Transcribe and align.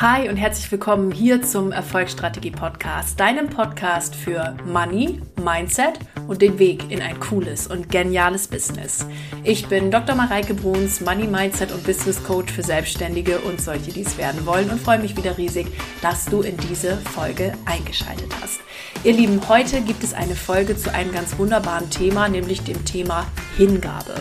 Hi 0.00 0.28
und 0.28 0.36
herzlich 0.36 0.70
willkommen 0.70 1.10
hier 1.10 1.42
zum 1.42 1.72
Erfolgsstrategie 1.72 2.52
Podcast, 2.52 3.18
deinem 3.18 3.50
Podcast 3.50 4.14
für 4.14 4.56
Money, 4.64 5.20
Mindset 5.38 5.98
und 6.26 6.42
den 6.42 6.58
Weg 6.58 6.90
in 6.90 7.00
ein 7.00 7.18
cooles 7.20 7.66
und 7.66 7.90
geniales 7.90 8.48
Business. 8.48 9.06
Ich 9.44 9.66
bin 9.68 9.90
Dr. 9.90 10.14
Mareike 10.14 10.54
Bruns, 10.54 11.00
Money, 11.00 11.26
Mindset 11.26 11.72
und 11.72 11.84
Business 11.84 12.22
Coach 12.22 12.52
für 12.52 12.62
Selbstständige 12.62 13.38
und 13.40 13.60
solche, 13.60 13.92
die 13.92 14.02
es 14.02 14.18
werden 14.18 14.44
wollen 14.46 14.70
und 14.70 14.80
freue 14.80 14.98
mich 14.98 15.16
wieder 15.16 15.38
riesig, 15.38 15.68
dass 16.02 16.26
du 16.26 16.42
in 16.42 16.56
diese 16.56 16.96
Folge 16.96 17.52
eingeschaltet 17.64 18.32
hast. 18.40 18.60
Ihr 19.04 19.12
Lieben, 19.12 19.48
heute 19.48 19.80
gibt 19.80 20.02
es 20.04 20.12
eine 20.12 20.34
Folge 20.34 20.76
zu 20.76 20.92
einem 20.92 21.12
ganz 21.12 21.38
wunderbaren 21.38 21.88
Thema, 21.90 22.28
nämlich 22.28 22.62
dem 22.62 22.84
Thema 22.84 23.26
Hingabe. 23.56 24.14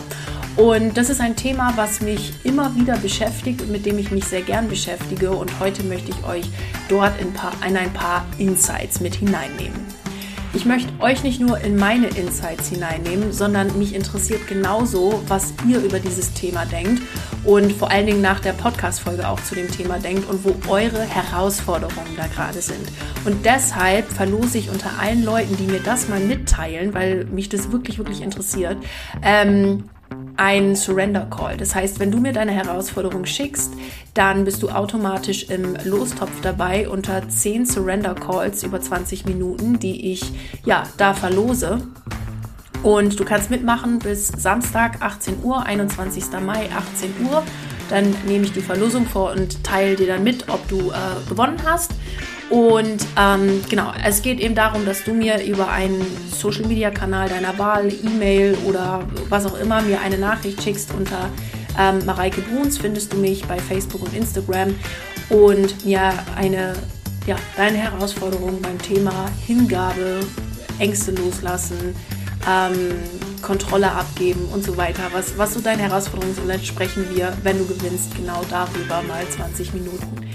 Und 0.57 0.97
das 0.97 1.11
ist 1.11 1.21
ein 1.21 1.36
Thema, 1.36 1.73
was 1.75 2.02
mich 2.02 2.34
immer 2.43 2.75
wieder 2.75 2.97
beschäftigt 2.97 3.61
und 3.61 3.71
mit 3.71 3.86
dem 3.86 3.99
ich 3.99 4.09
mich 4.09 4.25
sehr 4.25 4.41
gern 4.41 4.68
beschäftige. 4.68 5.31
Und 5.31 5.59
heute 5.59 5.84
möchte 5.84 6.09
ich 6.11 6.25
euch 6.25 6.45
dort 6.89 7.13
in, 7.21 7.34
ein 7.76 7.93
paar 7.93 8.26
Insights 8.40 8.99
mit 8.99 9.13
hineinnehmen. 9.13 9.96
Ich 10.57 10.66
möchte 10.66 10.91
euch 11.02 11.21
nicht 11.21 11.39
nur 11.39 11.59
in 11.59 11.75
meine 11.75 12.07
Insights 12.07 12.70
hineinnehmen, 12.70 13.31
sondern 13.31 13.77
mich 13.77 13.93
interessiert 13.93 14.48
genauso, 14.48 15.21
was 15.27 15.53
ihr 15.70 15.79
über 15.84 15.99
dieses 15.99 16.34
Thema 16.34 16.65
denkt 16.65 17.03
und 17.43 17.71
vor 17.73 17.91
allen 17.91 18.07
Dingen 18.07 18.21
nach 18.21 18.39
der 18.39 18.53
Podcast-Folge 18.53 19.29
auch 19.29 19.39
zu 19.41 19.53
dem 19.53 19.70
Thema 19.70 19.99
denkt 19.99 20.27
und 20.27 20.43
wo 20.43 20.55
eure 20.67 21.01
Herausforderungen 21.01 22.15
da 22.17 22.25
gerade 22.25 22.59
sind. 22.59 22.91
Und 23.23 23.45
deshalb 23.45 24.12
verlose 24.12 24.57
ich 24.57 24.71
unter 24.71 24.89
allen 24.99 25.23
Leuten, 25.23 25.55
die 25.57 25.67
mir 25.67 25.79
das 25.79 26.09
mal 26.09 26.20
mitteilen, 26.20 26.95
weil 26.95 27.26
mich 27.26 27.49
das 27.49 27.71
wirklich, 27.71 27.99
wirklich 27.99 28.23
interessiert, 28.23 28.77
ähm, 29.21 29.84
ein 30.38 30.75
Surrender 30.75 31.27
Call. 31.29 31.57
Das 31.57 31.75
heißt, 31.75 31.99
wenn 31.99 32.11
du 32.11 32.20
mir 32.20 32.31
deine 32.31 32.52
Herausforderung 32.52 33.25
schickst, 33.25 33.73
dann 34.13 34.45
bist 34.45 34.61
du 34.63 34.70
automatisch 34.70 35.49
im 35.49 35.75
Lostopf 35.84 36.41
dabei 36.41 36.88
unter 36.88 37.27
10 37.27 37.65
Surrender 37.65 38.15
Calls 38.15 38.63
über 38.63 38.79
20 38.79 39.25
Minuten, 39.25 39.79
die 39.79 40.12
ich 40.12 40.32
ja 40.65 40.84
da 40.98 41.13
verlose. 41.13 41.82
Und 42.84 43.20
du 43.20 43.26
kannst 43.26 43.49
mitmachen 43.49 43.99
bis 43.99 44.27
Samstag 44.27 45.01
18 45.01 45.43
Uhr, 45.43 45.65
21. 45.65 46.26
Mai 46.45 46.70
18 46.71 47.27
Uhr. 47.27 47.43
Dann 47.89 48.15
nehme 48.27 48.45
ich 48.45 48.54
die 48.54 48.62
Verlosung 48.62 49.05
vor 49.05 49.32
und 49.32 49.63
teile 49.63 49.95
dir 49.95 50.07
dann 50.07 50.23
mit, 50.23 50.49
ob 50.49 50.67
du 50.67 50.91
äh, 50.91 51.29
gewonnen 51.29 51.57
hast. 51.65 51.91
Und 52.49 53.05
ähm, 53.17 53.62
genau, 53.70 53.91
es 54.05 54.21
geht 54.21 54.40
eben 54.40 54.55
darum, 54.55 54.85
dass 54.85 55.03
du 55.03 55.13
mir 55.13 55.43
über 55.43 55.70
einen 55.70 56.05
Social 56.31 56.65
Media 56.65 56.91
Kanal 56.91 57.27
deiner 57.27 57.57
Wahl, 57.57 57.91
E-Mail 57.91 58.57
oder 58.65 59.04
was 59.27 59.45
auch 59.45 59.59
immer, 59.59 59.81
mir 59.81 59.99
eine 59.99 60.17
Nachricht 60.17 60.63
schickst 60.63 60.93
unter 60.98 61.29
ähm, 61.77 62.05
Mareike 62.05 62.41
Bruns, 62.41 62.77
findest 62.77 63.12
du 63.12 63.17
mich 63.17 63.45
bei 63.45 63.59
Facebook 63.59 64.01
und 64.01 64.13
Instagram 64.16 64.75
und 65.29 65.85
mir 65.85 66.13
eine, 66.38 66.73
ja, 67.25 67.35
deine 67.57 67.78
Herausforderung 67.78 68.61
beim 68.61 68.78
Thema 68.79 69.29
Hingabe, 69.45 70.22
Ängste 70.79 71.11
loslassen, 71.11 71.95
ähm, 72.47 72.95
Kontrolle 73.41 73.91
abgeben 73.91 74.45
und 74.53 74.63
so 74.63 74.78
weiter. 74.78 75.03
Was, 75.11 75.38
was 75.38 75.53
so 75.53 75.59
deine 75.59 75.84
Herausforderungen 75.84 76.35
sind, 76.35 76.66
sprechen 76.66 77.06
wir, 77.13 77.34
wenn 77.44 77.57
du 77.57 77.66
gewinnst, 77.66 78.16
genau 78.16 78.41
darüber 78.50 79.01
mal 79.03 79.28
20 79.29 79.73
Minuten. 79.73 80.28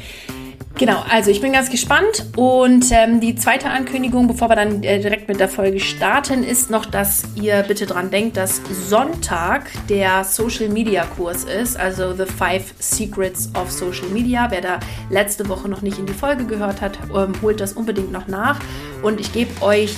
Genau, 0.78 1.04
also 1.10 1.30
ich 1.30 1.40
bin 1.40 1.52
ganz 1.52 1.70
gespannt 1.70 2.24
und 2.34 2.86
ähm, 2.90 3.20
die 3.20 3.36
zweite 3.36 3.68
Ankündigung, 3.68 4.26
bevor 4.26 4.48
wir 4.48 4.56
dann 4.56 4.82
äh, 4.82 4.98
direkt 5.00 5.28
mit 5.28 5.38
der 5.38 5.48
Folge 5.48 5.78
starten, 5.78 6.42
ist 6.42 6.70
noch, 6.70 6.86
dass 6.86 7.24
ihr 7.34 7.62
bitte 7.62 7.86
dran 7.86 8.10
denkt, 8.10 8.36
dass 8.36 8.60
Sonntag 8.88 9.70
der 9.88 10.24
Social 10.24 10.68
Media 10.68 11.04
Kurs 11.04 11.44
ist, 11.44 11.76
also 11.76 12.14
The 12.14 12.24
Five 12.24 12.74
Secrets 12.78 13.50
of 13.54 13.70
Social 13.70 14.08
Media. 14.08 14.48
Wer 14.50 14.62
da 14.62 14.80
letzte 15.10 15.48
Woche 15.48 15.68
noch 15.68 15.82
nicht 15.82 15.98
in 15.98 16.06
die 16.06 16.14
Folge 16.14 16.46
gehört 16.46 16.80
hat, 16.80 16.98
ähm, 17.14 17.32
holt 17.42 17.60
das 17.60 17.74
unbedingt 17.74 18.10
noch 18.10 18.26
nach 18.26 18.58
und 19.02 19.20
ich 19.20 19.32
gebe 19.32 19.62
euch 19.62 19.94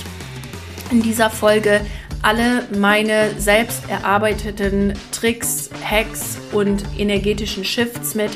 in 0.91 1.01
dieser 1.01 1.29
Folge 1.29 1.81
alle 2.21 2.63
meine 2.75 3.39
selbst 3.39 3.87
erarbeiteten 3.87 4.93
Tricks, 5.11 5.69
Hacks 5.87 6.39
und 6.51 6.83
energetischen 6.97 7.63
Shifts 7.63 8.15
mit, 8.15 8.31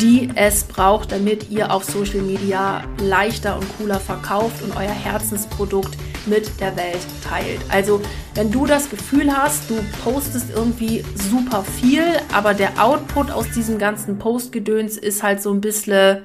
die 0.00 0.28
es 0.34 0.64
braucht, 0.64 1.12
damit 1.12 1.50
ihr 1.50 1.72
auf 1.72 1.84
Social 1.84 2.22
Media 2.22 2.82
leichter 2.98 3.56
und 3.56 3.66
cooler 3.78 4.00
verkauft 4.00 4.62
und 4.62 4.76
euer 4.76 4.88
Herzensprodukt 4.90 5.96
mit 6.26 6.60
der 6.60 6.76
Welt 6.76 7.00
teilt. 7.22 7.60
Also, 7.68 8.00
wenn 8.34 8.50
du 8.50 8.66
das 8.66 8.90
Gefühl 8.90 9.30
hast, 9.34 9.68
du 9.70 9.76
postest 10.02 10.50
irgendwie 10.54 11.04
super 11.14 11.62
viel, 11.62 12.04
aber 12.32 12.54
der 12.54 12.82
Output 12.82 13.30
aus 13.30 13.50
diesem 13.50 13.78
ganzen 13.78 14.18
Postgedöns 14.18 14.96
ist 14.96 15.22
halt 15.22 15.42
so 15.42 15.52
ein 15.52 15.60
bisschen 15.60 16.22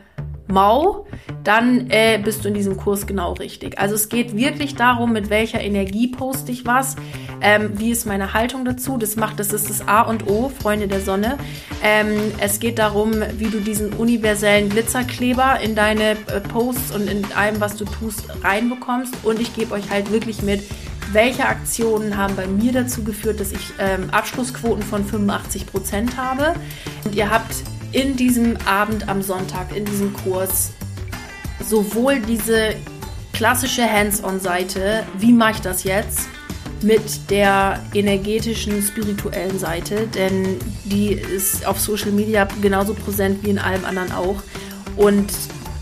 mau, 0.50 1.06
dann 1.44 1.90
äh, 1.90 2.20
bist 2.24 2.44
du 2.44 2.50
in 2.50 2.54
diesem 2.54 2.78
Kurs 2.78 3.08
genau 3.08 3.34
richtig. 3.34 3.80
Also 3.80 3.96
es 3.96 4.10
geht 4.10 4.36
wirklich 4.36 4.76
darum, 4.76 5.14
mit 5.14 5.30
welcher 5.30 5.62
Energie 5.62 6.08
poste 6.08 6.52
ich 6.52 6.66
was, 6.66 6.96
ähm, 7.42 7.72
wie 7.76 7.92
ist 7.92 8.06
meine 8.06 8.34
Haltung 8.34 8.66
dazu. 8.66 8.98
Das 8.98 9.16
macht, 9.16 9.40
das 9.40 9.54
ist 9.54 9.70
das 9.70 9.88
A 9.88 10.02
und 10.02 10.28
O, 10.28 10.50
Freunde 10.50 10.88
der 10.88 11.02
Sonne. 11.02 11.38
Ähm, 11.84 12.32
es 12.40 12.60
geht 12.60 12.80
darum, 12.80 13.14
wie 13.38 13.48
du 13.48 13.60
diesen 13.60 13.94
universellen 13.94 14.70
Glitzerkleber 14.70 15.60
in 15.62 15.76
deine 15.76 16.12
äh, 16.12 16.42
Posts 16.42 16.96
und 16.96 17.10
in 17.10 17.26
allem, 17.34 17.62
was 17.62 17.78
du 17.78 17.86
tust, 17.86 18.26
reinbekommst. 18.44 19.14
Und 19.24 19.40
ich 19.40 19.56
gebe 19.56 19.74
euch 19.74 19.90
halt 19.90 20.12
wirklich 20.12 20.42
mit, 20.42 20.64
welche 21.12 21.46
Aktionen 21.46 22.18
haben 22.18 22.36
bei 22.36 22.46
mir 22.46 22.72
dazu 22.72 23.04
geführt, 23.04 23.40
dass 23.40 23.52
ich 23.52 23.74
ähm, 23.80 24.10
Abschlussquoten 24.12 24.84
von 24.84 25.04
85 25.04 25.66
Prozent 25.66 26.18
habe. 26.18 26.54
Und 27.06 27.16
ihr 27.16 27.32
habt 27.32 27.56
in 27.92 28.16
diesem 28.16 28.58
Abend 28.66 29.08
am 29.10 29.22
Sonntag, 29.22 29.76
in 29.76 29.86
diesem 29.86 30.14
Kurs, 30.14 30.72
sowohl 31.68 32.20
diese 32.20 32.76
klassische 33.34 33.90
Hands-on-Seite, 33.90 35.04
wie 35.18 35.34
mache 35.34 35.52
ich 35.54 35.62
das 35.62 35.84
jetzt, 35.84 36.28
mit 36.82 37.30
der 37.30 37.84
energetischen, 37.94 38.82
spirituellen 38.82 39.60
Seite, 39.60 40.08
denn 40.08 40.58
die 40.86 41.12
ist 41.12 41.66
auf 41.66 41.80
Social 41.80 42.12
Media 42.12 42.48
genauso 42.62 42.94
präsent 42.94 43.44
wie 43.44 43.50
in 43.50 43.60
allem 43.60 43.84
anderen 43.86 44.12
auch. 44.12 44.42
Und 44.96 45.32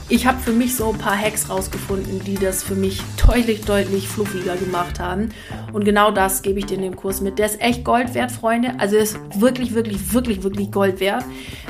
ich 0.10 0.26
habe 0.26 0.40
für 0.40 0.54
mich 0.54 0.76
so 0.76 0.92
ein 0.92 0.98
paar 0.98 1.18
Hacks 1.18 1.50
rausgefunden, 1.50 2.24
die 2.24 2.36
das 2.36 2.64
für 2.64 2.76
mich 2.76 3.02
deutlich, 3.26 3.62
deutlich 3.66 4.08
fluffiger 4.08 4.56
gemacht 4.56 5.00
haben. 5.00 5.30
Und 5.74 5.84
genau 5.84 6.12
das 6.12 6.42
gebe 6.42 6.60
ich 6.60 6.66
dir 6.66 6.76
in 6.76 6.82
dem 6.82 6.96
Kurs 6.96 7.20
mit. 7.20 7.40
Der 7.40 7.48
ist 7.48 7.60
echt 7.60 7.84
Gold 7.84 8.14
wert, 8.14 8.32
Freunde. 8.32 8.74
Also 8.78 8.96
ist 8.96 9.20
wirklich, 9.36 9.74
wirklich, 9.74 10.14
wirklich, 10.14 10.44
wirklich 10.44 10.72
Gold 10.72 11.00
wert. 11.00 11.26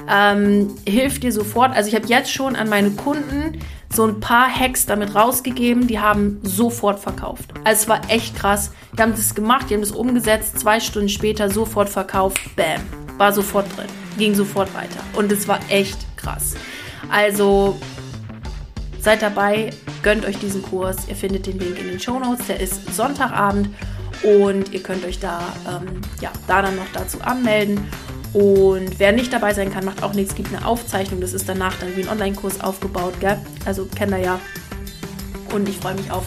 Ähm, 0.09 0.75
hilft 0.87 1.23
dir 1.23 1.31
sofort. 1.31 1.75
Also 1.75 1.89
ich 1.89 1.95
habe 1.95 2.05
jetzt 2.07 2.31
schon 2.31 2.55
an 2.55 2.69
meine 2.69 2.91
Kunden 2.91 3.59
so 3.91 4.05
ein 4.05 4.19
paar 4.19 4.47
Hacks 4.53 4.85
damit 4.85 5.15
rausgegeben, 5.15 5.87
die 5.87 5.99
haben 5.99 6.39
sofort 6.43 6.99
verkauft. 6.99 7.53
Also 7.63 7.81
es 7.81 7.87
war 7.87 8.01
echt 8.09 8.35
krass. 8.35 8.71
Die 8.97 9.01
haben 9.01 9.13
das 9.13 9.33
gemacht, 9.33 9.69
die 9.69 9.73
haben 9.73 9.81
das 9.81 9.91
umgesetzt, 9.91 10.59
zwei 10.59 10.79
Stunden 10.79 11.09
später 11.09 11.49
sofort 11.49 11.89
verkauft, 11.89 12.39
bam, 12.55 12.81
war 13.17 13.31
sofort 13.31 13.65
drin, 13.77 13.87
ging 14.17 14.35
sofort 14.35 14.73
weiter. 14.75 14.99
Und 15.15 15.31
es 15.31 15.47
war 15.47 15.59
echt 15.69 15.97
krass. 16.17 16.55
Also 17.09 17.79
Seid 19.07 19.21
dabei, 19.21 19.69
gönnt 20.03 20.25
euch 20.25 20.37
diesen 20.37 20.61
Kurs. 20.61 21.07
Ihr 21.07 21.15
findet 21.15 21.45
den 21.45 21.57
Link 21.59 21.79
in 21.79 21.87
den 21.87 21.97
Show 21.97 22.19
Notes. 22.19 22.47
Der 22.47 22.59
ist 22.59 22.93
Sonntagabend 22.93 23.69
und 24.21 24.73
ihr 24.73 24.83
könnt 24.83 25.05
euch 25.05 25.17
da, 25.17 25.39
ähm, 25.65 26.01
ja, 26.19 26.29
da 26.45 26.61
dann 26.61 26.75
noch 26.75 26.91
dazu 26.91 27.21
anmelden. 27.21 27.87
Und 28.33 28.99
wer 28.99 29.13
nicht 29.13 29.31
dabei 29.31 29.53
sein 29.53 29.71
kann, 29.71 29.85
macht 29.85 30.03
auch 30.03 30.11
nichts. 30.11 30.31
Es 30.31 30.35
gibt 30.35 30.53
eine 30.53 30.65
Aufzeichnung. 30.65 31.21
Das 31.21 31.31
ist 31.31 31.47
danach 31.47 31.73
dann 31.79 31.95
wie 31.95 32.01
ein 32.01 32.09
Online-Kurs 32.09 32.59
aufgebaut, 32.59 33.13
gell? 33.21 33.37
Also 33.63 33.85
kennt 33.85 34.11
ihr 34.11 34.17
ja. 34.17 34.39
Und 35.53 35.69
ich 35.69 35.77
freue 35.77 35.95
mich 35.95 36.11
auf 36.11 36.25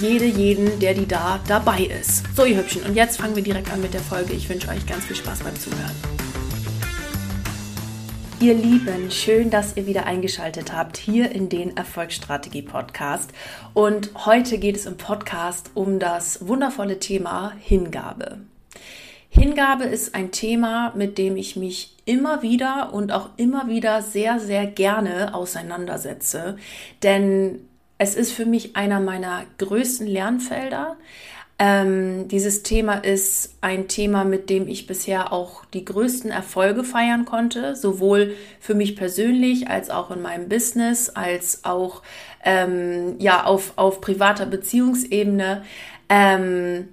jede, 0.00 0.24
jeden, 0.24 0.80
der 0.80 0.94
die 0.94 1.06
da 1.06 1.38
dabei 1.46 1.82
ist. 1.82 2.24
So, 2.34 2.44
ihr 2.44 2.56
Hübschen. 2.56 2.82
Und 2.82 2.96
jetzt 2.96 3.18
fangen 3.20 3.36
wir 3.36 3.44
direkt 3.44 3.70
an 3.72 3.80
mit 3.80 3.94
der 3.94 4.00
Folge. 4.00 4.32
Ich 4.32 4.48
wünsche 4.48 4.66
euch 4.70 4.84
ganz 4.86 5.04
viel 5.04 5.14
Spaß 5.14 5.44
beim 5.44 5.54
Zuhören. 5.54 5.94
Ihr 8.40 8.54
Lieben, 8.54 9.10
schön, 9.10 9.50
dass 9.50 9.76
ihr 9.76 9.86
wieder 9.86 10.06
eingeschaltet 10.06 10.72
habt 10.72 10.96
hier 10.96 11.32
in 11.32 11.48
den 11.48 11.76
Erfolgsstrategie 11.76 12.62
Podcast. 12.62 13.32
Und 13.74 14.26
heute 14.26 14.58
geht 14.58 14.76
es 14.76 14.86
im 14.86 14.96
Podcast 14.96 15.72
um 15.74 15.98
das 15.98 16.46
wundervolle 16.46 17.00
Thema 17.00 17.54
Hingabe. 17.58 18.38
Hingabe 19.28 19.84
ist 19.84 20.14
ein 20.14 20.30
Thema, 20.30 20.92
mit 20.94 21.18
dem 21.18 21.36
ich 21.36 21.56
mich 21.56 21.96
immer 22.04 22.40
wieder 22.42 22.92
und 22.92 23.10
auch 23.10 23.30
immer 23.38 23.66
wieder 23.66 24.02
sehr, 24.02 24.38
sehr 24.38 24.66
gerne 24.66 25.34
auseinandersetze. 25.34 26.58
Denn 27.02 27.68
es 27.98 28.14
ist 28.14 28.30
für 28.30 28.46
mich 28.46 28.76
einer 28.76 29.00
meiner 29.00 29.46
größten 29.58 30.06
Lernfelder. 30.06 30.96
Ähm, 31.60 32.28
dieses 32.28 32.62
Thema 32.62 32.94
ist 32.94 33.56
ein 33.60 33.88
Thema, 33.88 34.22
mit 34.22 34.48
dem 34.48 34.68
ich 34.68 34.86
bisher 34.86 35.32
auch 35.32 35.64
die 35.64 35.84
größten 35.84 36.30
Erfolge 36.30 36.84
feiern 36.84 37.24
konnte, 37.24 37.74
sowohl 37.74 38.34
für 38.60 38.74
mich 38.74 38.94
persönlich 38.94 39.68
als 39.68 39.90
auch 39.90 40.12
in 40.12 40.22
meinem 40.22 40.48
Business, 40.48 41.08
als 41.10 41.64
auch 41.64 42.02
ähm, 42.44 43.16
ja 43.18 43.42
auf, 43.42 43.72
auf 43.74 44.00
privater 44.00 44.46
Beziehungsebene. 44.46 45.64
Ähm, 46.08 46.90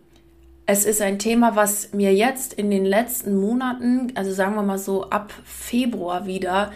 es 0.66 0.86
ist 0.86 1.00
ein 1.00 1.20
Thema, 1.20 1.56
was 1.56 1.94
mir 1.94 2.16
jetzt 2.16 2.54
in 2.54 2.72
den 2.72 2.86
letzten 2.86 3.38
Monaten, 3.40 4.14
also 4.16 4.32
sagen 4.32 4.56
wir 4.56 4.64
mal 4.64 4.80
so 4.80 5.12
ab 5.12 5.32
Februar 5.44 6.26
wieder, 6.26 6.72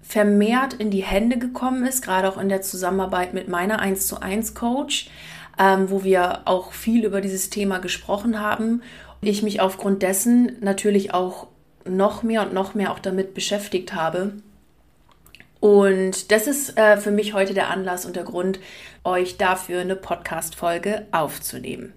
vermehrt 0.00 0.72
in 0.72 0.90
die 0.90 1.02
Hände 1.02 1.36
gekommen 1.36 1.84
ist, 1.84 2.02
gerade 2.02 2.26
auch 2.26 2.38
in 2.38 2.48
der 2.48 2.62
Zusammenarbeit 2.62 3.34
mit 3.34 3.48
meiner 3.48 3.80
1 3.80 4.06
zu 4.06 4.22
1 4.22 4.54
Coach, 4.54 5.10
ähm, 5.58 5.90
wo 5.90 6.04
wir 6.04 6.42
auch 6.46 6.72
viel 6.72 7.04
über 7.04 7.20
dieses 7.20 7.50
Thema 7.50 7.78
gesprochen 7.78 8.40
haben. 8.40 8.82
Ich 9.20 9.42
mich 9.42 9.60
aufgrund 9.60 10.02
dessen 10.02 10.56
natürlich 10.60 11.12
auch 11.14 11.48
noch 11.84 12.22
mehr 12.22 12.42
und 12.42 12.52
noch 12.52 12.74
mehr 12.74 12.92
auch 12.92 12.98
damit 12.98 13.34
beschäftigt 13.34 13.94
habe. 13.94 14.34
Und 15.60 16.30
das 16.30 16.46
ist 16.46 16.78
äh, 16.78 16.98
für 16.98 17.10
mich 17.10 17.34
heute 17.34 17.54
der 17.54 17.70
Anlass 17.70 18.06
und 18.06 18.14
der 18.14 18.22
Grund, 18.22 18.60
euch 19.02 19.38
dafür 19.38 19.80
eine 19.80 19.96
Podcast-Folge 19.96 21.06
aufzunehmen. 21.10 21.92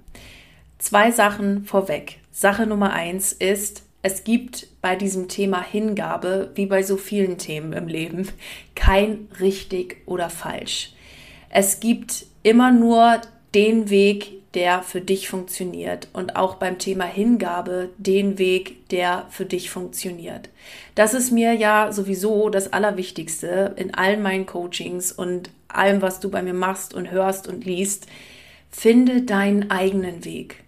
Zwei 0.80 1.12
Sachen 1.12 1.66
vorweg. 1.66 2.20
Sache 2.32 2.66
Nummer 2.66 2.92
eins 2.94 3.34
ist, 3.34 3.84
es 4.02 4.24
gibt 4.24 4.68
bei 4.82 4.96
diesem 4.96 5.28
Thema 5.28 5.62
Hingabe, 5.62 6.52
wie 6.56 6.66
bei 6.66 6.82
so 6.82 6.98
vielen 6.98 7.38
Themen 7.38 7.74
im 7.74 7.88
Leben, 7.88 8.28
kein 8.74 9.28
richtig 9.40 9.98
oder 10.08 10.32
falsch. 10.32 10.94
Es 11.50 11.80
gibt 11.80 12.26
immer 12.42 12.72
nur 12.72 13.22
den 13.54 13.90
Weg, 13.90 14.42
der 14.54 14.82
für 14.84 15.02
dich 15.02 15.30
funktioniert 15.30 16.10
und 16.14 16.36
auch 16.36 16.56
beim 16.56 16.78
Thema 16.78 17.06
Hingabe 17.06 17.90
den 17.98 18.38
Weg, 18.38 18.90
der 18.90 19.26
für 19.30 19.46
dich 19.46 19.70
funktioniert. 19.70 20.50
Das 20.96 21.14
ist 21.14 21.32
mir 21.32 21.54
ja 21.54 21.92
sowieso 21.92 22.50
das 22.50 22.74
Allerwichtigste 22.74 23.74
in 23.78 23.94
allen 23.94 24.22
meinen 24.22 24.46
Coachings 24.46 25.12
und 25.12 25.50
allem, 25.70 26.02
was 26.02 26.20
du 26.20 26.30
bei 26.30 26.42
mir 26.42 26.54
machst 26.54 26.94
und 26.94 27.12
hörst 27.12 27.48
und 27.48 27.66
liest. 27.66 28.08
Finde 28.70 29.22
deinen 29.22 29.72
eigenen 29.72 30.26
Weg. 30.26 30.64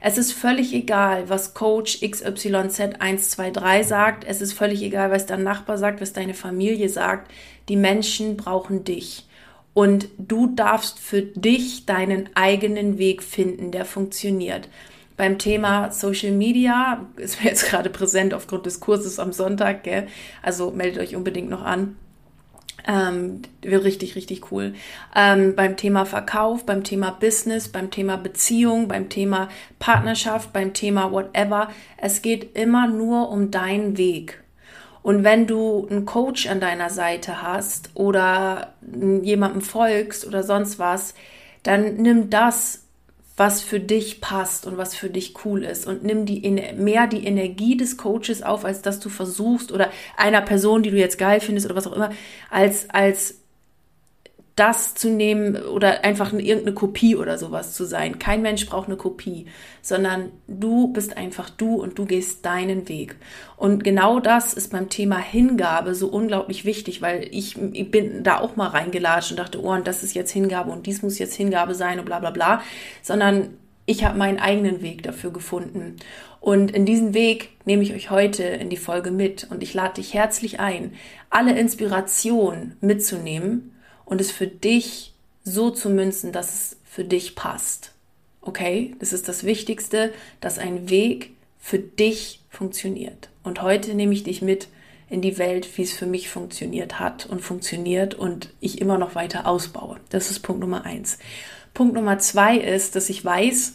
Es 0.00 0.16
ist 0.16 0.32
völlig 0.32 0.72
egal, 0.74 1.28
was 1.28 1.54
Coach 1.54 1.98
XYZ123 2.02 3.82
sagt. 3.82 4.24
Es 4.24 4.40
ist 4.40 4.52
völlig 4.52 4.82
egal, 4.82 5.10
was 5.10 5.26
dein 5.26 5.42
Nachbar 5.42 5.76
sagt, 5.76 6.00
was 6.00 6.12
deine 6.12 6.34
Familie 6.34 6.88
sagt. 6.88 7.32
Die 7.68 7.76
Menschen 7.76 8.36
brauchen 8.36 8.84
dich. 8.84 9.27
Und 9.74 10.08
du 10.18 10.48
darfst 10.48 10.98
für 10.98 11.22
dich 11.22 11.86
deinen 11.86 12.30
eigenen 12.34 12.98
Weg 12.98 13.22
finden, 13.22 13.70
der 13.70 13.84
funktioniert. 13.84 14.68
Beim 15.16 15.38
Thema 15.38 15.90
Social 15.90 16.32
Media 16.32 17.06
ist 17.16 17.42
mir 17.42 17.50
jetzt 17.50 17.68
gerade 17.68 17.90
präsent 17.90 18.34
aufgrund 18.34 18.66
des 18.66 18.80
Kurses 18.80 19.18
am 19.18 19.32
Sonntag, 19.32 19.84
gell? 19.84 20.06
also 20.42 20.70
meldet 20.70 21.02
euch 21.02 21.16
unbedingt 21.16 21.50
noch 21.50 21.62
an. 21.62 21.96
Ähm, 22.86 23.42
wird 23.60 23.84
richtig, 23.84 24.16
richtig 24.16 24.50
cool. 24.50 24.72
Ähm, 25.14 25.54
beim 25.54 25.76
Thema 25.76 26.06
Verkauf, 26.06 26.64
beim 26.64 26.84
Thema 26.84 27.10
Business, 27.10 27.68
beim 27.68 27.90
Thema 27.90 28.16
Beziehung, 28.16 28.88
beim 28.88 29.10
Thema 29.10 29.48
Partnerschaft, 29.78 30.52
beim 30.54 30.72
Thema 30.72 31.12
whatever. 31.12 31.68
Es 31.98 32.22
geht 32.22 32.56
immer 32.56 32.86
nur 32.86 33.28
um 33.30 33.50
deinen 33.50 33.98
Weg. 33.98 34.42
Und 35.08 35.24
wenn 35.24 35.46
du 35.46 35.88
einen 35.90 36.04
Coach 36.04 36.48
an 36.48 36.60
deiner 36.60 36.90
Seite 36.90 37.40
hast 37.40 37.88
oder 37.94 38.74
jemandem 39.22 39.62
folgst 39.62 40.26
oder 40.26 40.42
sonst 40.42 40.78
was, 40.78 41.14
dann 41.62 41.94
nimm 41.96 42.28
das, 42.28 42.84
was 43.34 43.62
für 43.62 43.80
dich 43.80 44.20
passt 44.20 44.66
und 44.66 44.76
was 44.76 44.94
für 44.94 45.08
dich 45.08 45.46
cool 45.46 45.64
ist. 45.64 45.86
Und 45.86 46.04
nimm 46.04 46.26
die 46.26 46.46
mehr 46.76 47.06
die 47.06 47.24
Energie 47.24 47.74
des 47.74 47.96
Coaches 47.96 48.42
auf, 48.42 48.66
als 48.66 48.82
dass 48.82 49.00
du 49.00 49.08
versuchst 49.08 49.72
oder 49.72 49.88
einer 50.18 50.42
Person, 50.42 50.82
die 50.82 50.90
du 50.90 50.98
jetzt 50.98 51.16
geil 51.16 51.40
findest 51.40 51.64
oder 51.64 51.76
was 51.76 51.86
auch 51.86 51.96
immer, 51.96 52.10
als 52.50 52.90
als 52.90 53.36
das 54.58 54.94
zu 54.94 55.10
nehmen 55.10 55.56
oder 55.56 56.04
einfach 56.04 56.32
irgendeine 56.32 56.74
Kopie 56.74 57.14
oder 57.14 57.38
sowas 57.38 57.74
zu 57.74 57.84
sein. 57.84 58.18
Kein 58.18 58.42
Mensch 58.42 58.66
braucht 58.66 58.88
eine 58.88 58.96
Kopie, 58.96 59.46
sondern 59.82 60.32
du 60.48 60.92
bist 60.92 61.16
einfach 61.16 61.48
du 61.48 61.76
und 61.76 61.98
du 61.98 62.06
gehst 62.06 62.44
deinen 62.44 62.88
Weg. 62.88 63.16
Und 63.56 63.84
genau 63.84 64.18
das 64.18 64.54
ist 64.54 64.72
beim 64.72 64.88
Thema 64.88 65.18
Hingabe 65.18 65.94
so 65.94 66.08
unglaublich 66.08 66.64
wichtig, 66.64 67.00
weil 67.02 67.28
ich, 67.30 67.56
ich 67.72 67.90
bin 67.90 68.24
da 68.24 68.40
auch 68.40 68.56
mal 68.56 68.68
reingelatscht 68.68 69.30
und 69.30 69.38
dachte, 69.38 69.62
oh, 69.62 69.70
und 69.70 69.86
das 69.86 70.02
ist 70.02 70.14
jetzt 70.14 70.32
Hingabe 70.32 70.70
und 70.70 70.86
dies 70.86 71.02
muss 71.02 71.18
jetzt 71.18 71.34
Hingabe 71.34 71.74
sein 71.74 72.00
und 72.00 72.06
bla 72.06 72.18
bla 72.18 72.30
bla, 72.30 72.62
sondern 73.02 73.50
ich 73.86 74.04
habe 74.04 74.18
meinen 74.18 74.38
eigenen 74.38 74.82
Weg 74.82 75.02
dafür 75.04 75.32
gefunden. 75.32 75.96
Und 76.40 76.72
in 76.72 76.84
diesen 76.84 77.14
Weg 77.14 77.50
nehme 77.64 77.82
ich 77.82 77.94
euch 77.94 78.10
heute 78.10 78.42
in 78.42 78.70
die 78.70 78.76
Folge 78.76 79.10
mit 79.10 79.46
und 79.50 79.62
ich 79.62 79.72
lade 79.72 79.94
dich 79.94 80.14
herzlich 80.14 80.60
ein, 80.60 80.94
alle 81.30 81.58
Inspiration 81.58 82.74
mitzunehmen 82.80 83.72
und 84.08 84.20
es 84.22 84.30
für 84.30 84.46
dich 84.46 85.12
so 85.44 85.70
zu 85.70 85.90
münzen, 85.90 86.32
dass 86.32 86.54
es 86.54 86.76
für 86.84 87.04
dich 87.04 87.34
passt. 87.34 87.92
Okay, 88.40 88.94
das 88.98 89.12
ist 89.12 89.28
das 89.28 89.44
Wichtigste, 89.44 90.12
dass 90.40 90.58
ein 90.58 90.88
Weg 90.88 91.32
für 91.58 91.78
dich 91.78 92.40
funktioniert. 92.48 93.28
Und 93.42 93.60
heute 93.60 93.94
nehme 93.94 94.14
ich 94.14 94.24
dich 94.24 94.40
mit 94.40 94.68
in 95.10 95.20
die 95.20 95.36
Welt, 95.36 95.76
wie 95.76 95.82
es 95.82 95.92
für 95.92 96.06
mich 96.06 96.30
funktioniert 96.30 96.98
hat 96.98 97.26
und 97.26 97.40
funktioniert 97.40 98.14
und 98.14 98.50
ich 98.60 98.80
immer 98.80 98.96
noch 98.96 99.14
weiter 99.14 99.46
ausbaue. 99.46 100.00
Das 100.08 100.30
ist 100.30 100.40
Punkt 100.40 100.60
Nummer 100.60 100.84
eins. 100.84 101.18
Punkt 101.74 101.94
Nummer 101.94 102.18
zwei 102.18 102.56
ist, 102.56 102.96
dass 102.96 103.10
ich 103.10 103.22
weiß, 103.22 103.74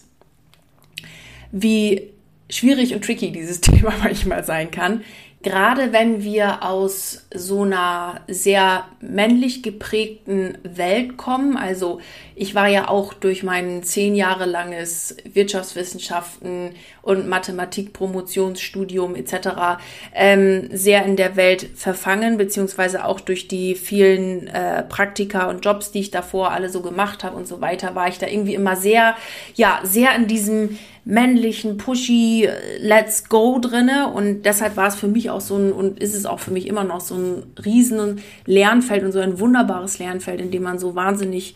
wie 1.52 2.10
schwierig 2.50 2.96
und 2.96 3.04
tricky 3.04 3.32
dieses 3.32 3.62
Thema 3.62 3.94
manchmal 4.02 4.44
sein 4.44 4.72
kann 4.72 5.04
gerade 5.44 5.92
wenn 5.92 6.24
wir 6.24 6.64
aus 6.64 7.28
so 7.34 7.64
einer 7.64 8.22
sehr 8.28 8.86
männlich 9.02 9.62
geprägten 9.62 10.58
Welt 10.64 11.18
kommen, 11.18 11.58
also 11.58 12.00
ich 12.36 12.56
war 12.56 12.68
ja 12.68 12.88
auch 12.88 13.14
durch 13.14 13.44
mein 13.44 13.84
zehn 13.84 14.16
Jahre 14.16 14.46
langes 14.46 15.18
Wirtschaftswissenschaften 15.26 16.72
und 17.02 17.28
Mathematik-Promotionsstudium 17.28 19.16
etc. 19.16 19.80
Ähm, 20.16 20.70
sehr 20.72 21.06
in 21.06 21.18
der 21.18 21.36
Welt 21.36 21.70
verfangen, 21.76 22.38
beziehungsweise 22.38 23.06
auch 23.06 23.20
durch 23.20 23.48
die 23.48 23.76
vielen 23.76 24.48
äh, 24.48 24.84
Praktika 24.84 25.50
und 25.50 25.64
Jobs, 25.64 25.92
die 25.92 26.00
ich 26.00 26.12
davor 26.12 26.52
alle 26.52 26.70
so 26.70 26.82
gemacht 26.82 27.24
habe 27.24 27.36
und 27.36 27.48
so 27.48 27.62
weiter, 27.62 27.94
war 27.94 28.08
ich 28.08 28.18
da 28.18 28.28
irgendwie 28.28 28.56
immer 28.56 28.76
sehr, 28.76 29.16
ja, 29.56 29.82
sehr 29.84 30.16
in 30.16 30.28
diesem 30.28 30.80
männlichen, 31.06 31.78
pushy 31.78 32.48
Let's 32.80 33.28
Go 33.28 33.60
drinne 33.60 34.10
und 34.14 34.44
deshalb 34.44 34.78
war 34.78 34.88
es 34.88 34.96
für 34.96 35.08
mich 35.08 35.30
auch 35.30 35.42
so 35.42 35.58
ein 35.58 35.74
und 35.74 36.00
ist 36.00 36.16
es 36.16 36.26
auch 36.26 36.40
für 36.40 36.52
mich 36.52 36.68
immer 36.68 36.84
noch 36.84 37.02
so 37.02 37.16
ein 37.16 37.44
riesen 37.64 38.22
Lernfeld 38.46 39.04
und 39.04 39.12
so 39.12 39.20
ein 39.20 39.40
wunderbares 39.40 40.00
Lernfeld, 40.00 40.40
in 40.40 40.52
dem 40.52 40.64
man 40.64 40.80
so 40.80 40.96
wahnsinnig 40.96 41.56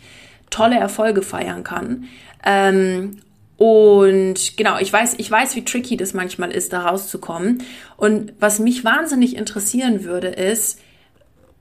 tolle 0.50 0.76
Erfolge 0.76 1.22
feiern 1.22 1.64
kann. 1.64 2.04
Ähm, 2.44 3.18
und 3.56 4.56
genau, 4.56 4.78
ich 4.78 4.92
weiß, 4.92 5.14
ich 5.18 5.30
weiß, 5.30 5.56
wie 5.56 5.64
tricky 5.64 5.96
das 5.96 6.14
manchmal 6.14 6.52
ist, 6.52 6.72
da 6.72 6.86
rauszukommen. 6.86 7.62
Und 7.96 8.32
was 8.38 8.60
mich 8.60 8.84
wahnsinnig 8.84 9.36
interessieren 9.36 10.04
würde, 10.04 10.28
ist, 10.28 10.78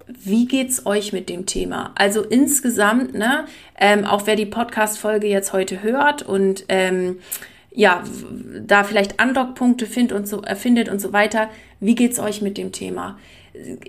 wie 0.07 0.45
geht's 0.45 0.85
euch 0.85 1.11
mit 1.11 1.27
dem 1.27 1.45
Thema? 1.45 1.91
Also 1.95 2.21
insgesamt, 2.21 3.13
ne, 3.13 3.45
ähm, 3.79 4.05
auch 4.05 4.25
wer 4.25 4.35
die 4.35 4.45
Podcast-Folge 4.45 5.27
jetzt 5.27 5.53
heute 5.53 5.81
hört 5.81 6.21
und 6.21 6.65
ähm, 6.69 7.17
ja, 7.77 8.03
da 8.65 8.83
vielleicht 8.83 9.19
Andockpunkte 9.19 9.85
findet 9.85 10.17
und 10.17 10.27
so, 10.27 10.41
äh, 10.41 10.55
findet 10.55 10.89
und 10.89 10.99
so 10.99 11.13
weiter. 11.13 11.47
Wie 11.79 11.93
geht's 11.93 12.17
euch 12.17 12.41
mit 12.41 12.57
dem 12.57 12.71
Thema? 12.71 13.19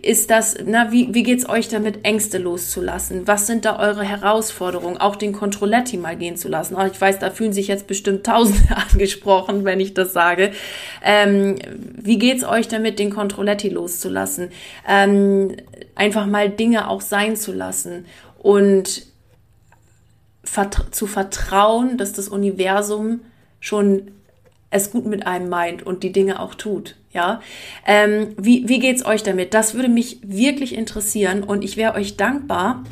Ist 0.02 0.30
das, 0.30 0.56
na, 0.66 0.92
wie, 0.92 1.14
wie 1.14 1.22
geht's 1.22 1.48
euch 1.48 1.68
damit, 1.68 2.04
Ängste 2.04 2.36
loszulassen? 2.36 3.26
Was 3.26 3.46
sind 3.46 3.64
da 3.64 3.78
eure 3.78 4.04
Herausforderungen? 4.04 4.98
Auch 4.98 5.16
den 5.16 5.32
Controletti 5.32 5.96
mal 5.96 6.18
gehen 6.18 6.36
zu 6.36 6.48
lassen. 6.48 6.76
Oh, 6.78 6.84
ich 6.84 7.00
weiß, 7.00 7.18
da 7.18 7.30
fühlen 7.30 7.54
sich 7.54 7.66
jetzt 7.68 7.86
bestimmt 7.86 8.26
Tausende 8.26 8.76
angesprochen, 8.92 9.64
wenn 9.64 9.80
ich 9.80 9.94
das 9.94 10.12
sage. 10.12 10.52
Ähm, 11.02 11.56
wie 11.96 12.18
geht's 12.18 12.44
euch 12.44 12.68
damit, 12.68 12.98
den 12.98 13.08
Controletti 13.08 13.70
loszulassen? 13.70 14.50
Ähm, 14.86 15.56
einfach 15.94 16.26
mal 16.26 16.50
Dinge 16.50 16.90
auch 16.90 17.00
sein 17.00 17.36
zu 17.36 17.54
lassen 17.54 18.04
und 18.36 19.06
zu 20.90 21.06
vertrauen, 21.06 21.96
dass 21.96 22.12
das 22.12 22.28
Universum 22.28 23.20
schon 23.60 24.10
es 24.70 24.90
gut 24.90 25.06
mit 25.06 25.26
einem 25.26 25.48
meint 25.48 25.82
und 25.82 26.02
die 26.02 26.12
Dinge 26.12 26.40
auch 26.40 26.54
tut. 26.54 26.96
Ja, 27.12 27.40
ähm, 27.86 28.34
wie, 28.36 28.68
wie 28.68 28.80
geht's 28.80 29.04
euch 29.04 29.22
damit? 29.22 29.54
Das 29.54 29.74
würde 29.74 29.88
mich 29.88 30.18
wirklich 30.22 30.74
interessieren 30.74 31.42
und 31.42 31.64
ich 31.64 31.76
wäre 31.76 31.94
euch 31.94 32.16
dankbar 32.16 32.84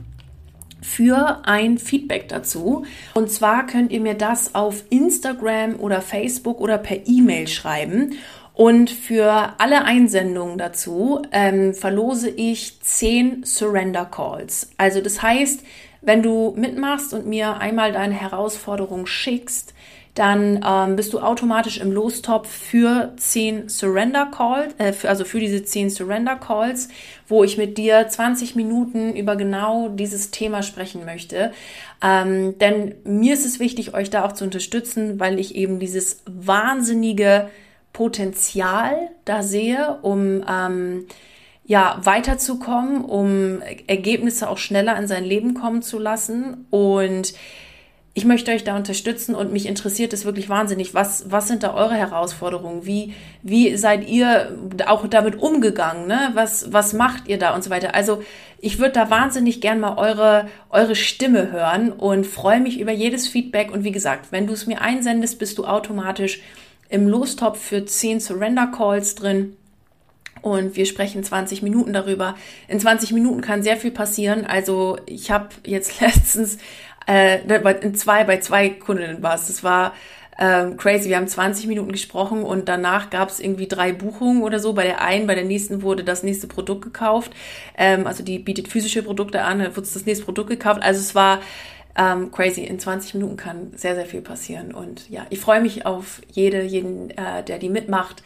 für 0.80 1.42
ein 1.44 1.78
Feedback 1.78 2.28
dazu. 2.28 2.84
Und 3.14 3.30
zwar 3.30 3.66
könnt 3.66 3.92
ihr 3.92 4.00
mir 4.00 4.14
das 4.14 4.54
auf 4.54 4.84
Instagram 4.88 5.78
oder 5.78 6.00
Facebook 6.00 6.60
oder 6.60 6.78
per 6.78 7.06
E-Mail 7.06 7.46
schreiben. 7.48 8.14
Und 8.54 8.88
für 8.88 9.52
alle 9.58 9.84
Einsendungen 9.84 10.56
dazu 10.56 11.20
ähm, 11.30 11.74
verlose 11.74 12.30
ich 12.30 12.80
zehn 12.80 13.44
Surrender 13.44 14.06
Calls. 14.06 14.70
Also 14.78 15.02
das 15.02 15.20
heißt, 15.20 15.60
wenn 16.00 16.22
du 16.22 16.54
mitmachst 16.56 17.12
und 17.12 17.26
mir 17.26 17.58
einmal 17.58 17.92
deine 17.92 18.14
Herausforderung 18.14 19.06
schickst, 19.06 19.74
dann 20.16 20.64
ähm, 20.66 20.96
bist 20.96 21.12
du 21.12 21.20
automatisch 21.20 21.78
im 21.78 21.92
Lostopf 21.92 22.48
für 22.48 23.12
10 23.18 23.68
Surrender 23.68 24.26
Calls, 24.34 24.74
äh, 24.78 24.94
für, 24.94 25.10
also 25.10 25.26
für 25.26 25.40
diese 25.40 25.62
10 25.62 25.90
Surrender 25.90 26.36
Calls, 26.36 26.88
wo 27.28 27.44
ich 27.44 27.58
mit 27.58 27.76
dir 27.76 28.08
20 28.08 28.56
Minuten 28.56 29.14
über 29.14 29.36
genau 29.36 29.90
dieses 29.90 30.30
Thema 30.30 30.62
sprechen 30.62 31.04
möchte. 31.04 31.52
Ähm, 32.02 32.58
denn 32.58 32.94
mir 33.04 33.34
ist 33.34 33.44
es 33.44 33.60
wichtig, 33.60 33.92
euch 33.92 34.08
da 34.08 34.24
auch 34.24 34.32
zu 34.32 34.44
unterstützen, 34.44 35.20
weil 35.20 35.38
ich 35.38 35.54
eben 35.54 35.78
dieses 35.80 36.22
wahnsinnige 36.24 37.50
Potenzial 37.92 39.10
da 39.26 39.42
sehe, 39.42 39.98
um 40.00 40.42
ähm, 40.48 41.06
ja, 41.66 42.00
weiterzukommen, 42.02 43.04
um 43.04 43.60
Ergebnisse 43.86 44.48
auch 44.48 44.58
schneller 44.58 44.96
in 44.96 45.08
sein 45.08 45.24
Leben 45.24 45.52
kommen 45.52 45.82
zu 45.82 45.98
lassen. 45.98 46.66
Und 46.70 47.34
ich 48.16 48.24
möchte 48.24 48.50
euch 48.50 48.64
da 48.64 48.74
unterstützen 48.74 49.34
und 49.34 49.52
mich 49.52 49.66
interessiert 49.66 50.14
es 50.14 50.24
wirklich 50.24 50.48
wahnsinnig. 50.48 50.94
Was, 50.94 51.30
was 51.30 51.48
sind 51.48 51.62
da 51.62 51.74
eure 51.74 51.96
Herausforderungen? 51.96 52.86
Wie, 52.86 53.12
wie 53.42 53.76
seid 53.76 54.08
ihr 54.08 54.56
auch 54.86 55.06
damit 55.06 55.36
umgegangen? 55.36 56.06
Ne? 56.06 56.30
Was, 56.32 56.72
was 56.72 56.94
macht 56.94 57.28
ihr 57.28 57.38
da 57.38 57.54
und 57.54 57.62
so 57.62 57.68
weiter? 57.68 57.94
Also 57.94 58.22
ich 58.58 58.78
würde 58.78 58.92
da 58.92 59.10
wahnsinnig 59.10 59.60
gern 59.60 59.80
mal 59.80 59.98
eure, 59.98 60.48
eure 60.70 60.96
Stimme 60.96 61.52
hören 61.52 61.92
und 61.92 62.26
freue 62.26 62.58
mich 62.58 62.80
über 62.80 62.90
jedes 62.90 63.28
Feedback. 63.28 63.70
Und 63.70 63.84
wie 63.84 63.92
gesagt, 63.92 64.32
wenn 64.32 64.46
du 64.46 64.54
es 64.54 64.66
mir 64.66 64.80
einsendest, 64.80 65.38
bist 65.38 65.58
du 65.58 65.66
automatisch 65.66 66.40
im 66.88 67.06
Lostopf 67.08 67.60
für 67.60 67.84
10 67.84 68.20
Surrender 68.20 68.68
Calls 68.68 69.14
drin 69.14 69.56
und 70.40 70.74
wir 70.76 70.86
sprechen 70.86 71.22
20 71.22 71.60
Minuten 71.60 71.92
darüber. 71.92 72.34
In 72.66 72.80
20 72.80 73.12
Minuten 73.12 73.42
kann 73.42 73.62
sehr 73.62 73.76
viel 73.76 73.90
passieren. 73.90 74.46
Also 74.46 74.96
ich 75.04 75.30
habe 75.30 75.50
jetzt 75.66 76.00
letztens 76.00 76.56
äh, 77.06 77.38
in 77.80 77.94
zwei, 77.94 78.24
bei 78.24 78.38
zwei 78.40 78.70
Kundinnen 78.70 79.22
war 79.22 79.34
es. 79.34 79.46
Das 79.46 79.64
war 79.64 79.92
ähm, 80.38 80.76
crazy. 80.76 81.08
Wir 81.08 81.16
haben 81.16 81.28
20 81.28 81.66
Minuten 81.66 81.92
gesprochen 81.92 82.42
und 82.42 82.68
danach 82.68 83.10
gab 83.10 83.30
es 83.30 83.40
irgendwie 83.40 83.68
drei 83.68 83.92
Buchungen 83.92 84.42
oder 84.42 84.58
so. 84.58 84.74
Bei 84.74 84.84
der 84.84 85.00
einen, 85.00 85.26
bei 85.26 85.34
der 85.34 85.44
nächsten 85.44 85.82
wurde 85.82 86.04
das 86.04 86.22
nächste 86.22 86.46
Produkt 86.46 86.82
gekauft. 86.82 87.32
Ähm, 87.76 88.06
also 88.06 88.22
die 88.22 88.38
bietet 88.38 88.68
physische 88.68 89.02
Produkte 89.02 89.42
an, 89.42 89.60
dann 89.60 89.76
wurde 89.76 89.88
das 89.92 90.06
nächste 90.06 90.24
Produkt 90.24 90.50
gekauft. 90.50 90.82
Also 90.82 91.00
es 91.00 91.14
war 91.14 91.40
ähm, 91.96 92.30
crazy. 92.30 92.64
In 92.64 92.78
20 92.78 93.14
Minuten 93.14 93.36
kann 93.36 93.72
sehr, 93.76 93.94
sehr 93.94 94.06
viel 94.06 94.20
passieren. 94.20 94.74
Und 94.74 95.08
ja, 95.08 95.26
ich 95.30 95.40
freue 95.40 95.60
mich 95.60 95.86
auf 95.86 96.20
jede, 96.30 96.62
jeden, 96.62 97.10
äh, 97.10 97.42
der 97.42 97.58
die 97.58 97.70
mitmacht 97.70 98.22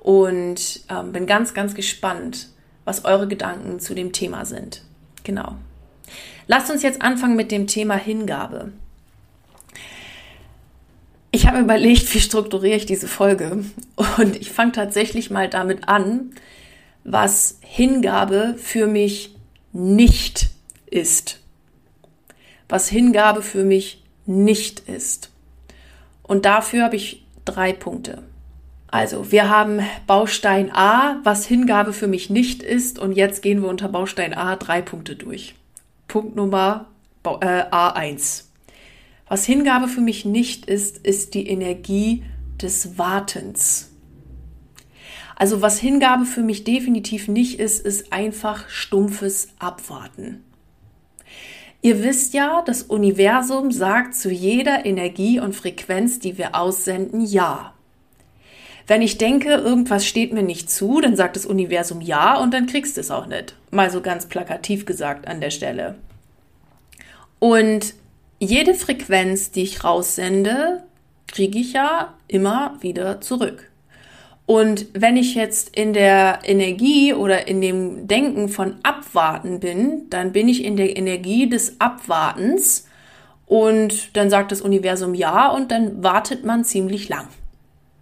und 0.00 0.80
ähm, 0.90 1.12
bin 1.12 1.26
ganz, 1.26 1.54
ganz 1.54 1.74
gespannt, 1.74 2.48
was 2.84 3.04
eure 3.04 3.28
Gedanken 3.28 3.78
zu 3.78 3.94
dem 3.94 4.12
Thema 4.12 4.44
sind. 4.44 4.82
Genau. 5.22 5.54
Lasst 6.46 6.70
uns 6.70 6.82
jetzt 6.82 7.02
anfangen 7.02 7.36
mit 7.36 7.50
dem 7.50 7.66
Thema 7.66 7.96
Hingabe. 7.96 8.72
Ich 11.30 11.46
habe 11.46 11.60
überlegt, 11.60 12.12
wie 12.14 12.20
strukturiere 12.20 12.76
ich 12.76 12.86
diese 12.86 13.08
Folge 13.08 13.64
und 14.18 14.36
ich 14.36 14.50
fange 14.52 14.72
tatsächlich 14.72 15.30
mal 15.30 15.48
damit 15.48 15.88
an, 15.88 16.32
was 17.04 17.58
Hingabe 17.62 18.54
für 18.58 18.86
mich 18.86 19.34
nicht 19.72 20.50
ist. 20.86 21.40
Was 22.68 22.88
Hingabe 22.88 23.42
für 23.42 23.64
mich 23.64 24.02
nicht 24.26 24.80
ist. 24.80 25.30
Und 26.22 26.44
dafür 26.44 26.84
habe 26.84 26.96
ich 26.96 27.24
drei 27.44 27.72
Punkte. 27.72 28.22
Also, 28.88 29.32
wir 29.32 29.48
haben 29.48 29.80
Baustein 30.06 30.70
A, 30.70 31.16
was 31.24 31.46
Hingabe 31.46 31.94
für 31.94 32.08
mich 32.08 32.28
nicht 32.28 32.62
ist. 32.62 32.98
Und 32.98 33.12
jetzt 33.12 33.42
gehen 33.42 33.62
wir 33.62 33.70
unter 33.70 33.88
Baustein 33.88 34.34
A 34.34 34.56
drei 34.56 34.82
Punkte 34.82 35.16
durch. 35.16 35.54
Punkt 36.12 36.36
Nummer 36.36 36.88
äh, 37.24 37.30
A1. 37.30 38.44
Was 39.28 39.46
Hingabe 39.46 39.88
für 39.88 40.02
mich 40.02 40.26
nicht 40.26 40.66
ist, 40.66 40.98
ist 40.98 41.32
die 41.32 41.48
Energie 41.48 42.22
des 42.60 42.98
Wartens. 42.98 43.92
Also 45.36 45.62
was 45.62 45.78
Hingabe 45.78 46.26
für 46.26 46.42
mich 46.42 46.64
definitiv 46.64 47.28
nicht 47.28 47.58
ist, 47.58 47.86
ist 47.86 48.12
einfach 48.12 48.68
stumpfes 48.68 49.54
Abwarten. 49.58 50.44
Ihr 51.80 52.02
wisst 52.02 52.34
ja, 52.34 52.60
das 52.60 52.82
Universum 52.82 53.72
sagt 53.72 54.14
zu 54.14 54.30
jeder 54.30 54.84
Energie 54.84 55.40
und 55.40 55.56
Frequenz, 55.56 56.18
die 56.18 56.36
wir 56.36 56.54
aussenden, 56.54 57.22
ja. 57.22 57.71
Wenn 58.86 59.02
ich 59.02 59.18
denke, 59.18 59.50
irgendwas 59.54 60.06
steht 60.06 60.32
mir 60.32 60.42
nicht 60.42 60.70
zu, 60.70 61.00
dann 61.00 61.16
sagt 61.16 61.36
das 61.36 61.46
Universum 61.46 62.00
ja 62.00 62.36
und 62.38 62.52
dann 62.52 62.66
kriegst 62.66 62.96
du 62.96 63.00
es 63.00 63.10
auch 63.10 63.26
nicht. 63.26 63.54
Mal 63.70 63.90
so 63.90 64.00
ganz 64.00 64.26
plakativ 64.26 64.86
gesagt 64.86 65.28
an 65.28 65.40
der 65.40 65.50
Stelle. 65.50 65.96
Und 67.38 67.94
jede 68.38 68.74
Frequenz, 68.74 69.50
die 69.50 69.62
ich 69.62 69.84
raussende, 69.84 70.82
kriege 71.28 71.58
ich 71.58 71.72
ja 71.72 72.14
immer 72.28 72.76
wieder 72.80 73.20
zurück. 73.20 73.68
Und 74.46 74.86
wenn 74.92 75.16
ich 75.16 75.34
jetzt 75.34 75.74
in 75.76 75.92
der 75.92 76.40
Energie 76.44 77.14
oder 77.14 77.46
in 77.46 77.60
dem 77.60 78.08
Denken 78.08 78.48
von 78.48 78.76
Abwarten 78.82 79.60
bin, 79.60 80.10
dann 80.10 80.32
bin 80.32 80.48
ich 80.48 80.64
in 80.64 80.76
der 80.76 80.96
Energie 80.96 81.48
des 81.48 81.80
Abwartens 81.80 82.86
und 83.46 84.16
dann 84.16 84.30
sagt 84.30 84.50
das 84.52 84.60
Universum 84.60 85.14
ja 85.14 85.48
und 85.48 85.70
dann 85.70 86.02
wartet 86.02 86.44
man 86.44 86.64
ziemlich 86.64 87.08
lang. 87.08 87.28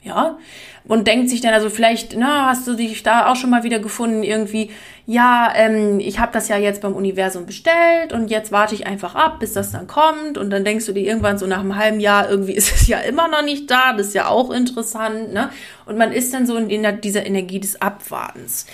Ja, 0.03 0.39
und 0.85 1.07
denkt 1.07 1.31
sich 1.31 1.41
dann 1.41 1.55
also 1.55 1.71
vielleicht, 1.71 2.17
na, 2.17 2.47
hast 2.47 2.67
du 2.67 2.75
dich 2.75 3.03
da 3.03 3.31
auch 3.31 3.37
schon 3.37 3.51
mal 3.51 3.63
wieder 3.63 3.79
gefunden 3.79 4.23
irgendwie, 4.23 4.71
ja, 5.07 5.53
ähm, 5.55 6.01
ich 6.01 6.19
habe 6.19 6.33
das 6.33 6.49
ja 6.49 6.57
jetzt 6.57 6.83
beim 6.83 6.95
Universum 6.95 7.47
bestellt 7.47 8.13
und 8.13 8.31
jetzt 8.31 8.53
warte 8.53 8.75
ich 8.75 8.87
einfach 8.87 9.15
ab, 9.15 9.41
bis 9.41 9.53
das 9.53 9.73
dann 9.73 9.87
kommt 9.87 10.39
und 10.39 10.51
dann 10.51 10.65
denkst 10.65 10.87
du 10.87 10.93
dir 10.93 11.05
irgendwann 11.05 11.39
so 11.39 11.47
nach 11.47 11.61
einem 11.61 11.77
halben 11.77 12.01
Jahr, 12.01 12.31
irgendwie 12.31 12.53
ist 12.57 12.75
es 12.75 12.87
ja 12.87 12.99
immer 12.99 13.29
noch 13.29 13.43
nicht 13.43 13.71
da, 13.71 13.93
das 13.93 14.09
ist 14.09 14.15
ja 14.15 14.29
auch 14.29 14.51
interessant, 14.51 15.33
ne? 15.33 15.51
Und 15.87 15.99
man 15.99 16.13
ist 16.13 16.33
dann 16.33 16.47
so 16.47 16.57
in 16.57 17.01
dieser 17.01 17.27
Energie 17.27 17.61
des 17.61 17.81
Abwartens. 17.83 18.67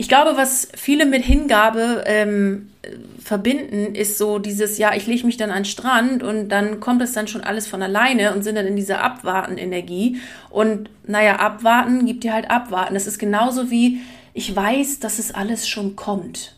Ich 0.00 0.06
glaube, 0.06 0.36
was 0.36 0.68
viele 0.76 1.06
mit 1.06 1.24
Hingabe 1.24 2.04
ähm, 2.06 2.70
verbinden, 3.20 3.96
ist 3.96 4.16
so 4.16 4.38
dieses, 4.38 4.78
ja, 4.78 4.94
ich 4.94 5.08
lege 5.08 5.26
mich 5.26 5.38
dann 5.38 5.50
an 5.50 5.62
den 5.62 5.64
Strand 5.64 6.22
und 6.22 6.50
dann 6.50 6.78
kommt 6.78 7.02
es 7.02 7.14
dann 7.14 7.26
schon 7.26 7.40
alles 7.40 7.66
von 7.66 7.82
alleine 7.82 8.32
und 8.32 8.44
sind 8.44 8.54
dann 8.54 8.68
in 8.68 8.76
dieser 8.76 9.02
Abwarten-Energie. 9.02 10.20
Und 10.50 10.88
naja, 11.04 11.40
abwarten 11.40 12.06
gibt 12.06 12.22
dir 12.22 12.32
halt 12.32 12.48
abwarten. 12.48 12.94
Das 12.94 13.08
ist 13.08 13.18
genauso 13.18 13.72
wie, 13.72 13.98
ich 14.34 14.54
weiß, 14.54 15.00
dass 15.00 15.18
es 15.18 15.34
alles 15.34 15.68
schon 15.68 15.96
kommt 15.96 16.54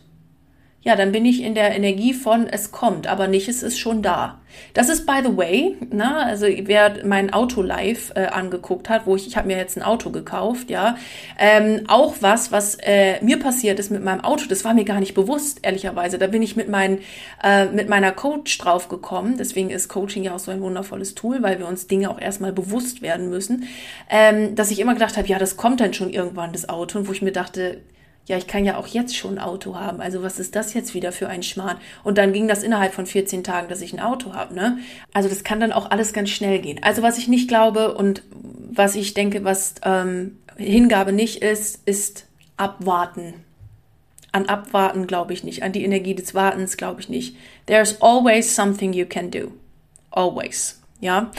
ja, 0.83 0.95
dann 0.95 1.11
bin 1.11 1.25
ich 1.25 1.43
in 1.43 1.53
der 1.53 1.75
Energie 1.75 2.13
von 2.13 2.47
es 2.47 2.71
kommt, 2.71 3.05
aber 3.05 3.27
nicht 3.27 3.47
es 3.47 3.61
ist 3.61 3.77
schon 3.77 4.01
da. 4.01 4.41
Das 4.73 4.89
ist 4.89 5.05
by 5.05 5.19
the 5.23 5.37
way, 5.37 5.77
ne, 5.91 6.25
also 6.25 6.45
wer 6.45 7.05
mein 7.05 7.31
Auto 7.31 7.61
live 7.61 8.11
äh, 8.15 8.25
angeguckt 8.25 8.89
hat, 8.89 9.05
wo 9.05 9.15
ich 9.15 9.27
ich 9.27 9.37
habe 9.37 9.47
mir 9.47 9.57
jetzt 9.57 9.77
ein 9.77 9.83
Auto 9.83 10.09
gekauft, 10.09 10.69
ja, 10.69 10.97
ähm, 11.37 11.83
auch 11.87 12.15
was, 12.21 12.51
was 12.51 12.75
äh, 12.81 13.23
mir 13.23 13.39
passiert 13.39 13.79
ist 13.79 13.91
mit 13.91 14.03
meinem 14.03 14.21
Auto, 14.21 14.45
das 14.49 14.65
war 14.65 14.73
mir 14.73 14.83
gar 14.83 14.99
nicht 14.99 15.13
bewusst, 15.13 15.59
ehrlicherweise. 15.61 16.17
Da 16.17 16.27
bin 16.27 16.41
ich 16.41 16.55
mit 16.55 16.67
meinen 16.67 16.99
äh, 17.43 17.65
mit 17.67 17.87
meiner 17.87 18.11
Coach 18.11 18.57
drauf 18.57 18.89
gekommen. 18.89 19.37
Deswegen 19.37 19.69
ist 19.69 19.87
Coaching 19.87 20.23
ja 20.23 20.35
auch 20.35 20.39
so 20.39 20.51
ein 20.51 20.61
wundervolles 20.61 21.15
Tool, 21.15 21.43
weil 21.43 21.59
wir 21.59 21.67
uns 21.67 21.87
Dinge 21.87 22.09
auch 22.09 22.19
erstmal 22.19 22.51
bewusst 22.51 23.01
werden 23.01 23.29
müssen, 23.29 23.67
ähm, 24.09 24.55
dass 24.55 24.71
ich 24.71 24.79
immer 24.79 24.93
gedacht 24.93 25.15
habe, 25.17 25.27
ja, 25.27 25.37
das 25.37 25.57
kommt 25.57 25.79
dann 25.79 25.93
schon 25.93 26.09
irgendwann 26.09 26.53
das 26.53 26.67
Auto, 26.69 26.97
und 26.97 27.07
wo 27.07 27.11
ich 27.11 27.21
mir 27.21 27.31
dachte 27.31 27.81
ja, 28.27 28.37
ich 28.37 28.47
kann 28.47 28.65
ja 28.65 28.77
auch 28.77 28.87
jetzt 28.87 29.15
schon 29.15 29.37
ein 29.37 29.43
Auto 29.43 29.75
haben. 29.75 29.99
Also 29.99 30.21
was 30.21 30.39
ist 30.39 30.55
das 30.55 30.73
jetzt 30.73 30.93
wieder 30.93 31.11
für 31.11 31.27
ein 31.27 31.43
Schmarrn? 31.43 31.77
Und 32.03 32.17
dann 32.17 32.33
ging 32.33 32.47
das 32.47 32.63
innerhalb 32.63 32.93
von 32.93 33.05
14 33.05 33.43
Tagen, 33.43 33.67
dass 33.67 33.81
ich 33.81 33.93
ein 33.93 33.99
Auto 33.99 34.33
habe. 34.33 34.53
Ne? 34.53 34.77
Also 35.11 35.27
das 35.27 35.43
kann 35.43 35.59
dann 35.59 35.71
auch 35.71 35.89
alles 35.89 36.13
ganz 36.13 36.29
schnell 36.29 36.59
gehen. 36.59 36.79
Also 36.83 37.01
was 37.01 37.17
ich 37.17 37.27
nicht 37.27 37.47
glaube 37.47 37.93
und 37.93 38.23
was 38.71 38.95
ich 38.95 39.13
denke, 39.13 39.43
was 39.43 39.75
ähm, 39.83 40.37
Hingabe 40.55 41.11
nicht 41.11 41.41
ist, 41.41 41.81
ist 41.85 42.25
abwarten. 42.57 43.33
An 44.31 44.45
Abwarten 44.45 45.07
glaube 45.07 45.33
ich 45.33 45.43
nicht. 45.43 45.63
An 45.63 45.73
die 45.73 45.83
Energie 45.83 46.15
des 46.15 46.33
Wartens 46.33 46.77
glaube 46.77 47.01
ich 47.01 47.09
nicht. 47.09 47.35
There's 47.65 48.01
always 48.01 48.55
something 48.55 48.93
you 48.93 49.05
can 49.05 49.31
do. 49.31 49.51
Always. 50.11 50.79
Ja. 51.01 51.31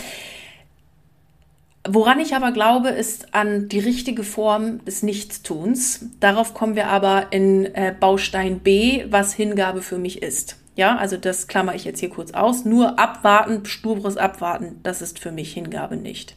Woran 1.88 2.20
ich 2.20 2.36
aber 2.36 2.52
glaube, 2.52 2.90
ist 2.90 3.34
an 3.34 3.68
die 3.68 3.80
richtige 3.80 4.22
Form 4.22 4.84
des 4.84 5.02
Nichtstuns. 5.02 6.06
Darauf 6.20 6.54
kommen 6.54 6.76
wir 6.76 6.86
aber 6.86 7.32
in 7.32 7.66
äh, 7.74 7.92
Baustein 7.98 8.60
B, 8.60 9.04
was 9.08 9.34
Hingabe 9.34 9.82
für 9.82 9.98
mich 9.98 10.22
ist. 10.22 10.58
Ja, 10.76 10.96
also 10.96 11.16
das 11.16 11.48
klammer 11.48 11.74
ich 11.74 11.84
jetzt 11.84 11.98
hier 11.98 12.08
kurz 12.08 12.32
aus. 12.32 12.64
Nur 12.64 13.00
abwarten, 13.00 13.64
stures 13.66 14.16
Abwarten, 14.16 14.78
das 14.84 15.02
ist 15.02 15.18
für 15.18 15.32
mich 15.32 15.52
Hingabe 15.52 15.96
nicht. 15.96 16.36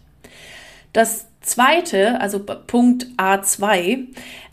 Das 0.93 1.27
zweite, 1.41 2.19
also 2.21 2.39
Punkt 2.39 3.07
A2, 3.17 4.07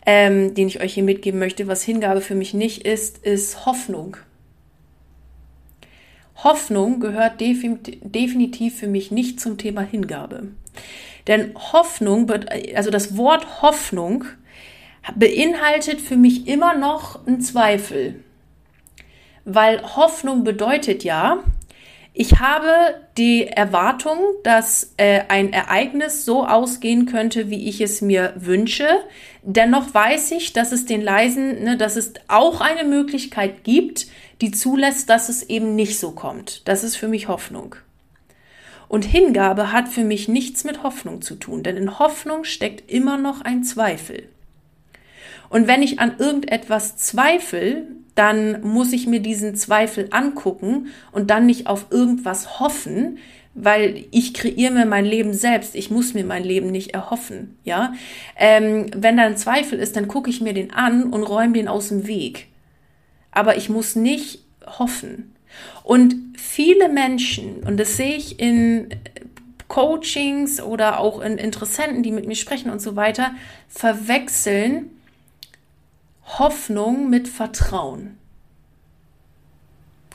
ähm, 0.05 0.53
den 0.53 0.67
ich 0.67 0.79
euch 0.81 0.93
hier 0.93 1.03
mitgeben 1.03 1.39
möchte, 1.39 1.67
was 1.67 1.81
Hingabe 1.81 2.21
für 2.21 2.35
mich 2.35 2.53
nicht 2.53 2.85
ist, 2.85 3.17
ist 3.25 3.65
Hoffnung. 3.65 4.17
Hoffnung 6.43 6.99
gehört 6.99 7.41
definitiv 7.41 8.77
für 8.77 8.87
mich 8.87 9.11
nicht 9.11 9.39
zum 9.39 9.57
Thema 9.57 9.81
Hingabe. 9.81 10.49
Denn 11.27 11.53
Hoffnung, 11.55 12.31
also 12.75 12.89
das 12.89 13.17
Wort 13.17 13.61
Hoffnung 13.61 14.25
beinhaltet 15.15 16.01
für 16.01 16.17
mich 16.17 16.47
immer 16.47 16.75
noch 16.75 17.25
einen 17.25 17.41
Zweifel. 17.41 18.23
Weil 19.45 19.81
Hoffnung 19.95 20.43
bedeutet 20.43 21.03
ja, 21.03 21.43
ich 22.15 22.39
habe 22.39 22.69
die 23.17 23.47
Erwartung, 23.47 24.19
dass 24.43 24.93
äh, 24.97 25.21
ein 25.29 25.51
Ereignis 25.51 26.25
so 26.25 26.45
ausgehen 26.45 27.07
könnte, 27.07 27.49
wie 27.49 27.67
ich 27.67 27.81
es 27.81 28.01
mir 28.01 28.33
wünsche. 28.35 28.87
Dennoch 29.41 29.93
weiß 29.95 30.31
ich, 30.31 30.53
dass 30.53 30.71
es 30.71 30.85
den 30.85 31.01
leisen, 31.01 31.63
ne, 31.63 31.75
dass 31.75 31.95
es 31.95 32.13
auch 32.27 32.61
eine 32.61 32.87
Möglichkeit 32.87 33.63
gibt, 33.63 34.05
die 34.41 34.51
zulässt, 34.51 35.09
dass 35.09 35.27
es 35.27 35.41
eben 35.41 35.73
nicht 35.73 35.97
so 35.97 36.11
kommt. 36.11 36.67
Das 36.67 36.83
ist 36.83 36.97
für 36.97 37.07
mich 37.07 37.27
Hoffnung. 37.27 37.75
Und 38.93 39.05
Hingabe 39.05 39.71
hat 39.71 39.89
für 39.89 40.03
mich 40.03 40.27
nichts 40.27 40.65
mit 40.65 40.83
Hoffnung 40.83 41.23
zu 41.23 41.33
tun, 41.33 41.63
denn 41.63 41.77
in 41.77 41.97
Hoffnung 41.97 42.43
steckt 42.43 42.91
immer 42.91 43.17
noch 43.17 43.41
ein 43.41 43.63
Zweifel. 43.63 44.29
Und 45.49 45.65
wenn 45.65 45.81
ich 45.81 45.99
an 45.99 46.17
irgendetwas 46.19 46.95
zweifle, 46.95 47.87
dann 48.13 48.61
muss 48.61 48.93
ich 48.93 49.07
mir 49.07 49.19
diesen 49.19 49.55
Zweifel 49.55 50.09
angucken 50.11 50.89
und 51.11 51.31
dann 51.31 51.47
nicht 51.47 51.65
auf 51.65 51.87
irgendwas 51.89 52.59
hoffen, 52.59 53.17
weil 53.55 54.05
ich 54.11 54.35
kreiere 54.35 54.71
mir 54.71 54.85
mein 54.85 55.05
Leben 55.05 55.33
selbst. 55.33 55.73
Ich 55.73 55.89
muss 55.89 56.13
mir 56.13 56.23
mein 56.23 56.43
Leben 56.43 56.69
nicht 56.69 56.93
erhoffen. 56.93 57.57
Ja, 57.63 57.93
ähm, 58.37 58.91
wenn 58.95 59.17
da 59.17 59.23
ein 59.23 59.37
Zweifel 59.37 59.79
ist, 59.79 59.95
dann 59.95 60.07
gucke 60.07 60.29
ich 60.29 60.39
mir 60.39 60.53
den 60.53 60.71
an 60.71 61.05
und 61.11 61.23
räume 61.23 61.53
den 61.53 61.67
aus 61.67 61.89
dem 61.89 62.05
Weg. 62.05 62.49
Aber 63.31 63.57
ich 63.57 63.69
muss 63.69 63.95
nicht 63.95 64.43
hoffen. 64.67 65.32
Und 65.83 66.15
viele 66.37 66.89
Menschen, 66.89 67.63
und 67.63 67.77
das 67.77 67.97
sehe 67.97 68.15
ich 68.15 68.39
in 68.39 68.89
Coachings 69.67 70.61
oder 70.61 70.99
auch 70.99 71.19
in 71.19 71.37
Interessenten, 71.37 72.03
die 72.03 72.11
mit 72.11 72.27
mir 72.27 72.35
sprechen 72.35 72.69
und 72.69 72.81
so 72.81 72.95
weiter, 72.95 73.31
verwechseln 73.67 74.91
Hoffnung 76.25 77.09
mit 77.09 77.27
Vertrauen. 77.27 78.17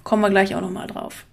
Kommen 0.05 0.23
wir 0.23 0.31
gleich 0.31 0.55
auch 0.55 0.61
noch 0.61 0.71
mal 0.71 0.87
drauf. 0.87 1.27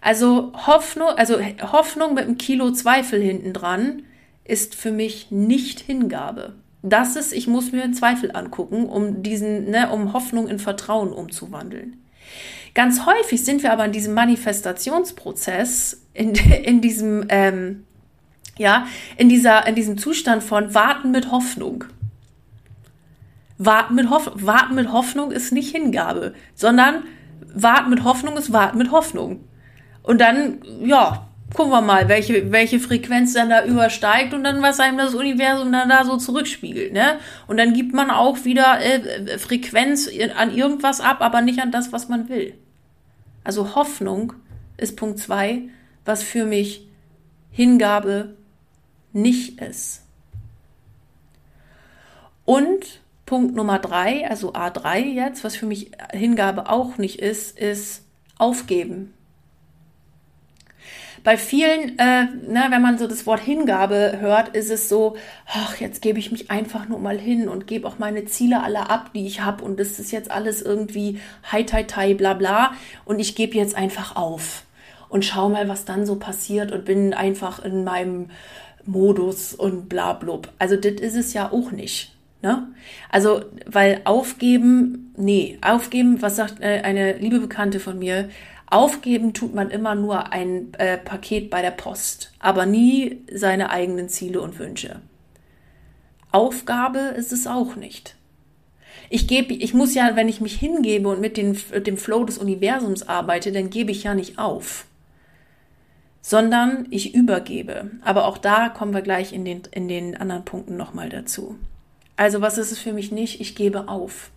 Also 0.00 0.52
Hoffnung, 0.66 1.08
also 1.08 1.38
Hoffnung 1.72 2.14
mit 2.14 2.24
einem 2.24 2.38
Kilo 2.38 2.70
Zweifel 2.72 3.20
hinten 3.20 3.52
dran 3.52 4.02
ist 4.44 4.74
für 4.74 4.92
mich 4.92 5.30
nicht 5.30 5.80
Hingabe. 5.80 6.54
Das 6.82 7.16
ist, 7.16 7.32
ich 7.32 7.46
muss 7.46 7.72
mir 7.72 7.82
einen 7.82 7.94
Zweifel 7.94 8.30
angucken, 8.34 8.86
um 8.86 9.22
diesen, 9.22 9.70
ne, 9.70 9.90
um 9.90 10.12
Hoffnung 10.12 10.48
in 10.48 10.58
Vertrauen 10.58 11.12
umzuwandeln. 11.12 12.02
Ganz 12.74 13.06
häufig 13.06 13.44
sind 13.44 13.62
wir 13.62 13.72
aber 13.72 13.84
in 13.84 13.92
diesem 13.92 14.14
Manifestationsprozess, 14.14 16.02
in, 16.14 16.34
in 16.64 16.80
diesem, 16.80 17.26
ähm, 17.28 17.84
ja, 18.58 18.86
in 19.16 19.28
dieser, 19.28 19.66
in 19.66 19.74
diesem 19.74 19.98
Zustand 19.98 20.42
von 20.42 20.74
Warten 20.74 21.10
mit 21.10 21.30
Hoffnung. 21.30 21.84
Warten 23.58 23.94
mit, 23.94 24.10
Hoff 24.10 24.30
Warten 24.34 24.74
mit 24.74 24.92
Hoffnung 24.92 25.30
ist 25.30 25.52
nicht 25.52 25.74
Hingabe, 25.74 26.34
sondern 26.54 27.04
Warten 27.54 27.90
mit 27.90 28.04
Hoffnung 28.04 28.36
ist 28.36 28.52
Warten 28.52 28.76
mit 28.76 28.90
Hoffnung. 28.90 29.44
Und 30.02 30.20
dann, 30.20 30.60
ja, 30.82 31.25
gucken 31.56 31.72
wir 31.72 31.80
mal, 31.80 32.08
welche, 32.08 32.52
welche 32.52 32.78
Frequenz 32.78 33.32
dann 33.32 33.48
da 33.48 33.64
übersteigt 33.64 34.34
und 34.34 34.44
dann, 34.44 34.62
was 34.62 34.78
einem 34.78 34.98
das 34.98 35.14
Universum 35.14 35.72
dann 35.72 35.88
da 35.88 36.04
so 36.04 36.18
zurückspiegelt, 36.18 36.92
ne? 36.92 37.18
Und 37.46 37.56
dann 37.56 37.72
gibt 37.72 37.94
man 37.94 38.10
auch 38.10 38.44
wieder 38.44 38.78
äh, 38.80 39.38
Frequenz 39.38 40.08
an 40.36 40.54
irgendwas 40.54 41.00
ab, 41.00 41.20
aber 41.20 41.40
nicht 41.40 41.60
an 41.60 41.72
das, 41.72 41.92
was 41.92 42.08
man 42.08 42.28
will. 42.28 42.54
Also 43.42 43.74
Hoffnung 43.74 44.34
ist 44.76 44.96
Punkt 44.96 45.18
zwei, 45.18 45.62
was 46.04 46.22
für 46.22 46.44
mich 46.44 46.86
Hingabe 47.50 48.36
nicht 49.12 49.60
ist. 49.60 50.02
Und 52.44 53.00
Punkt 53.24 53.56
Nummer 53.56 53.78
drei, 53.78 54.28
also 54.28 54.52
A3 54.52 54.98
jetzt, 54.98 55.42
was 55.42 55.56
für 55.56 55.66
mich 55.66 55.90
Hingabe 56.12 56.68
auch 56.68 56.98
nicht 56.98 57.18
ist, 57.18 57.58
ist 57.58 58.04
aufgeben. 58.38 59.15
Bei 61.26 61.36
vielen, 61.36 61.98
äh, 61.98 62.26
ne, 62.46 62.66
wenn 62.70 62.80
man 62.80 62.98
so 62.98 63.08
das 63.08 63.26
Wort 63.26 63.40
Hingabe 63.40 64.18
hört, 64.20 64.50
ist 64.50 64.70
es 64.70 64.88
so, 64.88 65.16
ach, 65.52 65.76
jetzt 65.80 66.00
gebe 66.00 66.20
ich 66.20 66.30
mich 66.30 66.52
einfach 66.52 66.88
nur 66.88 67.00
mal 67.00 67.18
hin 67.18 67.48
und 67.48 67.66
gebe 67.66 67.88
auch 67.88 67.98
meine 67.98 68.26
Ziele 68.26 68.62
alle 68.62 68.90
ab, 68.90 69.10
die 69.12 69.26
ich 69.26 69.40
habe 69.40 69.64
und 69.64 69.80
das 69.80 69.98
ist 69.98 70.12
jetzt 70.12 70.30
alles 70.30 70.62
irgendwie 70.62 71.20
hi 71.50 71.66
tai 71.66 71.82
tai 71.82 72.14
bla 72.14 72.34
bla 72.34 72.74
und 73.06 73.18
ich 73.18 73.34
gebe 73.34 73.56
jetzt 73.56 73.74
einfach 73.74 74.14
auf 74.14 74.62
und 75.08 75.24
schau 75.24 75.48
mal, 75.48 75.68
was 75.68 75.84
dann 75.84 76.06
so 76.06 76.14
passiert 76.14 76.70
und 76.70 76.84
bin 76.84 77.12
einfach 77.12 77.58
in 77.64 77.82
meinem 77.82 78.30
Modus 78.84 79.52
und 79.52 79.88
bla 79.88 80.12
blub. 80.12 80.52
Also 80.60 80.76
das 80.76 80.92
ist 80.92 81.16
es 81.16 81.32
ja 81.32 81.50
auch 81.50 81.72
nicht. 81.72 82.12
Ne? 82.40 82.68
Also, 83.10 83.42
weil 83.66 84.02
aufgeben, 84.04 85.12
nee, 85.16 85.58
aufgeben, 85.60 86.22
was 86.22 86.36
sagt 86.36 86.60
äh, 86.60 86.82
eine 86.84 87.14
liebe 87.14 87.40
Bekannte 87.40 87.80
von 87.80 87.98
mir, 87.98 88.28
aufgeben 88.66 89.32
tut 89.32 89.54
man 89.54 89.70
immer 89.70 89.94
nur 89.94 90.32
ein 90.32 90.74
äh, 90.74 90.98
Paket 90.98 91.50
bei 91.50 91.62
der 91.62 91.70
Post, 91.70 92.32
aber 92.38 92.66
nie 92.66 93.22
seine 93.32 93.70
eigenen 93.70 94.08
Ziele 94.08 94.40
und 94.40 94.58
Wünsche. 94.58 95.00
Aufgabe 96.32 96.98
ist 96.98 97.32
es 97.32 97.46
auch 97.46 97.76
nicht. 97.76 98.16
Ich 99.08 99.28
gebe, 99.28 99.54
ich 99.54 99.72
muss 99.72 99.94
ja, 99.94 100.16
wenn 100.16 100.28
ich 100.28 100.40
mich 100.40 100.54
hingebe 100.54 101.08
und 101.08 101.20
mit, 101.20 101.36
den, 101.36 101.56
dem 101.74 101.96
Flow 101.96 102.24
des 102.24 102.38
Universums 102.38 103.06
arbeite, 103.06 103.52
dann 103.52 103.70
gebe 103.70 103.92
ich 103.92 104.02
ja 104.02 104.14
nicht 104.14 104.38
auf, 104.38 104.86
sondern 106.20 106.86
ich 106.90 107.14
übergebe. 107.14 107.90
Aber 108.02 108.26
auch 108.26 108.38
da 108.38 108.68
kommen 108.68 108.92
wir 108.94 109.02
gleich 109.02 109.32
in 109.32 109.44
den, 109.44 109.62
in 109.70 109.86
den 109.86 110.16
anderen 110.16 110.44
Punkten 110.44 110.76
nochmal 110.76 111.08
dazu. 111.08 111.56
Also 112.16 112.40
was 112.40 112.58
ist 112.58 112.72
es 112.72 112.78
für 112.78 112.92
mich 112.92 113.12
nicht? 113.12 113.40
Ich 113.40 113.54
gebe 113.54 113.88
auf. 113.88 114.30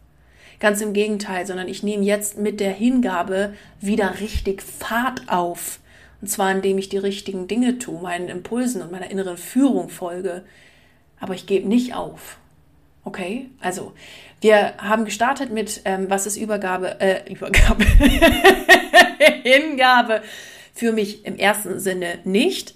Ganz 0.60 0.82
im 0.82 0.94
Gegenteil, 0.94 1.46
sondern 1.46 1.68
ich 1.68 1.84
nehme 1.84 2.04
jetzt 2.04 2.38
mit 2.38 2.60
der 2.60 2.72
Hingabe 2.72 3.54
wieder 3.80 4.20
richtig 4.20 4.62
Fahrt 4.62 5.24
auf. 5.28 5.80
Und 6.22 6.28
zwar 6.28 6.52
indem 6.52 6.78
ich 6.78 6.90
die 6.90 6.98
richtigen 6.98 7.48
Dinge 7.48 7.80
tue, 7.80 8.02
meinen 8.02 8.28
Impulsen 8.28 8.82
und 8.82 8.92
meiner 8.92 9.10
inneren 9.10 9.38
Führung 9.38 9.90
folge. 9.90 10.44
Aber 11.20 11.34
ich 11.34 11.48
gebe 11.48 11.68
nicht 11.68 11.96
auf. 11.96 12.38
Okay? 13.06 13.50
Also, 13.62 13.94
wir 14.42 14.74
haben 14.78 15.06
gestartet 15.06 15.52
mit, 15.52 15.82
ähm, 15.86 16.10
was 16.10 16.26
ist 16.26 16.38
Übergabe, 16.38 17.00
äh, 17.00 17.32
Übergabe, 17.32 17.86
Hingabe 19.44 20.22
für 20.74 20.92
mich 20.92 21.26
im 21.26 21.38
ersten 21.38 21.80
Sinne 21.80 22.20
nicht. 22.24 22.76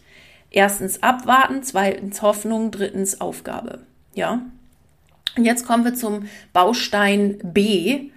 Erstens 0.50 1.04
abwarten, 1.04 1.64
zweitens 1.64 2.22
Hoffnung, 2.22 2.72
drittens 2.72 3.20
Aufgabe. 3.20 3.80
Ja? 4.14 4.42
Und 5.36 5.46
jetzt 5.46 5.66
kommen 5.66 5.84
wir 5.84 5.96
zum 5.96 6.28
Baustein 6.54 7.40
B. 7.44 8.12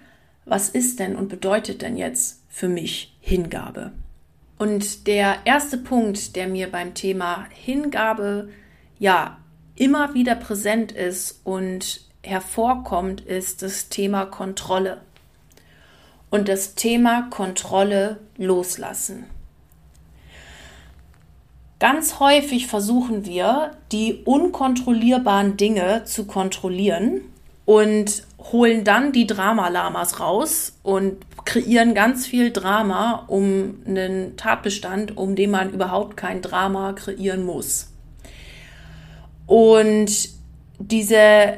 Was 0.44 0.68
ist 0.68 1.00
denn 1.00 1.16
und 1.16 1.28
bedeutet 1.28 1.82
denn 1.82 1.96
jetzt 1.96 2.42
für 2.48 2.68
mich 2.68 3.16
Hingabe? 3.20 3.92
Und 4.58 5.06
der 5.06 5.38
erste 5.44 5.76
Punkt, 5.78 6.36
der 6.36 6.48
mir 6.48 6.70
beim 6.70 6.94
Thema 6.94 7.46
Hingabe 7.50 8.48
ja 8.98 9.38
immer 9.74 10.14
wieder 10.14 10.34
präsent 10.34 10.92
ist 10.92 11.40
und 11.44 12.06
hervorkommt, 12.22 13.20
ist 13.20 13.62
das 13.62 13.88
Thema 13.88 14.26
Kontrolle. 14.26 15.00
Und 16.30 16.48
das 16.48 16.74
Thema 16.74 17.28
Kontrolle 17.30 18.18
loslassen. 18.36 19.26
Ganz 21.78 22.20
häufig 22.20 22.66
versuchen 22.66 23.26
wir, 23.26 23.72
die 23.92 24.22
unkontrollierbaren 24.24 25.58
Dinge 25.58 26.04
zu 26.04 26.24
kontrollieren 26.24 27.20
und 27.66 28.22
holen 28.38 28.84
dann 28.84 29.12
die 29.12 29.26
Dramalamas 29.26 30.20
raus 30.20 30.78
und 30.82 31.16
kreieren 31.44 31.94
ganz 31.94 32.26
viel 32.26 32.50
Drama 32.50 33.24
um 33.26 33.82
einen 33.86 34.36
Tatbestand, 34.36 35.16
um 35.18 35.36
den 35.36 35.50
man 35.50 35.70
überhaupt 35.70 36.16
kein 36.16 36.40
Drama 36.40 36.92
kreieren 36.94 37.44
muss. 37.44 37.92
Und 39.46 40.30
diese, 40.78 41.56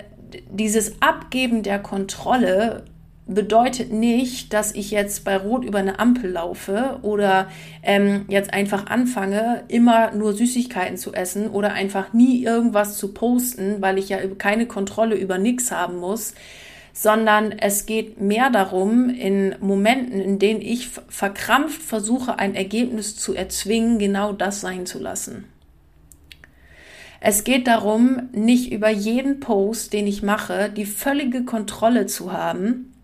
dieses 0.51 1.01
Abgeben 1.01 1.63
der 1.63 1.79
Kontrolle 1.79 2.85
bedeutet 3.29 3.93
nicht, 3.93 4.53
dass 4.55 4.75
ich 4.75 4.91
jetzt 4.91 5.25
bei 5.25 5.37
Rot 5.37 5.65
über 5.65 5.79
eine 5.79 5.99
Ampel 5.99 6.31
laufe 6.31 6.99
oder 7.03 7.49
ähm, 7.83 8.25
jetzt 8.29 8.53
einfach 8.53 8.87
anfange, 8.87 9.65
immer 9.69 10.13
nur 10.13 10.33
Süßigkeiten 10.33 10.97
zu 10.97 11.13
essen 11.13 11.49
oder 11.49 11.75
einfach 11.75 12.13
nie 12.15 12.43
irgendwas 12.43 12.97
zu 12.97 13.13
posten, 13.13 13.77
weil 13.81 13.99
ich 13.99 14.09
ja 14.09 14.19
keine 14.39 14.67
Kontrolle 14.67 15.15
über 15.15 15.39
nichts 15.39 15.71
haben 15.71 15.99
muss, 15.99 16.35
sondern 16.95 17.53
es 17.53 17.85
geht 17.87 18.21
mehr 18.21 18.51
darum, 18.51 19.11
in 19.11 19.55
Momenten, 19.61 20.21
in 20.21 20.39
denen 20.39 20.63
ich 20.63 20.89
verkrampft 20.89 21.83
versuche, 21.83 22.39
ein 22.39 22.55
Ergebnis 22.55 23.15
zu 23.15 23.35
erzwingen, 23.35 23.99
genau 23.99 24.33
das 24.33 24.63
sein 24.63 24.87
zu 24.87 24.99
lassen. 24.99 25.45
Es 27.21 27.45
geht 27.45 27.67
darum, 27.67 28.29
nicht 28.33 28.73
über 28.73 28.89
jeden 28.89 29.41
Post, 29.41 29.93
den 29.93 30.07
ich 30.07 30.23
mache, 30.23 30.71
die 30.71 30.87
völlige 30.87 31.45
Kontrolle 31.45 32.07
zu 32.07 32.33
haben, 32.33 32.95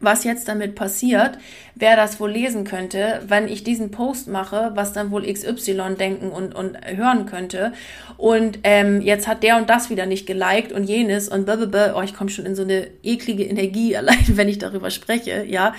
was 0.00 0.24
jetzt 0.24 0.48
damit 0.48 0.74
passiert, 0.74 1.38
wer 1.74 1.96
das 1.96 2.20
wohl 2.20 2.30
lesen 2.30 2.64
könnte, 2.64 3.22
wenn 3.26 3.48
ich 3.48 3.64
diesen 3.64 3.90
Post 3.90 4.28
mache, 4.28 4.72
was 4.74 4.92
dann 4.92 5.10
wohl 5.10 5.30
XY 5.30 5.94
denken 5.98 6.30
und, 6.30 6.54
und 6.54 6.78
hören 6.84 7.26
könnte. 7.26 7.72
Und 8.16 8.60
ähm, 8.64 9.00
jetzt 9.00 9.26
hat 9.26 9.42
der 9.42 9.56
und 9.56 9.70
das 9.70 9.90
wieder 9.90 10.06
nicht 10.06 10.26
geliked 10.26 10.72
und 10.72 10.84
jenes 10.84 11.28
und 11.28 11.44
blablabla. 11.44 11.94
Oh, 11.96 12.02
ich 12.02 12.14
komme 12.14 12.30
schon 12.30 12.46
in 12.46 12.54
so 12.54 12.62
eine 12.62 12.88
eklige 13.02 13.44
Energie, 13.44 13.96
allein 13.96 14.24
wenn 14.36 14.48
ich 14.48 14.58
darüber 14.58 14.90
spreche, 14.90 15.44
ja. 15.44 15.74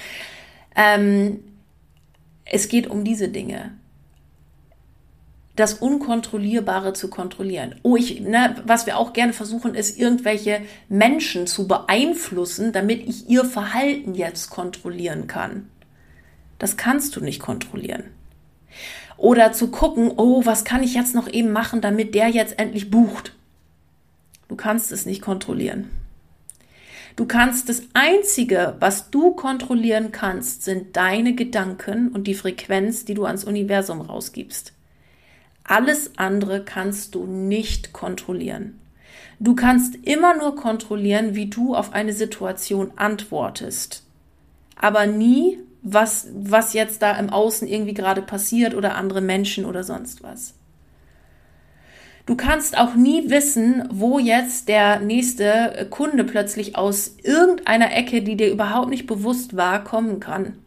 Ähm, 0.76 1.40
es 2.46 2.70
geht 2.70 2.88
um 2.88 3.04
diese 3.04 3.30
Dinge 3.30 3.72
das 5.58 5.74
Unkontrollierbare 5.74 6.94
zu 6.94 7.10
kontrollieren. 7.10 7.76
Oh, 7.82 7.98
ich, 7.98 8.22
ne, 8.22 8.56
was 8.66 8.86
wir 8.86 8.98
auch 8.98 9.12
gerne 9.12 9.34
versuchen, 9.34 9.76
ist, 9.76 10.00
irgendwelche 10.00 10.62
Menschen 10.88 11.48
zu 11.48 11.68
beeinflussen, 11.68 12.72
damit 12.72 13.08
ich 13.08 13.28
ihr 13.28 13.44
Verhalten 13.44 14.14
jetzt 14.14 14.50
kontrollieren 14.52 15.28
kann. 15.28 15.68
Das 16.60 16.78
kannst 16.78 17.16
du 17.16 17.22
nicht 17.22 17.42
kontrollieren. 17.42 18.04
Oder 19.18 19.52
zu 19.52 19.72
gucken, 19.72 20.12
oh, 20.16 20.46
was 20.46 20.64
kann 20.64 20.84
ich 20.84 20.94
jetzt 20.94 21.16
noch 21.16 21.28
eben 21.28 21.52
machen, 21.52 21.82
damit 21.82 22.14
der 22.14 22.30
jetzt 22.30 22.60
endlich 22.60 22.92
bucht. 22.92 23.34
Du 24.48 24.56
kannst 24.56 24.92
es 24.92 25.08
nicht 25.08 25.24
kontrollieren. 25.24 25.90
Du 27.16 27.26
kannst 27.26 27.68
das 27.68 27.82
Einzige, 27.94 28.76
was 28.80 29.10
du 29.10 29.32
kontrollieren 29.32 30.12
kannst, 30.12 30.64
sind 30.64 30.96
deine 30.96 31.34
Gedanken 31.34 32.10
und 32.10 32.28
die 32.28 32.36
Frequenz, 32.36 33.06
die 33.06 33.16
du 33.16 33.26
ans 33.26 33.44
Universum 33.44 34.02
rausgibst. 34.02 34.77
Alles 35.68 36.18
andere 36.18 36.64
kannst 36.64 37.14
du 37.14 37.26
nicht 37.26 37.94
kontrollieren. 37.94 38.80
Du 39.40 39.54
kannst 39.54 39.96
immer 39.96 40.36
nur 40.36 40.56
kontrollieren, 40.56 41.36
wie 41.36 41.48
du 41.48 41.76
auf 41.76 41.94
eine 41.94 42.14
Situation 42.14 42.92
antwortest, 42.96 44.04
aber 44.76 45.06
nie, 45.06 45.60
was, 45.84 46.28
was 46.34 46.74
jetzt 46.74 47.02
da 47.02 47.18
im 47.18 47.30
Außen 47.30 47.68
irgendwie 47.68 47.94
gerade 47.94 48.22
passiert 48.22 48.74
oder 48.74 48.96
andere 48.96 49.22
Menschen 49.22 49.66
oder 49.66 49.84
sonst 49.84 50.24
was. 50.24 50.56
Du 52.26 52.36
kannst 52.36 52.78
auch 52.78 52.96
nie 52.96 53.30
wissen, 53.30 53.88
wo 53.90 54.20
jetzt 54.20 54.68
der 54.68 55.00
nächste 55.00 55.88
Kunde 55.90 56.24
plötzlich 56.26 56.76
aus 56.76 57.16
irgendeiner 57.24 57.94
Ecke, 57.96 58.22
die 58.22 58.36
dir 58.36 58.52
überhaupt 58.52 58.90
nicht 58.90 59.08
bewusst 59.08 59.56
war, 59.56 59.84
kommen 59.84 60.20
kann. 60.20 60.58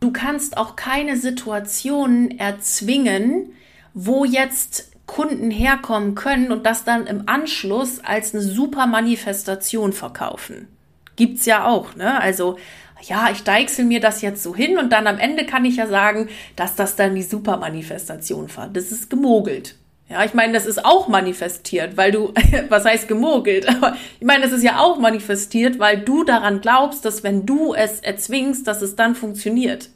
Du 0.00 0.12
kannst 0.12 0.58
auch 0.58 0.76
keine 0.76 1.16
Situationen 1.16 2.38
erzwingen, 2.38 3.54
wo 3.98 4.26
jetzt 4.26 4.90
Kunden 5.06 5.50
herkommen 5.50 6.14
können 6.14 6.52
und 6.52 6.66
das 6.66 6.84
dann 6.84 7.06
im 7.06 7.22
Anschluss 7.26 8.00
als 8.04 8.34
eine 8.34 8.42
super 8.42 8.86
Manifestation 8.86 9.94
verkaufen. 9.94 10.68
Gibt's 11.16 11.46
ja 11.46 11.64
auch, 11.66 11.96
ne? 11.96 12.20
Also, 12.20 12.58
ja, 13.00 13.30
ich 13.32 13.42
deichsel 13.42 13.86
mir 13.86 14.00
das 14.00 14.20
jetzt 14.20 14.42
so 14.42 14.54
hin 14.54 14.76
und 14.76 14.92
dann 14.92 15.06
am 15.06 15.18
Ende 15.18 15.46
kann 15.46 15.64
ich 15.64 15.76
ja 15.76 15.86
sagen, 15.86 16.28
dass 16.56 16.74
das 16.74 16.94
dann 16.94 17.14
die 17.14 17.22
super 17.22 17.56
Manifestation 17.56 18.54
war. 18.54 18.68
Das 18.68 18.92
ist 18.92 19.08
gemogelt. 19.08 19.76
Ja, 20.10 20.24
ich 20.24 20.34
meine, 20.34 20.52
das 20.52 20.66
ist 20.66 20.84
auch 20.84 21.08
manifestiert, 21.08 21.96
weil 21.96 22.12
du, 22.12 22.34
was 22.68 22.84
heißt 22.84 23.08
gemogelt? 23.08 23.66
Aber 23.66 23.96
ich 24.20 24.26
meine, 24.26 24.44
das 24.44 24.52
ist 24.52 24.62
ja 24.62 24.78
auch 24.78 24.98
manifestiert, 24.98 25.78
weil 25.78 26.00
du 26.00 26.22
daran 26.22 26.60
glaubst, 26.60 27.06
dass 27.06 27.22
wenn 27.22 27.46
du 27.46 27.72
es 27.72 28.00
erzwingst, 28.00 28.66
dass 28.66 28.82
es 28.82 28.94
dann 28.94 29.14
funktioniert. 29.14 29.88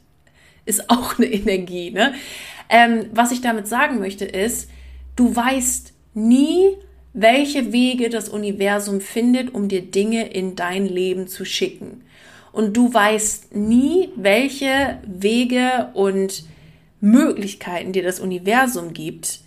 Ist 0.65 0.89
auch 0.89 1.17
eine 1.17 1.27
Energie, 1.27 1.91
ne? 1.91 2.13
Ähm, 2.69 3.07
was 3.11 3.31
ich 3.31 3.41
damit 3.41 3.67
sagen 3.67 3.99
möchte 3.99 4.25
ist, 4.25 4.69
du 5.15 5.35
weißt 5.35 5.93
nie, 6.13 6.77
welche 7.13 7.73
Wege 7.73 8.09
das 8.09 8.29
Universum 8.29 9.01
findet, 9.01 9.53
um 9.53 9.67
dir 9.67 9.81
Dinge 9.81 10.29
in 10.29 10.55
dein 10.55 10.85
Leben 10.85 11.27
zu 11.27 11.43
schicken. 11.43 12.03
Und 12.51 12.75
du 12.75 12.93
weißt 12.93 13.55
nie, 13.55 14.09
welche 14.15 14.99
Wege 15.05 15.89
und 15.93 16.45
Möglichkeiten 17.01 17.91
dir 17.91 18.03
das 18.03 18.19
Universum 18.19 18.93
gibt, 18.93 19.39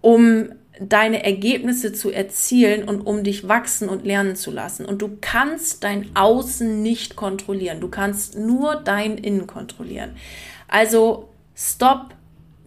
um 0.00 0.50
deine 0.80 1.24
Ergebnisse 1.24 1.92
zu 1.92 2.10
erzielen 2.10 2.88
und 2.88 3.00
um 3.00 3.24
dich 3.24 3.48
wachsen 3.48 3.88
und 3.88 4.04
lernen 4.04 4.36
zu 4.36 4.50
lassen. 4.50 4.84
Und 4.84 5.00
du 5.02 5.16
kannst 5.20 5.84
dein 5.84 6.14
Außen 6.14 6.82
nicht 6.82 7.16
kontrollieren. 7.16 7.80
Du 7.80 7.88
kannst 7.88 8.38
nur 8.38 8.76
dein 8.76 9.18
Innen 9.18 9.46
kontrollieren. 9.46 10.16
Also 10.68 11.28
stop 11.54 12.14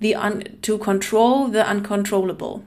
the 0.02 0.16
un 0.16 0.44
to 0.62 0.78
control 0.78 1.52
the 1.52 1.62
uncontrollable. 1.70 2.62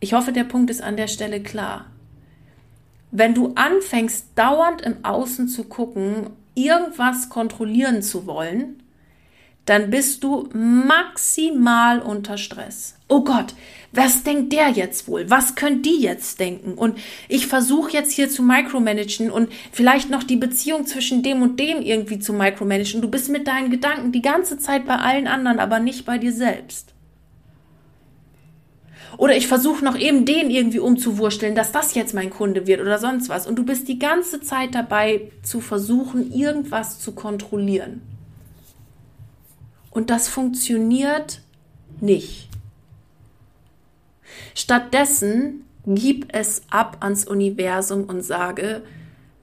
Ich 0.00 0.14
hoffe, 0.14 0.32
der 0.32 0.44
Punkt 0.44 0.70
ist 0.70 0.82
an 0.82 0.96
der 0.96 1.08
Stelle 1.08 1.42
klar. 1.42 1.86
Wenn 3.10 3.34
du 3.34 3.52
anfängst, 3.54 4.28
dauernd 4.34 4.80
im 4.82 5.04
Außen 5.04 5.48
zu 5.48 5.64
gucken, 5.64 6.30
irgendwas 6.54 7.28
kontrollieren 7.28 8.02
zu 8.02 8.26
wollen, 8.26 8.81
dann 9.64 9.90
bist 9.90 10.24
du 10.24 10.48
maximal 10.52 12.00
unter 12.00 12.36
Stress. 12.36 12.96
Oh 13.08 13.22
Gott, 13.22 13.54
was 13.92 14.24
denkt 14.24 14.52
der 14.52 14.70
jetzt 14.70 15.06
wohl? 15.06 15.28
Was 15.30 15.54
können 15.54 15.82
die 15.82 16.00
jetzt 16.00 16.40
denken? 16.40 16.74
Und 16.74 16.98
ich 17.28 17.46
versuche 17.46 17.92
jetzt 17.92 18.12
hier 18.12 18.28
zu 18.28 18.42
micromanagen 18.42 19.30
und 19.30 19.50
vielleicht 19.70 20.10
noch 20.10 20.24
die 20.24 20.36
Beziehung 20.36 20.86
zwischen 20.86 21.22
dem 21.22 21.42
und 21.42 21.60
dem 21.60 21.82
irgendwie 21.82 22.18
zu 22.18 22.32
micromanagen. 22.32 23.02
Du 23.02 23.08
bist 23.08 23.28
mit 23.28 23.46
deinen 23.46 23.70
Gedanken 23.70 24.10
die 24.10 24.22
ganze 24.22 24.58
Zeit 24.58 24.86
bei 24.86 24.96
allen 24.96 25.26
anderen, 25.26 25.58
aber 25.58 25.78
nicht 25.78 26.06
bei 26.06 26.18
dir 26.18 26.32
selbst. 26.32 26.92
Oder 29.18 29.36
ich 29.36 29.46
versuche 29.46 29.84
noch 29.84 29.98
eben 29.98 30.24
den 30.24 30.50
irgendwie 30.50 30.78
umzuwursteln, 30.78 31.54
dass 31.54 31.70
das 31.70 31.94
jetzt 31.94 32.14
mein 32.14 32.30
Kunde 32.30 32.66
wird 32.66 32.80
oder 32.80 32.98
sonst 32.98 33.28
was. 33.28 33.46
Und 33.46 33.56
du 33.56 33.64
bist 33.64 33.86
die 33.88 33.98
ganze 33.98 34.40
Zeit 34.40 34.74
dabei 34.74 35.30
zu 35.42 35.60
versuchen, 35.60 36.32
irgendwas 36.32 36.98
zu 36.98 37.12
kontrollieren. 37.12 38.00
Und 39.92 40.10
das 40.10 40.28
funktioniert 40.28 41.42
nicht. 42.00 42.48
Stattdessen 44.54 45.64
gib 45.86 46.34
es 46.34 46.62
ab 46.70 46.98
ans 47.00 47.26
Universum 47.26 48.04
und 48.04 48.22
sage, 48.22 48.82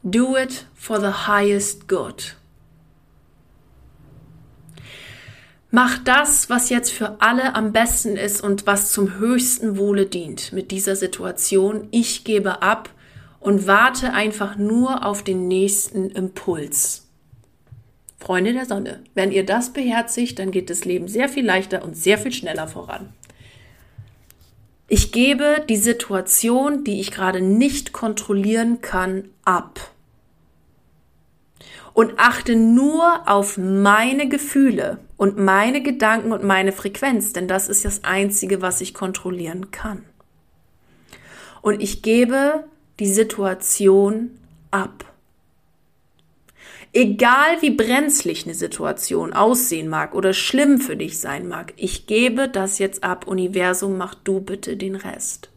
do 0.04 0.36
it 0.36 0.66
for 0.74 1.00
the 1.00 1.28
highest 1.28 1.88
good. 1.88 2.36
Mach 5.72 6.00
das, 6.00 6.50
was 6.50 6.70
jetzt 6.70 6.92
für 6.92 7.22
alle 7.22 7.54
am 7.54 7.72
besten 7.72 8.18
ist 8.18 8.42
und 8.42 8.66
was 8.66 8.92
zum 8.92 9.20
höchsten 9.20 9.78
Wohle 9.78 10.08
dient 10.08 10.52
mit 10.52 10.72
dieser 10.72 10.96
Situation. 10.96 11.88
Ich 11.92 12.24
gebe 12.24 12.64
ab 12.64 12.90
und 13.40 13.68
warte 13.68 14.14
einfach 14.14 14.56
nur 14.58 15.06
auf 15.06 15.24
den 15.24 15.48
nächsten 15.48 16.10
Impuls. 16.10 17.09
Freunde 18.20 18.54
der 18.54 18.66
Sonne, 18.66 19.02
wenn 19.14 19.32
ihr 19.32 19.46
das 19.46 19.72
beherzigt, 19.72 20.40
dann 20.40 20.52
geht 20.52 20.70
das 20.70 20.86
Leben 20.86 21.08
sehr 21.08 21.30
viel 21.30 21.46
leichter 21.46 21.84
und 21.84 21.96
sehr 21.96 22.18
viel 22.18 22.34
schneller 22.34 22.68
voran. 22.68 23.14
Ich 24.88 25.12
gebe 25.12 25.64
die 25.70 25.78
Situation, 25.78 26.84
die 26.84 27.00
ich 27.00 27.12
gerade 27.12 27.42
nicht 27.42 27.94
kontrollieren 27.94 28.82
kann, 28.82 29.30
ab. 29.46 29.92
Und 31.94 32.14
achte 32.18 32.56
nur 32.56 33.28
auf 33.28 33.58
meine 33.58 34.28
Gefühle 34.28 35.00
und 35.16 35.38
meine 35.38 35.84
Gedanken 35.84 36.32
und 36.32 36.44
meine 36.44 36.72
Frequenz, 36.72 37.34
denn 37.34 37.48
das 37.48 37.70
ist 37.70 37.86
das 37.86 38.04
Einzige, 38.04 38.62
was 38.62 38.82
ich 38.82 38.94
kontrollieren 38.94 39.70
kann. 39.70 40.04
Und 41.62 41.82
ich 41.82 42.02
gebe 42.02 42.64
die 43.00 43.12
Situation 43.12 44.32
ab. 44.72 45.09
Egal 46.92 47.62
wie 47.62 47.70
brenzlig 47.70 48.46
eine 48.46 48.56
Situation 48.56 49.34
aussehen 49.34 49.90
mag 49.90 50.16
oder 50.16 50.34
schlimm 50.34 50.80
für 50.80 50.98
dich 50.98 51.20
sein 51.20 51.48
mag, 51.48 51.74
ich 51.76 52.08
gebe 52.08 52.50
das 52.50 52.80
jetzt 52.80 53.04
ab. 53.04 53.28
Universum, 53.28 53.98
mach 53.98 54.16
du 54.16 54.40
bitte 54.42 54.76
den 54.76 54.96
Rest. 54.96 55.50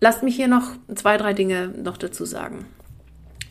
Lasst 0.00 0.22
mich 0.22 0.36
hier 0.36 0.48
noch 0.48 0.72
zwei, 0.94 1.16
drei 1.16 1.32
Dinge 1.32 1.68
noch 1.68 1.96
dazu 1.96 2.26
sagen 2.26 2.66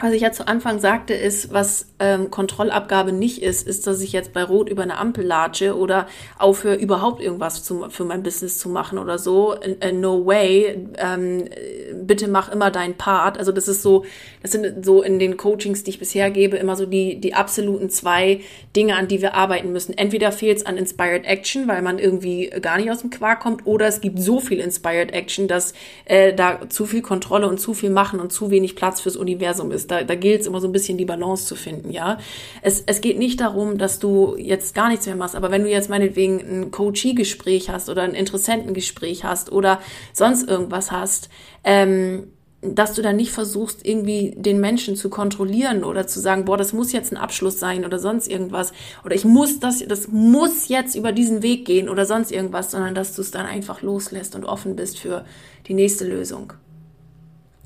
was 0.03 0.11
ich 0.11 0.21
ja 0.21 0.33
zu 0.33 0.49
Anfang 0.49 0.79
sagte, 0.79 1.13
ist, 1.13 1.53
was 1.53 1.87
ähm, 1.99 2.29
Kontrollabgabe 2.29 3.13
nicht 3.13 3.41
ist, 3.41 3.65
ist, 3.65 3.87
dass 3.87 4.01
ich 4.01 4.11
jetzt 4.11 4.33
bei 4.33 4.43
Rot 4.43 4.67
über 4.67 4.83
eine 4.83 4.97
Ampel 4.97 5.25
latsche 5.25 5.77
oder 5.77 6.07
aufhöre, 6.37 6.75
überhaupt 6.75 7.21
irgendwas 7.21 7.63
zu, 7.63 7.85
für 7.89 8.03
mein 8.03 8.21
Business 8.21 8.57
zu 8.57 8.67
machen 8.67 8.97
oder 8.97 9.17
so. 9.17 9.55
Uh, 9.55 9.93
no 9.93 10.25
way. 10.25 10.89
Ähm, 10.97 11.45
bitte 11.93 12.27
mach 12.27 12.51
immer 12.51 12.69
deinen 12.69 12.95
Part. 12.95 13.37
Also 13.37 13.53
das 13.53 13.69
ist 13.69 13.81
so, 13.81 14.03
das 14.41 14.51
sind 14.51 14.83
so 14.83 15.01
in 15.01 15.19
den 15.19 15.37
Coachings, 15.37 15.85
die 15.85 15.91
ich 15.91 15.99
bisher 15.99 16.31
gebe, 16.31 16.57
immer 16.57 16.75
so 16.75 16.85
die, 16.85 17.21
die 17.21 17.33
absoluten 17.33 17.89
zwei 17.89 18.41
Dinge, 18.75 18.97
an 18.97 19.07
die 19.07 19.21
wir 19.21 19.35
arbeiten 19.35 19.71
müssen. 19.71 19.97
Entweder 19.97 20.33
fehlt 20.33 20.57
es 20.57 20.65
an 20.65 20.75
Inspired 20.75 21.23
Action, 21.23 21.69
weil 21.69 21.81
man 21.81 21.97
irgendwie 21.97 22.49
gar 22.61 22.77
nicht 22.77 22.91
aus 22.91 22.99
dem 22.99 23.09
Quark 23.09 23.39
kommt, 23.39 23.65
oder 23.65 23.87
es 23.87 24.01
gibt 24.01 24.19
so 24.19 24.41
viel 24.41 24.59
Inspired 24.59 25.13
Action, 25.13 25.47
dass 25.47 25.73
äh, 26.03 26.33
da 26.33 26.59
zu 26.67 26.85
viel 26.85 27.01
Kontrolle 27.01 27.47
und 27.47 27.61
zu 27.61 27.73
viel 27.73 27.89
machen 27.89 28.19
und 28.19 28.33
zu 28.33 28.51
wenig 28.51 28.75
Platz 28.75 28.99
fürs 28.99 29.15
Universum 29.15 29.71
ist 29.71 29.92
da, 29.93 30.03
da 30.03 30.15
gilt 30.15 30.41
es 30.41 30.47
immer 30.47 30.59
so 30.59 30.67
ein 30.67 30.71
bisschen 30.71 30.97
die 30.97 31.05
Balance 31.05 31.45
zu 31.45 31.55
finden, 31.55 31.91
ja. 31.91 32.17
Es, 32.61 32.83
es 32.85 33.01
geht 33.01 33.17
nicht 33.17 33.39
darum, 33.39 33.77
dass 33.77 33.99
du 33.99 34.35
jetzt 34.37 34.73
gar 34.73 34.89
nichts 34.89 35.05
mehr 35.05 35.15
machst, 35.15 35.35
aber 35.35 35.51
wenn 35.51 35.63
du 35.63 35.69
jetzt 35.69 35.89
meinetwegen 35.89 36.39
ein 36.39 36.71
Coachie-Gespräch 36.71 37.69
hast 37.69 37.89
oder 37.89 38.01
ein 38.03 38.15
Interessentengespräch 38.15 39.23
hast 39.23 39.51
oder 39.51 39.79
sonst 40.13 40.49
irgendwas 40.49 40.91
hast, 40.91 41.29
ähm, 41.63 42.27
dass 42.65 42.93
du 42.93 43.01
dann 43.01 43.17
nicht 43.17 43.31
versuchst, 43.31 43.85
irgendwie 43.85 44.33
den 44.37 44.61
Menschen 44.61 44.95
zu 44.95 45.09
kontrollieren 45.09 45.83
oder 45.83 46.07
zu 46.07 46.21
sagen, 46.21 46.45
boah, 46.45 46.57
das 46.57 46.71
muss 46.71 46.93
jetzt 46.93 47.11
ein 47.11 47.17
Abschluss 47.17 47.59
sein 47.59 47.83
oder 47.83 47.99
sonst 47.99 48.29
irgendwas. 48.29 48.71
Oder 49.03 49.15
ich 49.15 49.25
muss 49.25 49.59
das, 49.59 49.85
das 49.85 50.07
muss 50.07 50.69
jetzt 50.69 50.95
über 50.95 51.11
diesen 51.11 51.43
Weg 51.43 51.65
gehen 51.65 51.89
oder 51.89 52.05
sonst 52.05 52.31
irgendwas, 52.31 52.71
sondern 52.71 52.95
dass 52.95 53.15
du 53.15 53.21
es 53.21 53.31
dann 53.31 53.45
einfach 53.45 53.81
loslässt 53.81 54.33
und 54.35 54.45
offen 54.45 54.77
bist 54.77 54.97
für 54.97 55.25
die 55.67 55.73
nächste 55.73 56.07
Lösung 56.07 56.53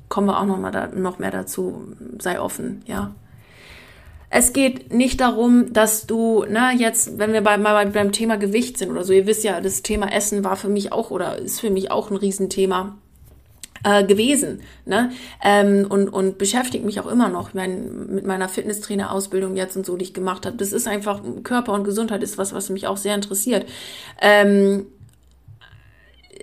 kommen 0.08 0.26
wir 0.28 0.38
auch 0.40 0.46
noch, 0.46 0.58
mal 0.58 0.70
da, 0.70 0.88
noch 0.88 1.18
mehr 1.18 1.30
dazu, 1.30 1.94
sei 2.18 2.40
offen, 2.40 2.82
ja. 2.86 3.14
Es 4.30 4.52
geht 4.52 4.92
nicht 4.92 5.20
darum, 5.22 5.72
dass 5.72 6.06
du, 6.06 6.44
na, 6.48 6.72
ne, 6.72 6.78
jetzt, 6.78 7.18
wenn 7.18 7.32
wir 7.32 7.40
bei, 7.40 7.56
mal 7.56 7.86
beim 7.86 8.12
Thema 8.12 8.36
Gewicht 8.36 8.76
sind 8.76 8.90
oder 8.90 9.02
so, 9.02 9.14
ihr 9.14 9.26
wisst 9.26 9.42
ja, 9.42 9.60
das 9.60 9.82
Thema 9.82 10.12
Essen 10.12 10.44
war 10.44 10.56
für 10.56 10.68
mich 10.68 10.92
auch 10.92 11.10
oder 11.10 11.38
ist 11.38 11.60
für 11.60 11.70
mich 11.70 11.90
auch 11.90 12.10
ein 12.10 12.16
Riesenthema 12.16 12.98
äh, 13.84 14.04
gewesen, 14.04 14.60
ne? 14.84 15.12
Ähm, 15.42 15.86
und, 15.88 16.08
und 16.08 16.36
beschäftigt 16.36 16.84
mich 16.84 17.00
auch 17.00 17.06
immer 17.06 17.28
noch 17.28 17.54
mein, 17.54 18.06
mit 18.14 18.26
meiner 18.26 18.48
Fitnesstrainer-Ausbildung 18.48 19.56
jetzt 19.56 19.76
und 19.76 19.86
so, 19.86 19.96
die 19.96 20.04
ich 20.04 20.14
gemacht 20.14 20.46
habe. 20.46 20.56
Das 20.56 20.72
ist 20.72 20.88
einfach, 20.88 21.22
Körper 21.42 21.72
und 21.72 21.84
Gesundheit 21.84 22.22
ist 22.22 22.38
was, 22.38 22.52
was 22.52 22.70
mich 22.70 22.86
auch 22.86 22.96
sehr 22.96 23.14
interessiert. 23.14 23.66
Ähm, 24.20 24.86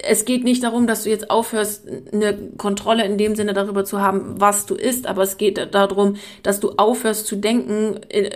es 0.05 0.25
geht 0.25 0.43
nicht 0.43 0.63
darum, 0.63 0.87
dass 0.87 1.03
du 1.03 1.09
jetzt 1.09 1.29
aufhörst, 1.29 1.87
eine 2.11 2.37
Kontrolle 2.57 3.05
in 3.05 3.17
dem 3.17 3.35
Sinne 3.35 3.53
darüber 3.53 3.85
zu 3.85 4.01
haben, 4.01 4.39
was 4.39 4.65
du 4.65 4.75
isst, 4.75 5.07
aber 5.07 5.23
es 5.23 5.37
geht 5.37 5.73
darum, 5.73 6.15
dass 6.43 6.59
du 6.59 6.71
aufhörst 6.77 7.27
zu 7.27 7.35
denken, 7.35 7.99
äh, 8.09 8.29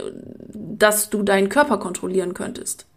dass 0.53 1.09
du 1.09 1.23
deinen 1.23 1.49
Körper 1.49 1.77
kontrollieren 1.77 2.33
könntest. 2.33 2.88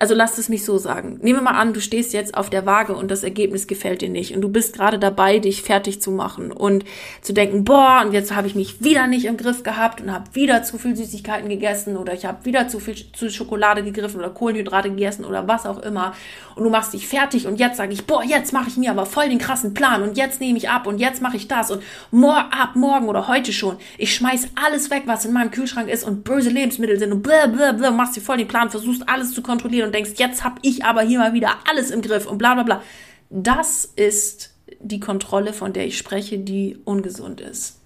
Also 0.00 0.14
lass 0.14 0.38
es 0.38 0.48
mich 0.48 0.64
so 0.64 0.78
sagen. 0.78 1.18
Nehmen 1.22 1.40
wir 1.40 1.42
mal 1.42 1.58
an, 1.58 1.72
du 1.72 1.80
stehst 1.80 2.12
jetzt 2.12 2.36
auf 2.36 2.50
der 2.50 2.66
Waage 2.66 2.94
und 2.94 3.10
das 3.10 3.24
Ergebnis 3.24 3.66
gefällt 3.66 4.00
dir 4.00 4.08
nicht 4.08 4.34
und 4.34 4.42
du 4.42 4.48
bist 4.48 4.74
gerade 4.74 4.98
dabei, 4.98 5.40
dich 5.40 5.62
fertig 5.62 6.00
zu 6.00 6.12
machen 6.12 6.52
und 6.52 6.84
zu 7.20 7.32
denken, 7.32 7.64
boah, 7.64 8.02
und 8.06 8.12
jetzt 8.12 8.34
habe 8.34 8.46
ich 8.46 8.54
mich 8.54 8.82
wieder 8.82 9.08
nicht 9.08 9.24
im 9.24 9.36
Griff 9.36 9.64
gehabt 9.64 10.00
und 10.00 10.12
habe 10.12 10.34
wieder 10.34 10.62
zu 10.62 10.78
viel 10.78 10.94
Süßigkeiten 10.94 11.48
gegessen 11.48 11.96
oder 11.96 12.14
ich 12.14 12.26
habe 12.26 12.44
wieder 12.44 12.68
zu 12.68 12.78
viel 12.78 12.94
zu 13.12 13.28
Schokolade 13.28 13.82
gegriffen 13.82 14.20
oder 14.20 14.30
Kohlenhydrate 14.30 14.90
gegessen 14.90 15.24
oder 15.24 15.48
was 15.48 15.66
auch 15.66 15.80
immer 15.80 16.14
und 16.54 16.64
du 16.64 16.70
machst 16.70 16.92
dich 16.92 17.08
fertig 17.08 17.46
und 17.48 17.58
jetzt 17.58 17.76
sage 17.76 17.92
ich, 17.92 18.06
boah, 18.06 18.22
jetzt 18.22 18.52
mache 18.52 18.68
ich 18.68 18.76
mir 18.76 18.92
aber 18.92 19.04
voll 19.04 19.28
den 19.28 19.38
krassen 19.38 19.74
Plan 19.74 20.02
und 20.02 20.16
jetzt 20.16 20.40
nehme 20.40 20.58
ich 20.58 20.70
ab 20.70 20.86
und 20.86 20.98
jetzt 20.98 21.22
mache 21.22 21.36
ich 21.36 21.48
das 21.48 21.72
und 21.72 21.82
mor 22.12 22.36
ab 22.36 22.76
morgen 22.76 23.08
oder 23.08 23.26
heute 23.26 23.52
schon, 23.52 23.76
ich 23.96 24.14
schmeiß 24.14 24.48
alles 24.54 24.90
weg, 24.90 25.02
was 25.06 25.24
in 25.24 25.32
meinem 25.32 25.50
Kühlschrank 25.50 25.88
ist 25.88 26.04
und 26.04 26.22
böse 26.22 26.50
Lebensmittel 26.50 26.98
sind 26.98 27.12
und 27.12 27.22
blablabla, 27.22 27.90
machst 27.90 28.16
dir 28.16 28.20
voll 28.20 28.36
den 28.36 28.46
Plan, 28.46 28.70
versuchst 28.70 29.08
alles 29.08 29.32
zu 29.32 29.42
kontrollieren 29.42 29.87
und 29.88 29.94
denkst, 29.94 30.12
jetzt 30.16 30.44
habe 30.44 30.60
ich 30.62 30.84
aber 30.84 31.02
hier 31.02 31.18
mal 31.18 31.32
wieder 31.32 31.56
alles 31.68 31.90
im 31.90 32.02
Griff 32.02 32.26
und 32.26 32.38
bla 32.38 32.54
bla 32.54 32.62
bla. 32.62 32.82
Das 33.30 33.84
ist 33.84 34.54
die 34.80 35.00
Kontrolle, 35.00 35.52
von 35.52 35.72
der 35.72 35.86
ich 35.86 35.98
spreche, 35.98 36.38
die 36.38 36.78
ungesund 36.84 37.40
ist. 37.40 37.80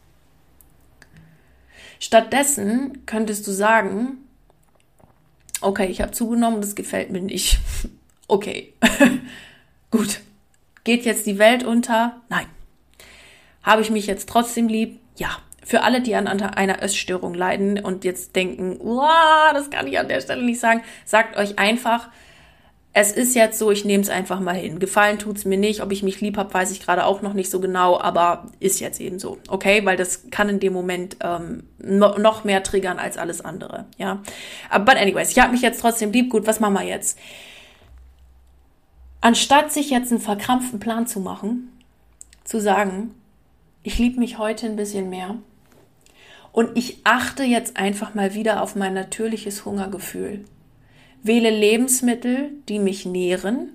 Stattdessen 1.98 3.06
könntest 3.06 3.46
du 3.46 3.52
sagen, 3.52 4.18
okay, 5.60 5.86
ich 5.86 6.00
habe 6.00 6.12
zugenommen, 6.12 6.60
das 6.60 6.74
gefällt 6.74 7.10
mir 7.10 7.20
nicht. 7.20 7.60
okay, 8.28 8.74
gut. 9.90 10.20
Geht 10.84 11.04
jetzt 11.04 11.26
die 11.26 11.38
Welt 11.38 11.62
unter? 11.62 12.20
Nein. 12.28 12.46
Habe 13.62 13.82
ich 13.82 13.90
mich 13.90 14.06
jetzt 14.06 14.28
trotzdem 14.28 14.66
lieb? 14.66 14.98
Ja. 15.16 15.38
Für 15.64 15.82
alle, 15.82 16.00
die 16.00 16.14
an 16.14 16.26
einer 16.26 16.82
Essstörung 16.82 17.34
leiden 17.34 17.78
und 17.78 18.04
jetzt 18.04 18.34
denken, 18.34 18.78
das 19.52 19.70
kann 19.70 19.86
ich 19.86 19.98
an 19.98 20.08
der 20.08 20.20
Stelle 20.20 20.42
nicht 20.42 20.60
sagen, 20.60 20.82
sagt 21.04 21.36
euch 21.36 21.58
einfach, 21.58 22.08
es 22.94 23.12
ist 23.12 23.34
jetzt 23.34 23.58
so, 23.58 23.70
ich 23.70 23.86
nehme 23.86 24.02
es 24.02 24.10
einfach 24.10 24.38
mal 24.40 24.54
hin. 24.54 24.78
Gefallen 24.78 25.18
tut 25.18 25.38
es 25.38 25.44
mir 25.46 25.56
nicht. 25.56 25.82
Ob 25.82 25.92
ich 25.92 26.02
mich 26.02 26.20
lieb 26.20 26.36
habe, 26.36 26.52
weiß 26.52 26.70
ich 26.72 26.80
gerade 26.80 27.06
auch 27.06 27.22
noch 27.22 27.32
nicht 27.32 27.50
so 27.50 27.58
genau, 27.58 27.98
aber 27.98 28.50
ist 28.60 28.80
jetzt 28.80 29.00
eben 29.00 29.18
so. 29.18 29.38
Okay, 29.48 29.84
weil 29.86 29.96
das 29.96 30.30
kann 30.30 30.50
in 30.50 30.60
dem 30.60 30.74
Moment 30.74 31.16
ähm, 31.22 31.64
no, 31.78 32.18
noch 32.18 32.44
mehr 32.44 32.62
triggern 32.62 32.98
als 32.98 33.16
alles 33.16 33.40
andere. 33.40 33.86
Ja. 33.96 34.22
But 34.70 34.96
anyways, 34.96 35.30
ich 35.30 35.38
habe 35.38 35.52
mich 35.52 35.62
jetzt 35.62 35.80
trotzdem 35.80 36.12
lieb. 36.12 36.28
Gut, 36.28 36.46
was 36.46 36.60
machen 36.60 36.74
wir 36.74 36.82
jetzt? 36.82 37.18
Anstatt 39.22 39.72
sich 39.72 39.88
jetzt 39.88 40.10
einen 40.10 40.20
verkrampften 40.20 40.78
Plan 40.78 41.06
zu 41.06 41.20
machen, 41.20 41.72
zu 42.44 42.60
sagen, 42.60 43.14
ich 43.82 43.98
liebe 43.98 44.20
mich 44.20 44.36
heute 44.36 44.66
ein 44.66 44.76
bisschen 44.76 45.08
mehr 45.08 45.36
und 46.52 46.76
ich 46.76 46.98
achte 47.04 47.44
jetzt 47.44 47.78
einfach 47.78 48.14
mal 48.14 48.34
wieder 48.34 48.62
auf 48.62 48.76
mein 48.76 48.92
natürliches 48.92 49.64
Hungergefühl. 49.64 50.44
Wähle 51.22 51.50
Lebensmittel, 51.50 52.50
die 52.68 52.78
mich 52.78 53.06
nähren. 53.06 53.70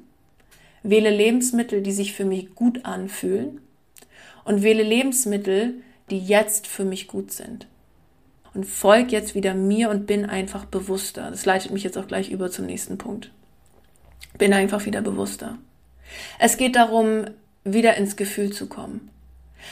Wähle 0.84 1.10
Lebensmittel, 1.10 1.82
die 1.82 1.92
sich 1.92 2.14
für 2.14 2.26
mich 2.26 2.54
gut 2.54 2.86
anfühlen. 2.86 3.62
Und 4.46 4.62
wähle 4.62 4.84
Lebensmittel, 4.84 5.76
die 6.12 6.20
jetzt 6.20 6.68
für 6.68 6.86
mich 6.86 7.08
gut 7.08 7.32
sind. 7.32 7.68
Und 8.54 8.66
folg 8.66 9.12
jetzt 9.12 9.34
wieder 9.34 9.54
mir 9.54 9.90
und 9.90 10.06
bin 10.06 10.26
einfach 10.26 10.66
bewusster. 10.66 11.30
Das 11.32 11.46
leitet 11.46 11.72
mich 11.72 11.84
jetzt 11.84 11.98
auch 11.98 12.08
gleich 12.08 12.30
über 12.30 12.52
zum 12.52 12.66
nächsten 12.66 12.98
Punkt. 12.98 13.32
Bin 14.38 14.54
einfach 14.54 14.86
wieder 14.86 15.02
bewusster. 15.02 15.58
Es 16.40 16.58
geht 16.58 16.76
darum, 16.76 17.26
wieder 17.64 17.98
ins 17.98 18.16
Gefühl 18.16 18.52
zu 18.52 18.68
kommen. 18.68 19.10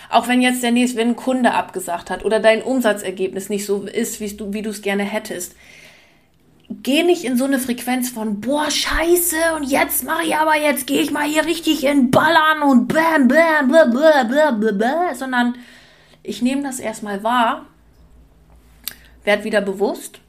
Auch 0.10 0.28
wenn 0.28 0.42
jetzt 0.42 0.64
der 0.64 0.72
nächste, 0.72 0.98
wenn 0.98 1.10
ein 1.10 1.16
Kunde 1.16 1.54
abgesagt 1.54 2.10
hat 2.10 2.24
oder 2.26 2.40
dein 2.40 2.62
Umsatzergebnis 2.62 3.50
nicht 3.50 3.66
so 3.66 3.84
ist, 3.84 4.20
wie 4.20 4.36
du, 4.36 4.54
wie 4.54 4.60
es 4.60 4.82
gerne 4.82 5.04
hättest, 5.04 5.56
geh 6.70 7.04
nicht 7.04 7.24
in 7.24 7.38
so 7.38 7.46
eine 7.46 7.60
Frequenz 7.60 8.10
von, 8.10 8.42
boah, 8.42 8.70
scheiße, 8.70 9.56
und 9.56 9.64
jetzt 9.64 10.04
mache 10.04 10.26
ich 10.26 10.36
aber, 10.36 10.56
jetzt 10.58 10.88
gehe 10.88 11.02
ich 11.02 11.12
mal 11.12 11.28
hier 11.28 11.46
richtig 11.46 11.84
in 11.84 12.12
Ballern 12.12 12.64
und 12.64 12.88
bam, 12.88 13.28
bam, 13.28 13.70
bam, 13.70 13.92
bam, 13.92 14.60
bam, 14.60 14.78
bam, 14.78 15.16
sondern 15.16 15.56
ich 16.24 16.42
nehme 16.42 16.64
das 16.64 16.80
erstmal 16.80 17.24
wahr, 17.24 17.66
werde 19.24 19.44
wieder 19.44 19.62
bewusst 19.62 20.20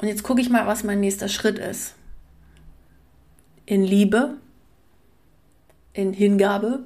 und 0.00 0.08
jetzt 0.08 0.22
gucke 0.22 0.40
ich 0.40 0.48
mal, 0.48 0.66
was 0.66 0.82
mein 0.82 1.00
nächster 1.00 1.28
Schritt 1.28 1.58
ist. 1.58 1.94
In 3.66 3.84
Liebe, 3.84 4.38
in 5.92 6.14
Hingabe, 6.14 6.84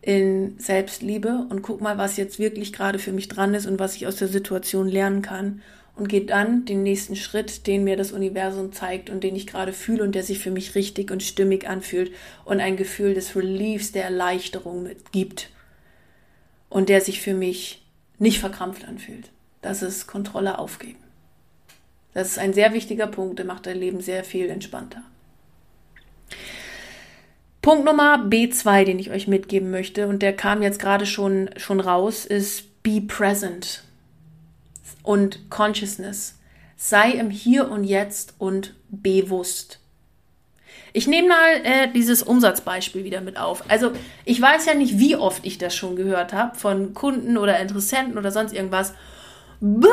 in 0.00 0.58
Selbstliebe 0.58 1.46
und 1.50 1.62
guck 1.62 1.80
mal, 1.80 1.98
was 1.98 2.16
jetzt 2.16 2.38
wirklich 2.38 2.72
gerade 2.72 2.98
für 2.98 3.12
mich 3.12 3.28
dran 3.28 3.54
ist 3.54 3.66
und 3.66 3.78
was 3.78 3.96
ich 3.96 4.06
aus 4.06 4.16
der 4.16 4.28
Situation 4.28 4.88
lernen 4.88 5.22
kann 5.22 5.62
und 5.96 6.08
gehe 6.08 6.24
dann 6.24 6.64
den 6.64 6.82
nächsten 6.84 7.16
Schritt, 7.16 7.66
den 7.66 7.82
mir 7.84 7.96
das 7.96 8.12
Universum 8.12 8.72
zeigt 8.72 9.10
und 9.10 9.24
den 9.24 9.34
ich 9.34 9.46
gerade 9.46 9.72
fühle 9.72 10.04
und 10.04 10.14
der 10.14 10.22
sich 10.22 10.38
für 10.38 10.52
mich 10.52 10.76
richtig 10.76 11.10
und 11.10 11.22
stimmig 11.22 11.68
anfühlt 11.68 12.12
und 12.44 12.60
ein 12.60 12.76
Gefühl 12.76 13.14
des 13.14 13.34
Reliefs, 13.34 13.90
der 13.90 14.04
Erleichterung 14.04 14.88
gibt 15.10 15.50
und 16.68 16.88
der 16.88 17.00
sich 17.00 17.20
für 17.20 17.34
mich 17.34 17.84
nicht 18.18 18.38
verkrampft 18.38 18.84
anfühlt. 18.84 19.30
Das 19.60 19.82
ist 19.82 20.06
Kontrolle 20.06 20.58
aufgeben. 20.58 20.98
Das 22.14 22.28
ist 22.28 22.38
ein 22.38 22.54
sehr 22.54 22.72
wichtiger 22.72 23.06
Punkt, 23.06 23.38
der 23.38 23.46
macht 23.46 23.66
dein 23.66 23.78
Leben 23.78 24.00
sehr 24.00 24.24
viel 24.24 24.48
entspannter. 24.48 25.02
Punkt 27.68 27.84
Nummer 27.84 28.16
B2, 28.16 28.84
den 28.84 28.98
ich 28.98 29.10
euch 29.10 29.28
mitgeben 29.28 29.70
möchte, 29.70 30.08
und 30.08 30.22
der 30.22 30.34
kam 30.34 30.62
jetzt 30.62 30.78
gerade 30.78 31.04
schon, 31.04 31.50
schon 31.58 31.80
raus, 31.80 32.24
ist 32.24 32.82
Be 32.82 33.02
Present 33.02 33.82
und 35.02 35.50
Consciousness. 35.50 36.38
Sei 36.78 37.10
im 37.10 37.28
Hier 37.28 37.70
und 37.70 37.84
Jetzt 37.84 38.36
und 38.38 38.74
bewusst. 38.88 39.80
Ich 40.94 41.06
nehme 41.08 41.28
mal 41.28 41.56
äh, 41.62 41.92
dieses 41.92 42.22
Umsatzbeispiel 42.22 43.04
wieder 43.04 43.20
mit 43.20 43.36
auf. 43.36 43.62
Also 43.68 43.92
ich 44.24 44.40
weiß 44.40 44.64
ja 44.64 44.72
nicht, 44.72 44.98
wie 44.98 45.16
oft 45.16 45.44
ich 45.44 45.58
das 45.58 45.76
schon 45.76 45.94
gehört 45.94 46.32
habe 46.32 46.56
von 46.56 46.94
Kunden 46.94 47.36
oder 47.36 47.60
Interessenten 47.60 48.16
oder 48.16 48.32
sonst 48.32 48.54
irgendwas. 48.54 48.94
Bäh, 49.60 49.88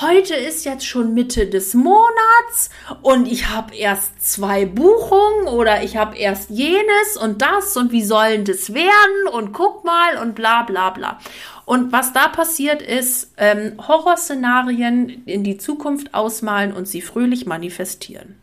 heute 0.00 0.34
ist 0.34 0.64
jetzt 0.64 0.86
schon 0.86 1.14
Mitte 1.14 1.46
des 1.46 1.74
Monats 1.74 2.70
und 3.02 3.26
ich 3.26 3.48
habe 3.48 3.74
erst 3.74 4.20
zwei 4.20 4.66
Buchungen 4.66 5.48
oder 5.48 5.82
ich 5.82 5.96
habe 5.96 6.16
erst 6.16 6.50
jenes 6.50 7.16
und 7.20 7.40
das 7.40 7.76
und 7.76 7.92
wie 7.92 8.04
sollen 8.04 8.44
das 8.44 8.74
werden 8.74 9.28
und 9.32 9.52
guck 9.52 9.84
mal 9.84 10.18
und 10.18 10.34
bla 10.34 10.62
bla 10.62 10.90
bla. 10.90 11.18
Und 11.64 11.92
was 11.92 12.12
da 12.12 12.28
passiert 12.28 12.82
ist, 12.82 13.32
ähm, 13.38 13.74
Horrorszenarien 13.88 15.24
in 15.24 15.42
die 15.42 15.56
Zukunft 15.56 16.14
ausmalen 16.14 16.72
und 16.72 16.86
sie 16.86 17.00
fröhlich 17.00 17.46
manifestieren. 17.46 18.36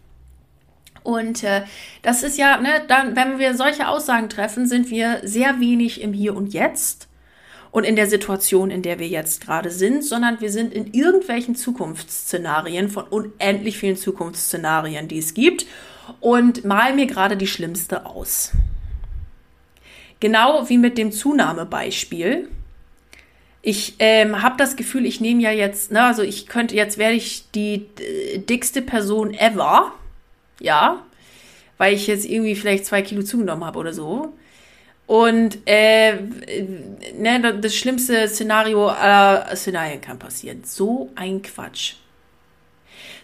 Und 1.03 1.43
äh, 1.43 1.63
das 2.01 2.23
ist 2.23 2.37
ja, 2.37 2.57
ne, 2.57 2.81
dann, 2.87 3.15
wenn 3.15 3.37
wir 3.37 3.55
solche 3.55 3.87
Aussagen 3.87 4.29
treffen, 4.29 4.67
sind 4.67 4.89
wir 4.89 5.19
sehr 5.23 5.59
wenig 5.59 6.01
im 6.01 6.13
Hier 6.13 6.35
und 6.35 6.53
Jetzt 6.53 7.07
und 7.73 7.83
in 7.83 7.97
der 7.97 8.07
Situation, 8.07 8.71
in 8.71 8.83
der 8.83 8.99
wir 8.99 9.07
jetzt 9.07 9.45
gerade 9.45 9.71
sind, 9.71 10.05
sondern 10.05 10.39
wir 10.39 10.51
sind 10.51 10.73
in 10.73 10.93
irgendwelchen 10.93 11.55
Zukunftsszenarien 11.55 12.87
von 12.87 13.03
unendlich 13.05 13.77
vielen 13.77 13.97
Zukunftsszenarien, 13.97 15.07
die 15.07 15.17
es 15.17 15.33
gibt 15.33 15.65
und 16.21 16.63
mal 16.63 16.93
mir 16.93 17.07
gerade 17.07 17.35
die 17.35 17.47
schlimmste 17.47 18.05
aus. 18.05 18.51
Genau 20.19 20.69
wie 20.69 20.77
mit 20.77 20.97
dem 20.97 21.11
Zunahmebeispiel 21.11 22.47
ich 23.65 23.95
ähm, 23.99 24.41
habe 24.43 24.57
das 24.57 24.75
Gefühl, 24.75 25.05
ich 25.05 25.21
nehme 25.21 25.41
ja 25.41 25.51
jetzt, 25.51 25.89
ne, 25.89 26.03
also 26.03 26.21
ich 26.21 26.47
könnte, 26.47 26.75
jetzt 26.75 26.97
werde 26.97 27.15
ich 27.15 27.49
die 27.55 27.85
äh, 27.97 28.39
dickste 28.39 28.81
Person 28.81 29.33
ever, 29.33 29.93
ja, 30.59 31.01
weil 31.77 31.93
ich 31.93 32.07
jetzt 32.07 32.25
irgendwie 32.25 32.55
vielleicht 32.55 32.85
zwei 32.85 33.01
Kilo 33.01 33.23
zugenommen 33.23 33.63
habe 33.63 33.79
oder 33.79 33.93
so. 33.93 34.33
Und 35.05 35.59
äh, 35.65 36.13
ne, 37.13 37.59
das 37.59 37.75
schlimmste 37.75 38.27
Szenario 38.27 38.87
aller 38.87 39.55
Szenarien 39.55 40.01
kann 40.01 40.17
passieren. 40.17 40.63
So 40.63 41.11
ein 41.15 41.41
Quatsch. 41.41 41.95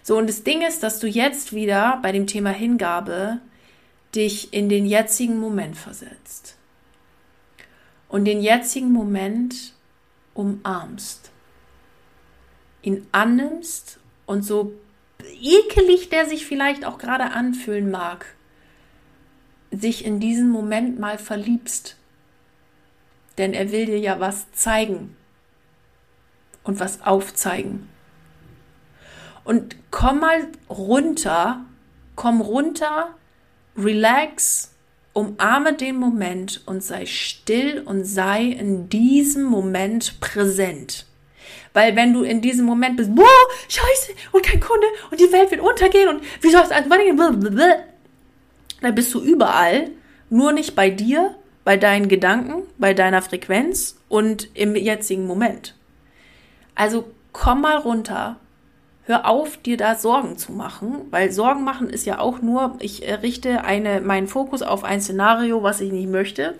So, 0.04 0.18
und 0.18 0.28
das 0.28 0.44
Ding 0.44 0.62
ist, 0.62 0.84
dass 0.84 1.00
du 1.00 1.08
jetzt 1.08 1.54
wieder 1.54 2.00
bei 2.02 2.12
dem 2.12 2.28
Thema 2.28 2.50
Hingabe 2.50 3.40
dich 4.16 4.54
in 4.54 4.70
den 4.70 4.86
jetzigen 4.86 5.40
Moment 5.40 5.78
versetzt. 5.78 6.58
Und 8.08 8.26
den 8.26 8.42
jetzigen 8.42 8.92
Moment 8.92 9.74
umarmst, 10.34 11.30
ihn 12.82 13.06
annimmst 13.12 14.00
und 14.26 14.44
so 14.44 14.74
ekelig 15.42 16.10
der 16.10 16.26
sich 16.26 16.46
vielleicht 16.46 16.86
auch 16.86 16.98
gerade 16.98 17.32
anfühlen 17.32 17.92
mag, 17.92 18.26
sich 19.72 20.06
in 20.06 20.20
diesen 20.20 20.50
Moment 20.50 21.00
mal 21.00 21.18
verliebst. 21.18 21.96
Denn 23.38 23.54
er 23.54 23.72
will 23.72 23.86
dir 23.86 24.00
ja 24.00 24.20
was 24.20 24.52
zeigen 24.52 25.16
und 26.64 26.80
was 26.80 27.02
aufzeigen. 27.02 27.90
Und 29.44 29.76
komm 29.92 30.20
mal 30.20 30.48
runter, 30.70 31.66
komm 32.16 32.42
runter, 32.42 33.16
relax, 33.78 34.74
umarme 35.14 35.74
den 35.74 35.96
Moment 35.96 36.62
und 36.66 36.84
sei 36.84 37.06
still 37.06 37.82
und 37.86 38.04
sei 38.04 38.44
in 38.44 38.90
diesem 38.90 39.44
Moment 39.44 40.20
präsent. 40.20 41.06
Weil 41.74 41.96
wenn 41.96 42.14
du 42.14 42.24
in 42.24 42.42
diesem 42.42 42.66
Moment 42.66 42.98
bist, 42.98 43.14
boah, 43.16 43.26
scheiße, 43.68 44.14
und 44.32 44.44
kein 44.44 44.60
Kunde, 44.60 44.88
und 45.12 45.20
die 45.20 45.32
Welt 45.32 45.52
wird 45.52 45.62
untergehen, 45.62 46.10
und 46.10 46.24
wie 46.42 46.50
soll 46.50 46.64
es 46.64 46.72
alles 46.72 46.90
weitergehen, 46.90 47.18
dann 48.82 48.96
bist 48.96 49.14
du 49.14 49.22
überall, 49.22 49.90
nur 50.30 50.52
nicht 50.52 50.76
bei 50.76 50.90
dir, 50.90 51.36
bei 51.64 51.78
deinen 51.78 52.08
Gedanken, 52.08 52.64
bei 52.78 52.94
deiner 52.94 53.22
Frequenz 53.22 53.98
und 54.08 54.50
im 54.56 54.76
jetzigen 54.76 55.28
Moment. 55.28 55.76
Also 56.76 57.12
komm 57.32 57.62
mal 57.62 57.78
runter, 57.78 58.38
hör 59.04 59.28
auf, 59.28 59.58
dir 59.58 59.76
da 59.76 59.96
Sorgen 59.96 60.38
zu 60.38 60.52
machen, 60.52 61.08
weil 61.10 61.32
Sorgen 61.32 61.64
machen 61.64 61.90
ist 61.90 62.06
ja 62.06 62.20
auch 62.20 62.42
nur, 62.42 62.76
ich 62.80 63.02
richte 63.22 63.64
eine, 63.64 64.02
meinen 64.02 64.28
Fokus 64.28 64.62
auf 64.62 64.84
ein 64.84 65.02
Szenario, 65.02 65.64
was 65.64 65.82
ich 65.82 65.92
nicht 65.92 66.10
möchte. 66.10 66.56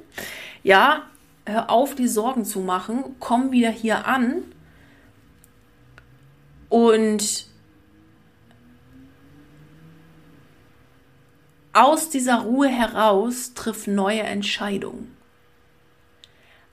Ja, 0.64 1.04
hör 1.46 1.70
auf, 1.70 1.96
die 1.96 2.08
Sorgen 2.08 2.46
zu 2.46 2.60
machen, 2.60 3.04
komm 3.20 3.52
wieder 3.52 3.70
hier 3.70 4.08
an 4.08 4.44
und 6.70 7.49
aus 11.80 12.10
dieser 12.10 12.40
Ruhe 12.42 12.68
heraus 12.68 13.54
triff 13.54 13.88
neue 13.88 14.24
Entscheidungen. 14.24 15.16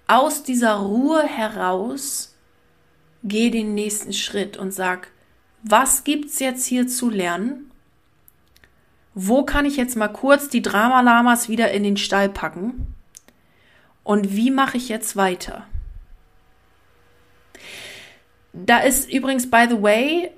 Aus 0.08 0.42
dieser 0.42 0.74
Ruhe 0.74 1.22
heraus 1.22 2.34
geh 3.22 3.50
den 3.50 3.76
nächsten 3.76 4.12
Schritt 4.12 4.56
und 4.56 4.72
sag, 4.72 5.12
was 5.62 6.02
gibt's 6.02 6.40
jetzt 6.40 6.66
hier 6.66 6.88
zu 6.88 7.08
lernen? 7.08 7.70
Wo 9.14 9.44
kann 9.44 9.64
ich 9.64 9.76
jetzt 9.76 9.96
mal 9.96 10.08
kurz 10.08 10.48
die 10.48 10.60
Dramalamas 10.60 11.48
wieder 11.48 11.70
in 11.70 11.84
den 11.84 11.96
Stall 11.96 12.28
packen? 12.28 12.92
Und 14.02 14.34
wie 14.34 14.50
mache 14.50 14.76
ich 14.76 14.88
jetzt 14.88 15.14
weiter? 15.14 15.68
Da 18.52 18.78
ist 18.78 19.08
übrigens, 19.08 19.48
by 19.48 19.66
the 19.70 19.80
way, 19.80 20.32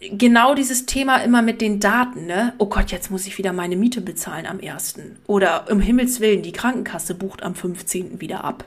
genau 0.00 0.54
dieses 0.54 0.86
Thema 0.86 1.18
immer 1.18 1.42
mit 1.42 1.60
den 1.60 1.80
Daten, 1.80 2.26
ne? 2.26 2.54
Oh 2.58 2.66
Gott, 2.66 2.90
jetzt 2.90 3.10
muss 3.10 3.26
ich 3.26 3.38
wieder 3.38 3.52
meine 3.52 3.76
Miete 3.76 4.00
bezahlen 4.00 4.46
am 4.46 4.60
1. 4.60 4.96
Oder 5.26 5.66
im 5.68 5.80
Himmels 5.80 6.20
Willen, 6.20 6.42
die 6.42 6.52
Krankenkasse 6.52 7.14
bucht 7.14 7.42
am 7.42 7.54
15. 7.54 8.20
wieder 8.20 8.44
ab. 8.44 8.64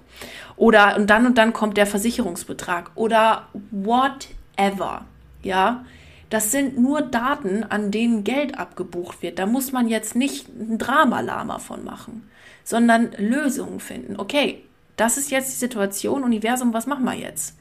Oder 0.56 0.96
und 0.98 1.10
dann 1.10 1.26
und 1.26 1.38
dann 1.38 1.54
kommt 1.54 1.78
der 1.78 1.88
Versicherungsbetrag. 1.88 2.92
Oder 2.96 3.48
whatever. 3.72 5.06
Ja. 5.44 5.86
Das 6.30 6.52
sind 6.52 6.78
nur 6.78 7.02
Daten, 7.02 7.64
an 7.64 7.90
denen 7.90 8.26
Geld 8.26 8.60
abgebucht 8.60 9.22
wird. 9.22 9.40
Da 9.40 9.46
muss 9.46 9.72
man 9.72 9.88
jetzt 9.88 10.14
nicht 10.16 10.50
ein 10.50 10.78
Dramalama 10.78 11.60
von 11.60 11.86
machen, 11.86 12.30
sondern 12.66 13.12
Lösungen 13.18 13.80
finden. 13.80 14.20
Okay, 14.20 14.62
das 14.98 15.18
ist 15.18 15.32
jetzt 15.32 15.54
die 15.54 15.58
Situation, 15.58 16.26
Universum, 16.26 16.74
was 16.74 16.86
machen 16.86 17.06
wir 17.06 17.14
jetzt? 17.14 17.56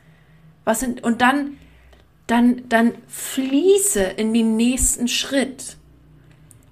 Was 0.65 0.81
sind, 0.81 1.05
und 1.05 1.23
dann 1.23 1.59
dann, 2.27 2.63
dann 2.69 2.95
fließe 3.09 4.03
in 4.03 4.35
den 4.35 4.57
nächsten 4.57 5.09
Schritt. 5.09 5.77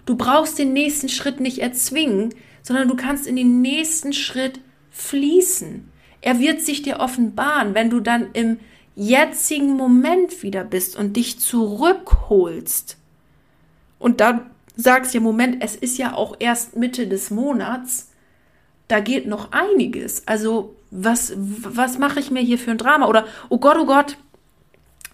Du 0.06 0.16
brauchst 0.16 0.58
den 0.58 0.72
nächsten 0.72 1.08
Schritt 1.08 1.40
nicht 1.40 1.58
erzwingen, 1.58 2.34
sondern 2.62 2.88
du 2.88 2.96
kannst 2.96 3.26
in 3.26 3.36
den 3.36 3.62
nächsten 3.62 4.12
Schritt 4.12 4.60
fließen. 4.90 5.88
Er 6.20 6.40
wird 6.40 6.62
sich 6.62 6.82
dir 6.82 7.00
offenbaren, 7.00 7.74
wenn 7.74 7.90
du 7.90 8.00
dann 8.00 8.28
im 8.32 8.58
jetzigen 8.96 9.74
Moment 9.76 10.42
wieder 10.42 10.64
bist 10.64 10.96
und 10.96 11.16
dich 11.16 11.38
zurückholst. 11.38 12.96
Und 13.98 14.20
dann 14.20 14.50
sagst 14.76 15.14
du, 15.14 15.20
Moment, 15.20 15.58
es 15.60 15.76
ist 15.76 15.98
ja 15.98 16.14
auch 16.14 16.36
erst 16.38 16.76
Mitte 16.76 17.06
des 17.06 17.30
Monats. 17.30 18.10
Da 18.88 19.00
geht 19.00 19.26
noch 19.26 19.52
einiges. 19.52 20.26
Also, 20.26 20.76
was, 20.90 21.32
was 21.36 21.98
mache 21.98 22.20
ich 22.20 22.30
mir 22.30 22.42
hier 22.42 22.58
für 22.58 22.70
ein 22.70 22.78
Drama? 22.78 23.06
Oder, 23.06 23.26
oh 23.48 23.58
Gott, 23.58 23.76
oh 23.78 23.86
Gott, 23.86 24.16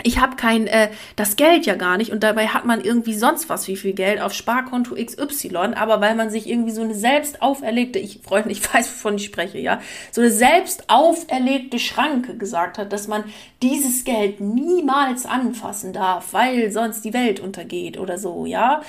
ich 0.03 0.19
habe 0.19 0.37
kein 0.37 0.67
äh, 0.67 0.89
das 1.17 1.37
Geld 1.37 1.67
ja 1.67 1.75
gar 1.75 1.97
nicht 1.97 2.13
und 2.13 2.23
dabei 2.23 2.49
hat 2.49 2.65
man 2.65 2.81
irgendwie 2.81 3.15
sonst 3.15 3.49
was 3.49 3.69
wie 3.69 3.77
viel 3.77 3.93
Geld 3.93 4.21
auf 4.21 4.33
Sparkonto 4.33 4.95
XY, 4.95 5.75
aber 5.75 6.01
weil 6.01 6.15
man 6.15 6.31
sich 6.31 6.49
irgendwie 6.49 6.71
so 6.71 6.83
eine 6.83 6.95
selbst 6.95 7.43
auferlegte, 7.43 7.99
ich 7.99 8.21
Freunde, 8.23 8.51
ich 8.51 8.63
weiß, 8.75 8.89
wovon 8.89 9.17
ich 9.17 9.25
spreche, 9.25 9.59
ja, 9.59 9.81
so 10.11 10.21
eine 10.21 10.31
selbst 10.31 10.85
auferlegte 10.89 11.79
Schranke 11.79 12.37
gesagt 12.37 12.79
hat, 12.79 12.93
dass 12.93 13.09
man 13.09 13.25
dieses 13.63 14.05
Geld 14.05 14.41
niemals 14.41 15.27
anfassen 15.27 15.93
darf, 15.93 16.33
weil 16.33 16.71
sonst 16.71 17.05
die 17.05 17.15
Welt 17.15 17.41
untergeht 17.41 17.99
oder 17.99 18.19
so, 18.19 18.47
ja. 18.47 18.83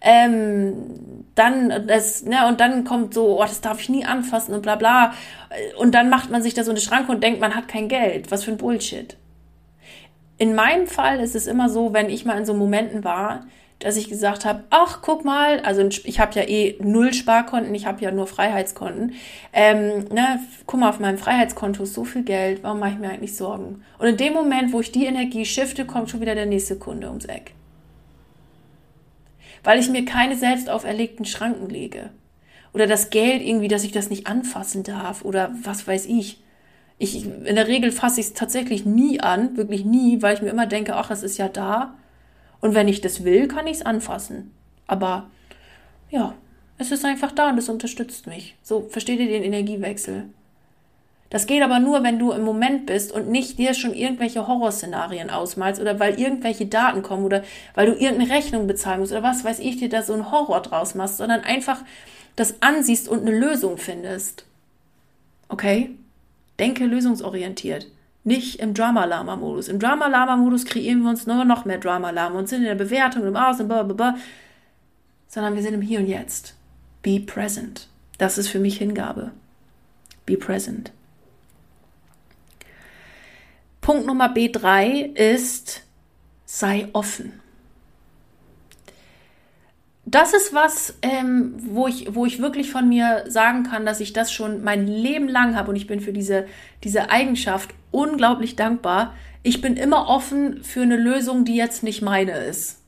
Ähm, 0.00 1.24
dann 1.34 1.88
das, 1.88 2.22
ne, 2.22 2.46
und 2.46 2.60
dann 2.60 2.84
kommt 2.84 3.14
so, 3.14 3.40
oh, 3.40 3.42
das 3.42 3.60
darf 3.60 3.80
ich 3.80 3.88
nie 3.88 4.04
anfassen 4.04 4.54
und 4.54 4.62
bla 4.62 4.76
bla. 4.76 5.12
Und 5.78 5.92
dann 5.92 6.08
macht 6.08 6.30
man 6.30 6.40
sich 6.40 6.54
da 6.54 6.62
so 6.62 6.70
eine 6.70 6.78
Schranke 6.80 7.10
und 7.10 7.22
denkt, 7.22 7.40
man 7.40 7.56
hat 7.56 7.66
kein 7.66 7.88
Geld. 7.88 8.30
Was 8.30 8.44
für 8.44 8.52
ein 8.52 8.58
Bullshit 8.58 9.16
in 10.38 10.54
meinem 10.54 10.86
Fall 10.86 11.20
ist 11.20 11.34
es 11.34 11.46
immer 11.46 11.68
so, 11.68 11.92
wenn 11.92 12.08
ich 12.08 12.24
mal 12.24 12.38
in 12.38 12.46
so 12.46 12.54
Momenten 12.54 13.04
war, 13.04 13.46
dass 13.80 13.96
ich 13.96 14.08
gesagt 14.08 14.44
habe, 14.44 14.64
ach, 14.70 15.02
guck 15.02 15.24
mal, 15.24 15.60
also 15.60 15.82
ich 15.82 16.18
habe 16.18 16.34
ja 16.34 16.42
eh 16.48 16.76
null 16.80 17.12
Sparkonten, 17.12 17.74
ich 17.74 17.86
habe 17.86 18.02
ja 18.02 18.10
nur 18.10 18.26
Freiheitskonten. 18.26 19.14
Ähm, 19.52 20.04
ne, 20.12 20.40
guck 20.66 20.80
mal, 20.80 20.88
auf 20.88 20.98
meinem 20.98 21.18
Freiheitskonto 21.18 21.84
ist 21.84 21.94
so 21.94 22.04
viel 22.04 22.24
Geld, 22.24 22.62
warum 22.62 22.80
mache 22.80 22.92
ich 22.92 22.98
mir 22.98 23.10
eigentlich 23.10 23.36
Sorgen? 23.36 23.84
Und 23.98 24.06
in 24.08 24.16
dem 24.16 24.32
Moment, 24.32 24.72
wo 24.72 24.80
ich 24.80 24.90
die 24.90 25.06
Energie 25.06 25.44
shifte, 25.44 25.84
kommt 25.84 26.10
schon 26.10 26.20
wieder 26.20 26.34
der 26.34 26.46
nächste 26.46 26.76
Kunde 26.76 27.08
ums 27.08 27.26
Eck. 27.26 27.52
Weil 29.62 29.78
ich 29.78 29.88
mir 29.88 30.04
keine 30.04 30.36
selbst 30.36 30.68
auferlegten 30.68 31.24
Schranken 31.24 31.68
lege. 31.68 32.10
Oder 32.72 32.86
das 32.86 33.10
Geld 33.10 33.42
irgendwie, 33.42 33.68
dass 33.68 33.84
ich 33.84 33.92
das 33.92 34.10
nicht 34.10 34.26
anfassen 34.26 34.82
darf 34.82 35.24
oder 35.24 35.52
was 35.62 35.86
weiß 35.86 36.06
ich. 36.06 36.40
Ich, 36.98 37.24
in 37.24 37.54
der 37.54 37.68
Regel 37.68 37.92
fasse 37.92 38.20
ich 38.20 38.26
es 38.26 38.32
tatsächlich 38.34 38.84
nie 38.84 39.20
an, 39.20 39.56
wirklich 39.56 39.84
nie, 39.84 40.20
weil 40.20 40.34
ich 40.34 40.42
mir 40.42 40.50
immer 40.50 40.66
denke, 40.66 40.96
ach, 40.96 41.10
es 41.10 41.22
ist 41.22 41.38
ja 41.38 41.48
da. 41.48 41.94
Und 42.60 42.74
wenn 42.74 42.88
ich 42.88 43.00
das 43.00 43.22
will, 43.22 43.46
kann 43.46 43.66
ich 43.68 43.78
es 43.78 43.86
anfassen. 43.86 44.52
Aber 44.86 45.30
ja, 46.10 46.34
es 46.78 46.90
ist 46.90 47.04
einfach 47.04 47.32
da 47.32 47.50
und 47.50 47.58
es 47.58 47.68
unterstützt 47.68 48.26
mich. 48.26 48.56
So, 48.62 48.88
versteht 48.88 49.20
ihr 49.20 49.28
den 49.28 49.44
Energiewechsel? 49.44 50.24
Das 51.30 51.46
geht 51.46 51.62
aber 51.62 51.78
nur, 51.78 52.02
wenn 52.02 52.18
du 52.18 52.32
im 52.32 52.42
Moment 52.42 52.86
bist 52.86 53.12
und 53.12 53.28
nicht 53.28 53.58
dir 53.58 53.74
schon 53.74 53.92
irgendwelche 53.92 54.48
Horrorszenarien 54.48 55.28
ausmalst 55.28 55.80
oder 55.80 56.00
weil 56.00 56.18
irgendwelche 56.18 56.66
Daten 56.66 57.02
kommen 57.02 57.24
oder 57.24 57.42
weil 57.74 57.86
du 57.86 57.92
irgendeine 57.92 58.30
Rechnung 58.30 58.66
bezahlen 58.66 59.00
musst 59.00 59.12
oder 59.12 59.22
was 59.22 59.44
weiß 59.44 59.58
ich 59.58 59.76
dir 59.76 59.90
da 59.90 60.02
so 60.02 60.14
einen 60.14 60.30
Horror 60.32 60.62
draus 60.62 60.94
machst, 60.94 61.18
sondern 61.18 61.42
einfach 61.42 61.82
das 62.34 62.62
ansiehst 62.62 63.08
und 63.08 63.20
eine 63.20 63.36
Lösung 63.38 63.76
findest. 63.76 64.46
Okay? 65.48 65.90
Denke 66.58 66.86
lösungsorientiert. 66.86 67.86
Nicht 68.24 68.60
im 68.60 68.74
Drama-Lama-Modus. 68.74 69.68
Im 69.68 69.78
Drama-Lama-Modus 69.78 70.64
kreieren 70.64 71.02
wir 71.02 71.10
uns 71.10 71.26
nur 71.26 71.44
noch 71.44 71.64
mehr 71.64 71.78
Drama-Lama 71.78 72.38
und 72.38 72.48
sind 72.48 72.60
in 72.60 72.66
der 72.68 72.74
Bewertung, 72.74 73.26
im 73.26 73.36
Außen, 73.36 73.66
blablabla. 73.66 74.16
Sondern 75.28 75.54
wir 75.54 75.62
sind 75.62 75.74
im 75.74 75.82
Hier 75.82 76.00
und 76.00 76.08
Jetzt. 76.08 76.54
Be 77.02 77.20
present. 77.20 77.88
Das 78.18 78.38
ist 78.38 78.48
für 78.48 78.58
mich 78.58 78.78
Hingabe. 78.78 79.30
Be 80.26 80.36
present. 80.36 80.92
Punkt 83.80 84.06
Nummer 84.06 84.32
B3 84.34 85.14
ist, 85.14 85.82
sei 86.44 86.88
offen 86.92 87.40
das 90.10 90.32
ist 90.32 90.54
was, 90.54 90.94
ähm, 91.02 91.54
wo, 91.58 91.86
ich, 91.86 92.14
wo 92.14 92.24
ich 92.24 92.40
wirklich 92.40 92.70
von 92.70 92.88
mir 92.88 93.24
sagen 93.28 93.64
kann, 93.64 93.84
dass 93.84 94.00
ich 94.00 94.14
das 94.14 94.32
schon 94.32 94.64
mein 94.64 94.86
Leben 94.86 95.28
lang 95.28 95.54
habe 95.54 95.70
und 95.70 95.76
ich 95.76 95.86
bin 95.86 96.00
für 96.00 96.14
diese, 96.14 96.46
diese 96.82 97.10
Eigenschaft 97.10 97.70
unglaublich 97.90 98.56
dankbar. 98.56 99.14
Ich 99.42 99.60
bin 99.60 99.76
immer 99.76 100.08
offen 100.08 100.64
für 100.64 100.80
eine 100.80 100.96
Lösung, 100.96 101.44
die 101.44 101.56
jetzt 101.56 101.82
nicht 101.82 102.00
meine 102.00 102.32
ist. 102.32 102.80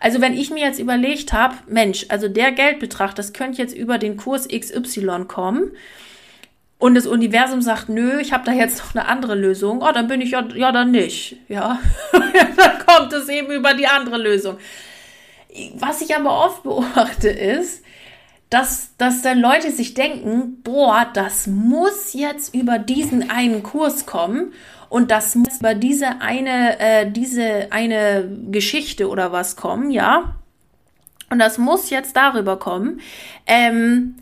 Also 0.00 0.20
wenn 0.20 0.34
ich 0.34 0.50
mir 0.50 0.62
jetzt 0.62 0.80
überlegt 0.80 1.32
habe, 1.32 1.54
Mensch, 1.66 2.04
also 2.10 2.28
der 2.28 2.52
Geldbetrag, 2.52 3.14
das 3.14 3.32
könnte 3.32 3.62
jetzt 3.62 3.74
über 3.74 3.96
den 3.96 4.18
Kurs 4.18 4.48
XY 4.48 5.24
kommen 5.28 5.70
und 6.78 6.94
das 6.94 7.06
Universum 7.06 7.62
sagt, 7.62 7.88
nö, 7.88 8.20
ich 8.20 8.34
habe 8.34 8.44
da 8.44 8.52
jetzt 8.52 8.78
noch 8.78 8.94
eine 8.94 9.08
andere 9.08 9.34
Lösung, 9.34 9.80
oh, 9.80 9.92
dann 9.92 10.08
bin 10.08 10.20
ich 10.20 10.32
ja, 10.32 10.46
ja 10.54 10.72
dann 10.72 10.90
nicht, 10.90 11.36
ja, 11.48 11.78
dann 12.12 12.86
kommt 12.86 13.12
es 13.14 13.30
eben 13.30 13.50
über 13.50 13.72
die 13.72 13.86
andere 13.86 14.18
Lösung. 14.18 14.58
Was 15.76 16.00
ich 16.00 16.14
aber 16.16 16.44
oft 16.44 16.62
beobachte 16.62 17.28
ist, 17.28 17.82
dass, 18.50 18.96
dass 18.98 19.22
dann 19.22 19.38
Leute 19.38 19.70
sich 19.70 19.94
denken, 19.94 20.60
boah, 20.62 21.06
das 21.14 21.46
muss 21.46 22.12
jetzt 22.12 22.54
über 22.54 22.78
diesen 22.78 23.30
einen 23.30 23.62
Kurs 23.62 24.06
kommen 24.06 24.52
und 24.88 25.12
das 25.12 25.36
muss 25.36 25.60
über 25.60 25.74
diese 25.74 26.20
eine, 26.20 26.78
äh, 26.80 27.10
diese 27.10 27.68
eine 27.70 28.28
Geschichte 28.50 29.08
oder 29.08 29.30
was 29.30 29.54
kommen, 29.54 29.92
ja. 29.92 30.34
Und 31.30 31.38
das 31.38 31.58
muss 31.58 31.90
jetzt 31.90 32.16
darüber 32.16 32.58
kommen. 32.58 33.00
Ähm, 33.46 34.16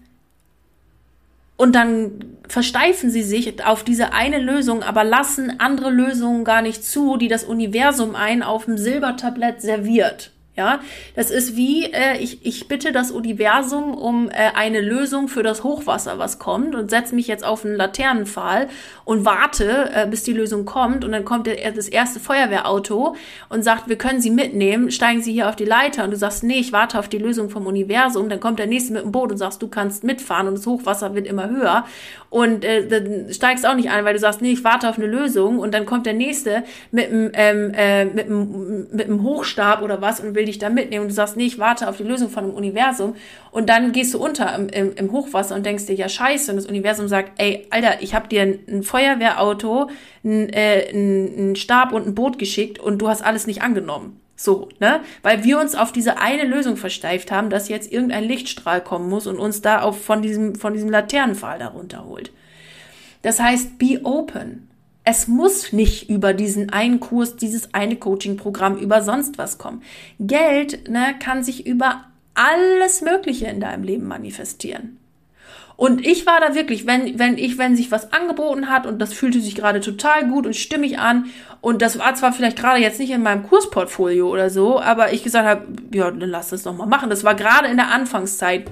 und 1.57 1.75
dann 1.75 2.37
versteifen 2.47 3.11
sie 3.11 3.23
sich 3.23 3.65
auf 3.65 3.83
diese 3.83 4.13
eine 4.13 4.39
Lösung, 4.39 4.83
aber 4.83 5.05
lassen 5.05 5.59
andere 5.59 5.91
Lösungen 5.91 6.45
gar 6.45 6.61
nicht 6.61 6.85
zu, 6.85 7.17
die 7.17 7.29
das 7.29 7.45
Universum 7.45 8.15
ein 8.15 8.43
auf 8.43 8.67
dem 8.67 8.77
Silbertablett 8.77 9.63
serviert. 9.63 10.33
Ja, 10.59 10.81
das 11.15 11.31
ist 11.31 11.55
wie, 11.55 11.85
äh, 11.85 12.19
ich, 12.19 12.45
ich 12.45 12.67
bitte 12.67 12.91
das 12.91 13.13
Universum 13.13 13.95
um 13.95 14.29
äh, 14.29 14.51
eine 14.57 14.81
Lösung 14.81 15.29
für 15.29 15.45
das 15.45 15.63
Hochwasser, 15.63 16.19
was 16.19 16.41
kommt 16.41 16.75
und 16.75 16.91
setze 16.91 17.15
mich 17.15 17.29
jetzt 17.29 17.45
auf 17.45 17.65
einen 17.65 17.77
Laternenpfahl 17.77 18.67
und 19.05 19.25
warte, 19.25 19.89
äh, 19.95 20.09
bis 20.09 20.25
die 20.25 20.33
Lösung 20.33 20.65
kommt 20.65 21.05
und 21.05 21.13
dann 21.13 21.25
kommt 21.25 21.47
der, 21.47 21.71
das 21.71 21.87
erste 21.87 22.19
Feuerwehrauto 22.19 23.15
und 23.51 23.63
sagt, 23.63 23.89
wir 23.89 23.95
können 23.95 24.21
Sie 24.21 24.31
mitnehmen, 24.31 24.91
steigen 24.91 25.23
Sie 25.23 25.33
hier 25.33 25.49
auf 25.49 25.55
die 25.55 25.65
Leiter 25.65 26.03
und 26.03 26.11
du 26.11 26.17
sagst, 26.17 26.43
nee, 26.43 26.59
ich 26.59 26.73
warte 26.73 26.99
auf 26.99 27.09
die 27.09 27.19
Lösung 27.19 27.51
vom 27.51 27.69
Universum, 27.69 28.29
dann 28.29 28.41
kommt 28.41 28.59
der 28.59 28.67
nächste 28.67 28.95
mit 28.95 29.05
dem 29.05 29.13
Boot 29.13 29.31
und 29.31 29.39
sagst, 29.39 29.63
du 29.63 29.69
kannst 29.69 30.03
mitfahren 30.03 30.49
und 30.49 30.59
das 30.59 30.67
Hochwasser 30.67 31.15
wird 31.15 31.29
immer 31.29 31.49
höher 31.49 31.85
und 32.31 32.65
äh, 32.65 32.87
dann 32.89 33.33
steigst 33.33 33.65
auch 33.65 33.75
nicht 33.75 33.91
ein, 33.91 34.05
weil 34.05 34.15
du 34.15 34.19
sagst, 34.19 34.43
nee, 34.43 34.51
ich 34.51 34.65
warte 34.65 34.89
auf 34.89 34.99
eine 34.99 35.07
Lösung 35.07 35.61
und 35.61 35.73
dann 35.73 35.87
kommt 35.87 36.05
der 36.05 36.15
nächste 36.15 36.65
mit 36.91 37.11
einem 37.11 37.31
ähm, 37.35 37.73
äh, 37.77 38.05
mit 38.07 38.27
einem 38.27 38.89
mit 38.91 39.07
einem 39.07 39.23
Hochstab 39.23 39.83
oder 39.83 40.03
was 40.03 40.19
und 40.19 40.35
will 40.35 40.48
dich 40.49 40.59
da 40.59 40.69
mitnehmen 40.69 41.03
und 41.03 41.09
du 41.09 41.15
sagst, 41.15 41.37
nee, 41.37 41.47
ich 41.47 41.59
warte 41.59 41.89
auf 41.89 41.97
die 41.97 42.03
Lösung 42.03 42.29
von 42.29 42.45
dem 42.45 42.55
Universum 42.55 43.15
und 43.51 43.69
dann 43.69 43.93
gehst 43.93 44.15
du 44.15 44.23
unter 44.23 44.55
im, 44.55 44.69
im, 44.69 44.95
im 44.95 45.13
Hochwasser 45.13 45.55
und 45.55 45.65
denkst 45.65 45.87
dir, 45.87 45.95
ja 45.95 46.09
scheiße 46.09 46.51
und 46.51 46.57
das 46.57 46.67
Universum 46.67 47.09
sagt, 47.09 47.33
ey, 47.41 47.67
Alter, 47.71 48.03
ich 48.03 48.15
habe 48.15 48.29
dir 48.29 48.43
ein, 48.43 48.59
ein 48.69 48.83
Feuerwehrauto, 48.83 49.89
ein, 50.25 50.49
äh, 50.51 50.91
ein, 50.93 51.57
Stab 51.57 51.93
und 51.93 52.07
ein 52.07 52.15
Boot 52.15 52.39
geschickt 52.39 52.79
und 52.79 52.99
du 52.99 53.09
hast 53.09 53.23
alles 53.23 53.47
nicht 53.47 53.63
angenommen. 53.63 54.21
So, 54.37 54.69
ne? 54.79 55.01
Weil 55.23 55.43
wir 55.43 55.59
uns 55.59 55.75
auf 55.75 55.91
diese 55.91 56.19
eine 56.19 56.45
Lösung 56.45 56.77
versteift 56.77 57.33
haben, 57.33 57.51
dass 57.51 57.69
jetzt 57.69 57.91
irgendein 57.91 58.23
Lichtstrahl 58.23 58.81
kommen 58.81 59.09
muss 59.09 59.27
und 59.27 59.39
uns 59.39 59.63
da 59.63 59.83
auf, 59.83 60.01
von 60.01 60.23
diesem, 60.23 60.55
von 60.55 60.75
diesem 60.75 60.91
Laternenpfahl 60.91 61.59
darunter 61.59 62.05
holt. 62.05 62.31
Das 63.23 63.41
heißt, 63.41 63.79
be 63.79 64.01
open. 64.05 64.68
Es 65.11 65.27
muss 65.27 65.73
nicht 65.73 66.11
über 66.11 66.35
diesen 66.35 66.69
einen 66.69 67.01
Kurs, 67.01 67.37
dieses 67.37 67.73
eine 67.73 67.97
Coaching-Programm, 67.97 68.77
über 68.77 69.01
sonst 69.01 69.39
was 69.39 69.57
kommen. 69.57 69.83
Geld 70.21 70.91
ne, 70.91 71.15
kann 71.19 71.43
sich 71.43 71.67
über 71.67 72.05
alles 72.35 73.01
Mögliche 73.01 73.47
in 73.47 73.59
deinem 73.59 73.85
Leben 73.85 74.07
manifestieren. 74.07 74.99
Und 75.77 76.05
ich 76.07 76.27
war 76.27 76.41
da 76.41 76.55
wirklich, 76.55 76.87
wenn, 76.87 77.19
wenn 77.19 77.39
ich, 77.39 77.57
wenn 77.57 77.75
sich 77.75 77.91
was 77.91 78.13
angeboten 78.13 78.69
hat 78.69 78.85
und 78.85 78.99
das 78.99 79.15
fühlte 79.15 79.41
sich 79.41 79.55
gerade 79.55 79.81
total 79.81 80.29
gut 80.29 80.45
und 80.45 80.55
stimmig 80.55 80.99
an 80.99 81.31
und 81.63 81.81
das 81.81 81.99
war 81.99 82.15
zwar 82.15 82.35
vielleicht 82.35 82.59
gerade 82.59 82.83
jetzt 82.83 83.01
nicht 83.01 83.11
in 83.11 83.23
meinem 83.23 83.45
Kursportfolio 83.45 84.29
oder 84.29 84.51
so, 84.51 84.79
aber 84.79 85.15
ich 85.15 85.25
gesagt 85.25 85.49
habe, 85.49 85.69
ja, 85.95 86.11
dann 86.11 86.29
lass 86.29 86.51
das 86.51 86.65
doch 86.65 86.77
mal 86.77 86.85
machen. 86.85 87.09
Das 87.09 87.25
war 87.25 87.35
gerade 87.35 87.69
in 87.69 87.79
der 87.79 87.93
Anfangszeit 87.93 88.67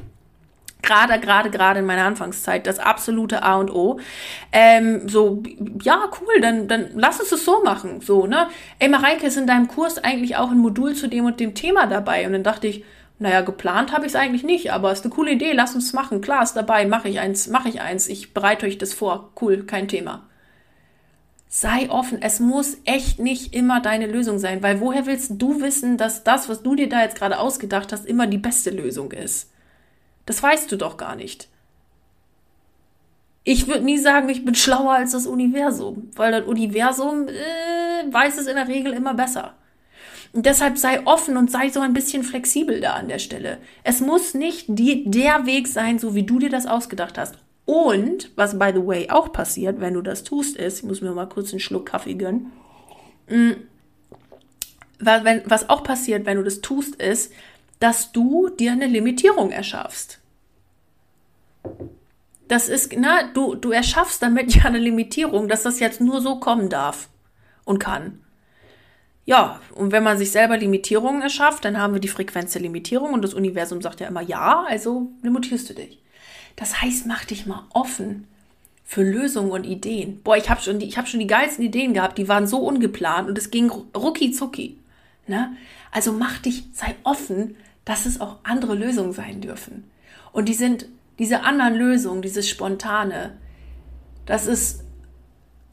gerade, 0.83 1.18
gerade, 1.20 1.51
gerade 1.51 1.81
in 1.81 1.87
meiner 1.87 2.05
Anfangszeit 2.05 2.66
das 2.66 2.79
absolute 2.79 3.43
A 3.43 3.57
und 3.57 3.70
O. 3.70 3.99
Ähm, 4.53 5.09
so, 5.09 5.43
ja, 5.83 6.11
cool, 6.20 6.41
dann, 6.41 6.68
dann 6.68 6.91
lass 6.95 7.20
uns 7.20 7.31
das 7.31 7.45
so 7.45 7.62
machen. 7.62 8.01
So, 8.01 8.27
ne? 8.27 8.49
Ey, 8.79 8.89
Mareike, 8.89 9.27
ist 9.27 9.37
in 9.37 9.47
deinem 9.47 9.68
Kurs 9.68 9.99
eigentlich 9.99 10.37
auch 10.37 10.51
ein 10.51 10.59
Modul 10.59 10.95
zu 10.95 11.09
dem 11.09 11.24
und 11.24 11.41
dem 11.41 11.55
Thema 11.55 11.87
dabei? 11.87 12.27
Und 12.27 12.33
dann 12.33 12.43
dachte 12.45 12.68
ich, 12.68 12.85
naja, 13.18 13.41
geplant 13.41 13.93
habe 13.93 14.05
ich 14.05 14.12
es 14.12 14.16
eigentlich 14.16 14.45
nicht, 14.45 14.72
aber 14.72 14.93
ist 14.93 15.05
eine 15.05 15.14
coole 15.14 15.33
Idee, 15.33 15.53
lass 15.53 15.74
uns 15.74 15.93
machen. 15.93 16.20
Klar, 16.20 16.43
ist 16.43 16.55
dabei, 16.55 16.87
mache 16.87 17.09
ich 17.09 17.18
eins, 17.18 17.49
mache 17.49 17.68
ich 17.68 17.81
eins, 17.81 18.09
ich 18.09 18.35
bereite 18.35 18.66
euch 18.66 18.79
das 18.79 18.93
vor. 18.93 19.33
Cool, 19.41 19.64
kein 19.64 19.89
Thema. 19.89 20.27
Sei 21.49 21.89
offen, 21.89 22.20
es 22.20 22.41
muss 22.41 22.77
echt 22.85 23.18
nicht 23.18 23.55
immer 23.55 23.81
deine 23.81 24.07
Lösung 24.07 24.39
sein, 24.39 24.62
weil 24.62 24.81
woher 24.81 25.07
willst 25.07 25.33
du 25.37 25.62
wissen, 25.62 25.97
dass 25.97 26.24
das, 26.24 26.49
was 26.49 26.62
du 26.62 26.74
dir 26.74 26.89
da 26.89 27.01
jetzt 27.01 27.16
gerade 27.16 27.39
ausgedacht 27.39 27.93
hast, 27.93 28.05
immer 28.05 28.27
die 28.27 28.37
beste 28.37 28.70
Lösung 28.70 29.12
ist? 29.12 29.51
Das 30.27 30.43
weißt 30.43 30.70
du 30.70 30.77
doch 30.77 30.97
gar 30.97 31.16
nicht. 31.16 31.49
Ich 33.45 33.68
würde 33.68 33.85
nie 33.85 33.99
sagen, 33.99 34.29
ich 34.29 34.45
bin 34.45 34.57
schlauer 34.57 34.95
als 34.95 35.12
das 35.12 35.27
Universum, 35.27 36.11
weil 36.16 36.33
das 36.33 36.47
Universum 36.47 37.29
äh, 37.29 38.12
weiß 38.12 38.39
es 38.39 38.49
in 38.49 38.57
der 38.57 38.66
Regel 38.66 38.93
immer 38.93 39.14
besser. 39.14 39.55
Und 40.33 40.45
deshalb 40.45 40.77
sei 40.79 41.07
offen 41.07 41.37
und 41.37 41.51
sei 41.51 41.70
so 41.70 41.81
ein 41.81 41.95
bisschen 41.95 42.24
flexibel 42.24 42.81
da 42.81 42.95
an 42.95 43.09
der 43.09 43.20
Stelle. 43.20 43.59
Es 43.85 44.01
muss 44.01 44.35
nicht 44.35 44.66
die, 44.68 45.09
der 45.09 45.47
Weg 45.47 45.68
sein, 45.68 45.99
so 46.01 46.14
wie 46.16 46.24
du 46.24 46.41
dir 46.41 46.51
das 46.51 46.66
ausgedacht 46.66 47.16
hast. 47.16 47.37
Und, 47.64 48.31
was 48.37 48.59
by 48.59 48.70
the 48.74 48.87
way 48.87 49.11
auch 49.11 49.33
passiert, 49.33 49.81
wenn 49.81 49.95
du 49.95 50.03
das 50.03 50.24
tust, 50.24 50.57
ist, 50.57 50.81
ich 50.81 50.85
muss 50.85 51.01
mir 51.01 51.12
mal 51.12 51.29
kurz 51.29 51.53
einen 51.53 51.61
Schluck 51.61 51.87
Kaffee 51.87 52.14
gönnen. 52.14 52.53
Mm, 53.29 53.53
was 54.99 55.68
auch 55.68 55.83
passiert, 55.83 56.27
wenn 56.27 56.37
du 56.37 56.43
das 56.43 56.61
tust, 56.61 56.97
ist, 56.97 57.33
dass 57.79 58.12
du 58.12 58.49
dir 58.49 58.72
eine 58.72 58.87
Limitierung 58.87 59.51
erschaffst. 59.51 60.20
Das 62.49 62.68
ist, 62.68 62.95
na, 62.97 63.24
du, 63.33 63.55
du 63.55 63.72
erschaffst 63.72 64.22
damit 64.22 64.55
ja 64.57 64.64
eine 64.64 64.79
Limitierung, 64.79 65.49
dass 65.49 65.62
das 65.62 65.81
jetzt 65.81 66.01
nur 66.01 66.20
so 66.20 66.37
kommen 66.37 66.68
darf 66.68 67.09
und 67.64 67.79
kann. 67.79 68.20
Ja, 69.24 69.61
und 69.74 69.91
wenn 69.91 70.05
man 70.05 70.18
sich 70.18 70.31
selber 70.31 70.57
Limitierungen 70.57 71.20
erschafft, 71.20 71.64
dann 71.64 71.79
haben 71.79 71.95
wir 71.95 72.01
die 72.01 72.07
Frequenz 72.07 72.53
der 72.53 72.62
Limitierung 72.62 73.12
und 73.12 73.22
das 73.22 73.35
Universum 73.35 73.83
sagt 73.83 74.01
ja 74.01 74.07
immer 74.07 74.20
ja, 74.20 74.64
also 74.68 75.11
limitierst 75.22 75.68
du 75.68 75.74
dich. 75.74 76.01
Das 76.55 76.81
heißt, 76.81 77.07
mach 77.07 77.24
dich 77.24 77.45
mal 77.45 77.64
offen 77.74 78.29
für 78.85 79.03
Lösungen 79.03 79.51
und 79.51 79.64
Ideen. 79.64 80.22
Boah, 80.22 80.37
ich 80.37 80.49
habe 80.49 80.62
schon, 80.62 80.79
die, 80.79 80.91
hab 80.91 81.09
schon 81.09 81.18
die 81.18 81.27
geilsten 81.27 81.64
Ideen 81.64 81.93
gehabt, 81.93 82.18
die 82.18 82.29
waren 82.29 82.47
so 82.47 82.59
ungeplant 82.59 83.29
und 83.29 83.37
es 83.37 83.51
ging 83.51 83.68
rucki 83.68 84.31
zucki. 84.31 84.79
Ne? 85.27 85.57
Also 85.97 86.12
mach 86.12 86.38
dich, 86.38 86.64
sei 86.72 86.94
offen 87.03 87.57
dass 87.86 88.05
es 88.05 88.20
auch 88.20 88.36
andere 88.42 88.74
Lösungen 88.74 89.12
sein 89.12 89.40
dürfen. 89.40 89.90
Und 90.32 90.51
die 90.51 90.55
sind 90.55 90.86
diese 91.18 91.44
anderen 91.44 91.74
Lösungen, 91.74 92.20
dieses 92.20 92.47
Spontane, 92.51 93.38
das 94.26 94.47
ist 94.47 94.82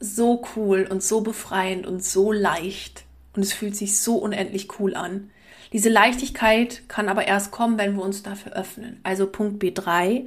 so 0.00 0.42
cool 0.56 0.86
und 0.88 1.02
so 1.02 1.20
befreiend 1.20 1.86
und 1.86 2.02
so 2.02 2.32
leicht. 2.32 3.04
Und 3.34 3.42
es 3.42 3.52
fühlt 3.52 3.76
sich 3.76 3.98
so 3.98 4.16
unendlich 4.16 4.78
cool 4.78 4.94
an. 4.94 5.30
Diese 5.72 5.88
Leichtigkeit 5.88 6.88
kann 6.88 7.08
aber 7.08 7.26
erst 7.26 7.50
kommen, 7.50 7.78
wenn 7.78 7.96
wir 7.96 8.02
uns 8.02 8.22
dafür 8.22 8.52
öffnen. 8.52 9.00
Also 9.02 9.26
Punkt 9.26 9.60
B3, 9.60 10.26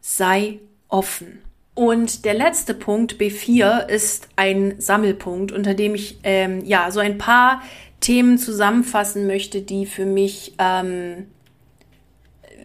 sei 0.00 0.60
offen. 0.88 1.42
Und 1.74 2.24
der 2.24 2.34
letzte 2.34 2.74
Punkt, 2.74 3.14
B4, 3.14 3.88
ist 3.88 4.28
ein 4.36 4.80
Sammelpunkt, 4.80 5.50
unter 5.50 5.74
dem 5.74 5.96
ich 5.96 6.20
ähm, 6.22 6.64
ja 6.64 6.92
so 6.92 7.00
ein 7.00 7.18
paar 7.18 7.62
Themen 8.00 8.38
zusammenfassen 8.38 9.26
möchte, 9.26 9.60
die 9.60 9.86
für 9.86 10.06
mich, 10.06 10.54
ähm, 10.58 11.26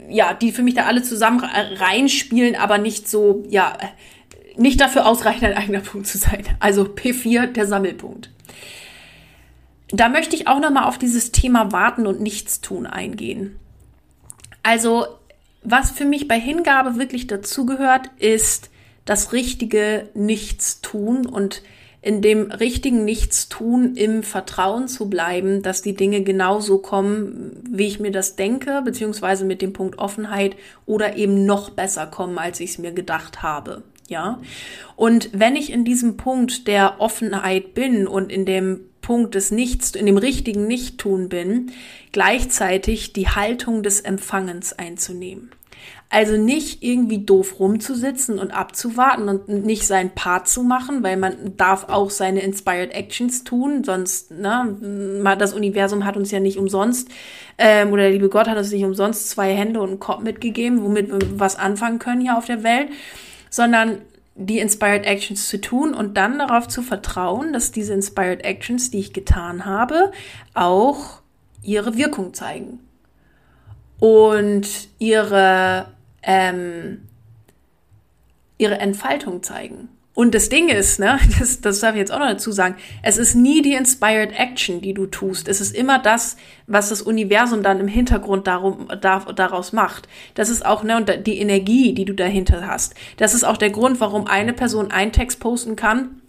ja, 0.10 0.34
die 0.34 0.52
für 0.52 0.64
mich 0.64 0.76
da 0.76 0.86
alle 0.86 1.04
zusammen 1.04 1.44
reinspielen, 1.44 2.56
aber 2.56 2.78
nicht 2.78 3.10
so, 3.10 3.44
ja, 3.50 3.78
nicht 4.58 4.80
dafür 4.80 5.06
ausreichend 5.06 5.44
ein 5.44 5.58
eigener 5.58 5.82
Punkt 5.82 6.08
zu 6.08 6.18
sein. 6.18 6.46
Also 6.60 6.84
P4, 6.84 7.48
der 7.48 7.68
Sammelpunkt. 7.68 8.32
Da 9.90 10.10
möchte 10.10 10.36
ich 10.36 10.48
auch 10.48 10.60
nochmal 10.60 10.86
auf 10.86 10.98
dieses 10.98 11.32
Thema 11.32 11.72
Warten 11.72 12.08
und 12.08 12.22
Nichtstun 12.22 12.88
eingehen. 12.88 13.60
Also, 14.64 15.06
was 15.64 15.92
für 15.92 16.06
mich 16.06 16.28
bei 16.28 16.40
Hingabe 16.40 16.98
wirklich 16.98 17.28
dazugehört, 17.28 18.10
ist 18.18 18.72
das 19.06 19.32
richtige 19.32 20.10
Nichtstun 20.16 21.28
und 21.28 21.62
in 22.06 22.22
dem 22.22 22.52
richtigen 22.52 23.04
Nichtstun 23.04 23.96
im 23.96 24.22
Vertrauen 24.22 24.88
zu 24.88 25.10
bleiben, 25.10 25.64
dass 25.64 25.82
die 25.82 25.96
Dinge 25.96 26.22
genauso 26.22 26.78
kommen, 26.78 27.64
wie 27.68 27.88
ich 27.88 28.00
mir 28.00 28.12
das 28.12 28.36
denke, 28.36 28.84
beziehungsweise 28.86 29.44
mit 29.44 29.64
dem 29.64 29.74
Punkt 29.74 29.98
Offenheit 29.98 30.56
oder 30.86 31.18
eben 31.18 31.48
noch 31.48 31.72
besser 31.72 32.06
kommen, 32.06 32.38
als 32.38 32.60
ich 32.60 32.70
es 32.70 32.78
mir 32.78 32.92
gedacht 32.92 33.42
habe. 33.42 33.82
Ja. 34.08 34.40
Und 34.96 35.32
wenn 35.34 35.56
ich 35.56 35.72
in 35.72 35.84
diesem 35.84 36.16
Punkt 36.16 36.68
der 36.68 37.02
Offenheit 37.02 37.74
bin 37.74 38.06
und 38.06 38.32
in 38.32 38.46
dem 38.46 38.82
Punkt 39.02 39.34
des 39.34 39.50
Nichts, 39.50 39.96
in 39.96 40.06
dem 40.06 40.18
richtigen 40.18 40.68
Nichttun 40.68 41.28
bin, 41.28 41.72
gleichzeitig 42.12 43.14
die 43.14 43.30
Haltung 43.30 43.82
des 43.82 44.02
Empfangens 44.02 44.74
einzunehmen. 44.74 45.50
Also 46.10 46.38
nicht 46.38 46.84
irgendwie 46.84 47.26
doof 47.26 47.60
rumzusitzen 47.60 48.38
und 48.38 48.52
abzuwarten 48.52 49.28
und 49.28 49.48
nicht 49.50 49.88
seinen 49.88 50.12
Part 50.12 50.48
zu 50.48 50.62
machen, 50.62 51.02
weil 51.04 51.18
man 51.18 51.58
darf 51.58 51.90
auch 51.90 52.12
seine 52.12 52.42
Inspired 52.42 52.94
Actions 52.94 53.44
tun, 53.44 53.84
sonst, 53.84 54.32
ne, 54.32 55.26
das 55.38 55.54
Universum 55.54 56.06
hat 56.06 56.16
uns 56.16 56.30
ja 56.30 56.40
nicht 56.40 56.58
umsonst, 56.58 57.10
ähm, 57.58 57.92
oder 57.92 58.04
der 58.04 58.12
liebe 58.12 58.30
Gott 58.30 58.48
hat 58.48 58.58
uns 58.58 58.72
nicht 58.72 58.86
umsonst 58.86 59.30
zwei 59.30 59.54
Hände 59.56 59.82
und 59.82 59.90
einen 59.90 60.00
Kopf 60.00 60.22
mitgegeben, 60.22 60.84
womit 60.84 61.10
wir 61.10 61.40
was 61.40 61.56
anfangen 61.58 62.00
können 62.00 62.22
hier 62.22 62.38
auf 62.38 62.46
der 62.46 62.64
Welt, 62.64 62.90
sondern 63.50 63.98
die 64.36 64.60
Inspired 64.60 65.06
Actions 65.06 65.48
zu 65.48 65.60
tun 65.60 65.94
und 65.94 66.18
dann 66.18 66.38
darauf 66.38 66.68
zu 66.68 66.82
vertrauen, 66.82 67.52
dass 67.52 67.72
diese 67.72 67.94
Inspired 67.94 68.44
Actions, 68.44 68.92
die 68.92 69.00
ich 69.00 69.12
getan 69.12 69.66
habe, 69.66 70.12
auch 70.54 71.22
ihre 71.64 71.98
Wirkung 71.98 72.34
zeigen 72.34 72.80
und 74.00 74.68
ihre, 75.00 75.88
ähm, 76.24 77.08
ihre 78.58 78.80
Entfaltung 78.80 79.44
zeigen. 79.44 79.90
Und 80.14 80.34
das 80.34 80.48
Ding 80.48 80.70
ist, 80.70 80.98
ne, 81.00 81.20
das, 81.40 81.62
das 81.62 81.82
darf 81.82 81.94
ich 81.94 82.00
jetzt 82.00 82.12
auch 82.12 82.20
noch 82.20 82.30
dazu 82.30 82.52
sagen, 82.52 82.76
es 83.04 83.18
ist 83.18 83.36
nie 83.36 83.62
die 83.62 83.74
Inspired 83.74 84.32
Action, 84.32 84.82
die 84.82 84.94
du 84.94 85.06
tust. 85.06 85.48
Es 85.48 85.60
ist 85.60 85.76
immer 85.76 86.00
das, 86.00 86.38
was 86.68 86.90
das 86.90 87.02
Universum 87.02 87.62
dann 87.62 87.82
im 87.82 87.88
Hintergrund 87.88 88.48
darum, 88.48 88.88
da, 89.02 89.20
daraus 89.20 89.74
macht. 89.74 90.08
Das 90.34 90.50
ist 90.50 90.66
auch, 90.66 90.84
ne, 90.84 90.96
und 90.96 91.28
die 91.28 91.40
Energie, 91.40 91.94
die 91.94 92.06
du 92.06 92.14
dahinter 92.14 92.66
hast. 92.66 92.96
Das 93.18 93.34
ist 93.34 93.44
auch 93.44 93.58
der 93.58 93.72
Grund, 93.72 94.00
warum 94.00 94.26
eine 94.26 94.54
Person 94.54 94.90
einen 94.90 95.12
Text 95.12 95.40
posten 95.42 95.76
kann 95.76 96.22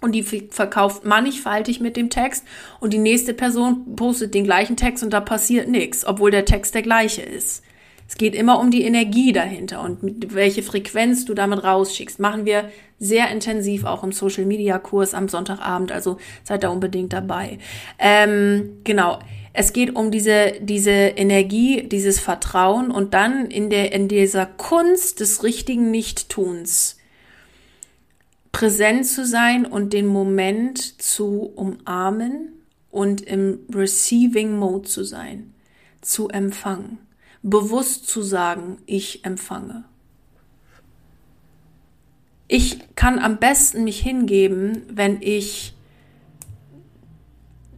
und 0.00 0.12
die 0.12 0.22
verkauft 0.22 1.04
mannigfaltig 1.04 1.80
mit 1.80 1.96
dem 1.96 2.10
Text 2.10 2.44
und 2.80 2.92
die 2.92 2.98
nächste 2.98 3.34
Person 3.34 3.96
postet 3.96 4.34
den 4.34 4.44
gleichen 4.44 4.76
Text 4.76 5.02
und 5.02 5.10
da 5.10 5.20
passiert 5.20 5.68
nichts, 5.68 6.06
obwohl 6.06 6.30
der 6.30 6.44
Text 6.44 6.74
der 6.74 6.82
gleiche 6.82 7.22
ist. 7.22 7.62
Es 8.08 8.16
geht 8.16 8.34
immer 8.34 8.60
um 8.60 8.70
die 8.70 8.84
Energie 8.84 9.32
dahinter 9.32 9.82
und 9.82 10.02
mit 10.02 10.34
welche 10.34 10.62
Frequenz 10.62 11.24
du 11.24 11.34
damit 11.34 11.64
rausschickst. 11.64 12.20
Machen 12.20 12.44
wir 12.44 12.70
sehr 12.98 13.30
intensiv 13.30 13.84
auch 13.84 14.04
im 14.04 14.12
Social 14.12 14.44
Media 14.44 14.78
Kurs 14.78 15.12
am 15.12 15.28
Sonntagabend, 15.28 15.90
also 15.90 16.18
seid 16.44 16.62
da 16.62 16.68
unbedingt 16.68 17.12
dabei. 17.12 17.58
Ähm, 17.98 18.80
genau. 18.84 19.18
Es 19.58 19.72
geht 19.72 19.96
um 19.96 20.10
diese, 20.10 20.52
diese 20.60 20.90
Energie, 20.90 21.88
dieses 21.88 22.20
Vertrauen 22.20 22.90
und 22.90 23.14
dann 23.14 23.46
in 23.50 23.70
der, 23.70 23.92
in 23.92 24.06
dieser 24.06 24.44
Kunst 24.44 25.20
des 25.20 25.42
richtigen 25.42 25.90
Nichttuns 25.90 26.95
präsent 28.56 29.04
zu 29.04 29.26
sein 29.26 29.66
und 29.66 29.92
den 29.92 30.06
Moment 30.06 31.02
zu 31.02 31.52
umarmen 31.56 32.54
und 32.90 33.20
im 33.20 33.58
Receiving 33.70 34.56
Mode 34.56 34.88
zu 34.88 35.04
sein, 35.04 35.52
zu 36.00 36.30
empfangen, 36.30 36.96
bewusst 37.42 38.08
zu 38.08 38.22
sagen, 38.22 38.78
ich 38.86 39.26
empfange. 39.26 39.84
Ich 42.48 42.78
kann 42.94 43.18
am 43.18 43.36
besten 43.36 43.84
mich 43.84 44.00
hingeben, 44.00 44.84
wenn 44.88 45.20
ich 45.20 45.74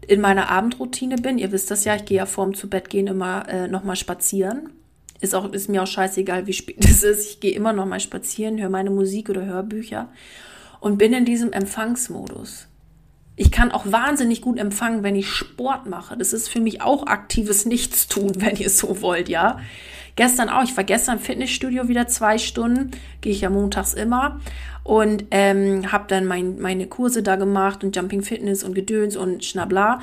in 0.07 0.21
meiner 0.21 0.49
Abendroutine 0.49 1.17
bin. 1.17 1.39
Ihr 1.39 1.51
wisst 1.51 1.73
das 1.73 1.85
ja, 1.87 1.97
ich 1.97 2.05
gehe 2.05 2.19
ja 2.19 2.27
vorm 2.27 2.55
zu 2.55 2.71
Bett 2.71 2.89
gehen 2.89 3.09
immer 3.09 3.49
äh, 3.49 3.67
noch 3.67 3.83
mal 3.83 3.97
spazieren. 3.97 4.71
Ist 5.21 5.35
auch 5.35 5.53
ist 5.53 5.69
mir 5.69 5.83
auch 5.83 5.89
scheißegal, 5.89 6.47
wie 6.47 6.53
spät 6.53 6.77
es 6.85 7.03
ist. 7.03 7.29
Ich 7.29 7.41
gehe 7.41 7.51
immer 7.51 7.73
noch 7.73 7.87
mal 7.87 7.99
spazieren, 7.99 8.61
höre 8.61 8.71
meine 8.71 8.91
Musik 8.91 9.29
oder 9.29 9.45
Hörbücher 9.45 10.09
und 10.81 10.99
bin 10.99 11.13
in 11.13 11.25
diesem 11.25 11.53
Empfangsmodus. 11.53 12.69
Ich 13.37 13.53
kann 13.53 13.71
auch 13.71 13.85
wahnsinnig 13.87 14.41
gut 14.41 14.59
empfangen, 14.59 15.05
wenn 15.05 15.15
ich 15.15 15.29
Sport 15.29 15.87
mache. 15.87 16.17
Das 16.17 16.33
ist 16.33 16.49
für 16.49 16.61
mich 16.61 16.83
auch 16.83 17.07
aktives 17.07 17.67
Nichtstun, 17.67 18.33
wenn 18.41 18.57
ihr 18.57 18.71
so 18.71 19.01
wollt, 19.01 19.29
ja. 19.29 19.61
Gestern 20.17 20.49
auch. 20.49 20.65
Ich 20.65 20.77
war 20.77 20.83
gestern 20.83 21.19
im 21.19 21.23
Fitnessstudio 21.23 21.87
wieder 21.87 22.09
zwei 22.09 22.39
Stunden. 22.39 22.91
Gehe 23.21 23.31
ich 23.31 23.43
ja 23.43 23.51
montags 23.51 23.95
immer. 23.95 24.41
Und 24.83 25.27
ähm, 25.31 25.93
habe 25.93 26.07
dann 26.09 26.27
mein, 26.27 26.59
meine 26.59 26.89
Kurse 26.89 27.23
da 27.23 27.37
gemacht 27.37 27.85
und 27.85 27.95
Jumping 27.95 28.23
Fitness 28.23 28.65
und 28.65 28.75
Gedöns 28.75 29.17
und 29.17 29.45
Schnabla. 29.45 30.01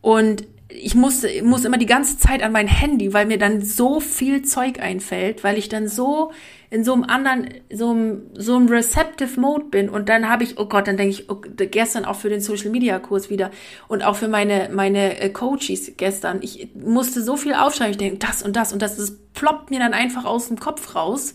Und 0.00 0.46
ich 0.70 0.94
musste, 0.94 1.28
muss 1.42 1.64
immer 1.64 1.76
die 1.76 1.86
ganze 1.86 2.16
Zeit 2.16 2.42
an 2.42 2.52
mein 2.52 2.68
Handy, 2.68 3.12
weil 3.12 3.26
mir 3.26 3.38
dann 3.38 3.60
so 3.62 4.00
viel 4.00 4.42
Zeug 4.42 4.80
einfällt, 4.80 5.44
weil 5.44 5.58
ich 5.58 5.68
dann 5.68 5.88
so 5.88 6.32
in 6.70 6.84
so 6.84 6.92
einem 6.92 7.02
anderen, 7.02 7.48
so 7.72 7.90
einem, 7.90 8.22
so 8.34 8.56
einem 8.56 8.68
receptive 8.68 9.40
Mode 9.40 9.64
bin 9.64 9.88
und 9.88 10.08
dann 10.08 10.28
habe 10.28 10.44
ich, 10.44 10.58
oh 10.58 10.66
Gott, 10.66 10.86
dann 10.86 10.96
denke 10.96 11.10
ich, 11.10 11.28
oh, 11.28 11.40
gestern 11.56 12.04
auch 12.04 12.14
für 12.14 12.28
den 12.28 12.40
Social 12.40 12.70
Media 12.70 12.98
Kurs 13.00 13.28
wieder 13.28 13.50
und 13.88 14.02
auch 14.02 14.14
für 14.14 14.28
meine, 14.28 14.68
meine 14.72 15.18
äh, 15.20 15.30
Coaches 15.30 15.92
gestern, 15.96 16.38
ich 16.42 16.68
musste 16.74 17.22
so 17.22 17.36
viel 17.36 17.54
aufschreiben, 17.54 17.90
ich 17.90 17.98
denke, 17.98 18.18
das 18.18 18.42
und 18.42 18.54
das 18.54 18.72
und 18.72 18.80
das, 18.82 18.96
das 18.96 19.16
ploppt 19.34 19.70
mir 19.70 19.80
dann 19.80 19.94
einfach 19.94 20.24
aus 20.24 20.46
dem 20.46 20.60
Kopf 20.60 20.94
raus 20.94 21.34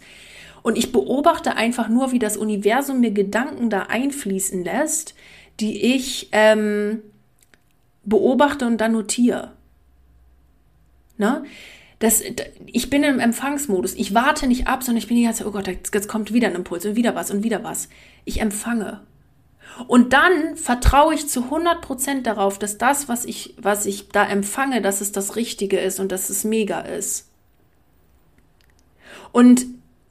und 0.64 0.78
ich 0.78 0.94
beobachte 0.94 1.58
einfach 1.58 1.90
nur, 1.90 2.14
wie 2.14 2.20
das 2.20 2.38
Universum 2.38 3.02
mir 3.02 3.12
Gedanken 3.12 3.70
da 3.70 3.84
einfließen 3.84 4.64
lässt, 4.64 5.16
die 5.60 5.96
ich, 5.96 6.30
ähm, 6.32 7.02
beobachte 8.06 8.66
und 8.66 8.80
dann 8.80 8.94
notiere. 8.94 9.52
Ne? 11.18 11.44
Das, 12.00 12.22
ich 12.66 12.90
bin 12.90 13.04
im 13.04 13.20
Empfangsmodus. 13.20 13.94
Ich 13.94 14.14
warte 14.14 14.48
nicht 14.48 14.68
ab, 14.68 14.84
sondern 14.84 15.00
ich 15.00 15.08
bin 15.08 15.18
die 15.18 15.24
ganze 15.24 15.40
Zeit, 15.40 15.48
oh 15.48 15.52
Gott, 15.52 15.68
jetzt 15.68 16.08
kommt 16.08 16.34
wieder 16.34 16.48
ein 16.48 16.56
Impuls 16.56 16.86
und 16.86 16.96
wieder 16.96 17.16
was 17.16 17.32
und 17.32 17.44
wieder 17.44 17.64
was. 17.64 17.90
Ich 18.26 18.42
empfange. 18.42 19.02
Und 19.88 20.14
dann 20.14 20.56
vertraue 20.56 21.14
ich 21.14 21.28
zu 21.28 21.44
100 21.44 21.82
Prozent 21.82 22.28
darauf, 22.28 22.60
dass 22.60 22.78
das, 22.78 23.10
was 23.10 23.26
ich, 23.26 23.56
was 23.60 23.86
ich 23.86 24.10
da 24.10 24.26
empfange, 24.26 24.82
dass 24.82 25.02
es 25.02 25.12
das 25.12 25.36
Richtige 25.36 25.80
ist 25.80 26.00
und 26.00 26.12
dass 26.12 26.30
es 26.30 26.44
mega 26.44 26.80
ist. 26.80 27.30
Und 29.32 29.66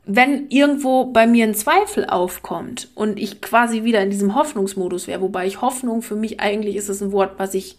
wenn 0.06 0.50
irgendwo 0.50 1.06
bei 1.06 1.26
mir 1.26 1.46
ein 1.46 1.54
Zweifel 1.54 2.04
aufkommt 2.04 2.90
und 2.94 3.18
ich 3.18 3.40
quasi 3.40 3.84
wieder 3.84 4.02
in 4.02 4.10
diesem 4.10 4.34
Hoffnungsmodus 4.34 5.06
wäre, 5.06 5.22
wobei 5.22 5.46
ich 5.46 5.62
Hoffnung 5.62 6.02
für 6.02 6.16
mich 6.16 6.40
eigentlich 6.40 6.76
ist 6.76 6.90
es 6.90 7.02
ein 7.02 7.12
Wort, 7.12 7.38
was 7.38 7.54
ich 7.54 7.78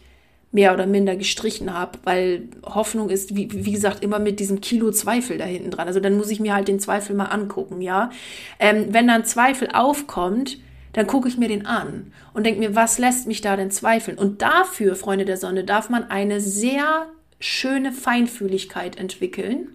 mehr 0.55 0.73
oder 0.73 0.87
minder 0.87 1.17
gestrichen 1.17 1.73
habe, 1.73 1.99
weil 2.05 2.43
Hoffnung 2.63 3.09
ist, 3.09 3.35
wie, 3.35 3.49
wie 3.51 3.73
gesagt, 3.73 4.01
immer 4.01 4.19
mit 4.19 4.39
diesem 4.39 4.61
Kilo 4.61 4.89
Zweifel 4.91 5.37
da 5.37 5.43
hinten 5.43 5.69
dran. 5.69 5.85
Also 5.85 5.99
dann 5.99 6.15
muss 6.15 6.31
ich 6.31 6.39
mir 6.39 6.55
halt 6.55 6.69
den 6.69 6.79
Zweifel 6.79 7.13
mal 7.13 7.25
angucken, 7.25 7.81
ja. 7.81 8.09
Ähm, 8.57 8.85
wenn 8.91 9.05
dann 9.05 9.25
Zweifel 9.25 9.67
aufkommt, 9.73 10.57
dann 10.93 11.07
gucke 11.07 11.27
ich 11.27 11.37
mir 11.37 11.49
den 11.49 11.65
an 11.65 12.13
und 12.33 12.45
denke 12.45 12.61
mir, 12.61 12.73
was 12.73 12.99
lässt 12.99 13.27
mich 13.27 13.41
da 13.41 13.57
denn 13.57 13.69
zweifeln? 13.69 14.17
Und 14.17 14.41
dafür, 14.41 14.95
Freunde 14.95 15.25
der 15.25 15.35
Sonne, 15.35 15.65
darf 15.65 15.89
man 15.89 16.09
eine 16.09 16.39
sehr 16.39 17.07
schöne 17.41 17.91
Feinfühligkeit 17.91 18.97
entwickeln, 18.97 19.67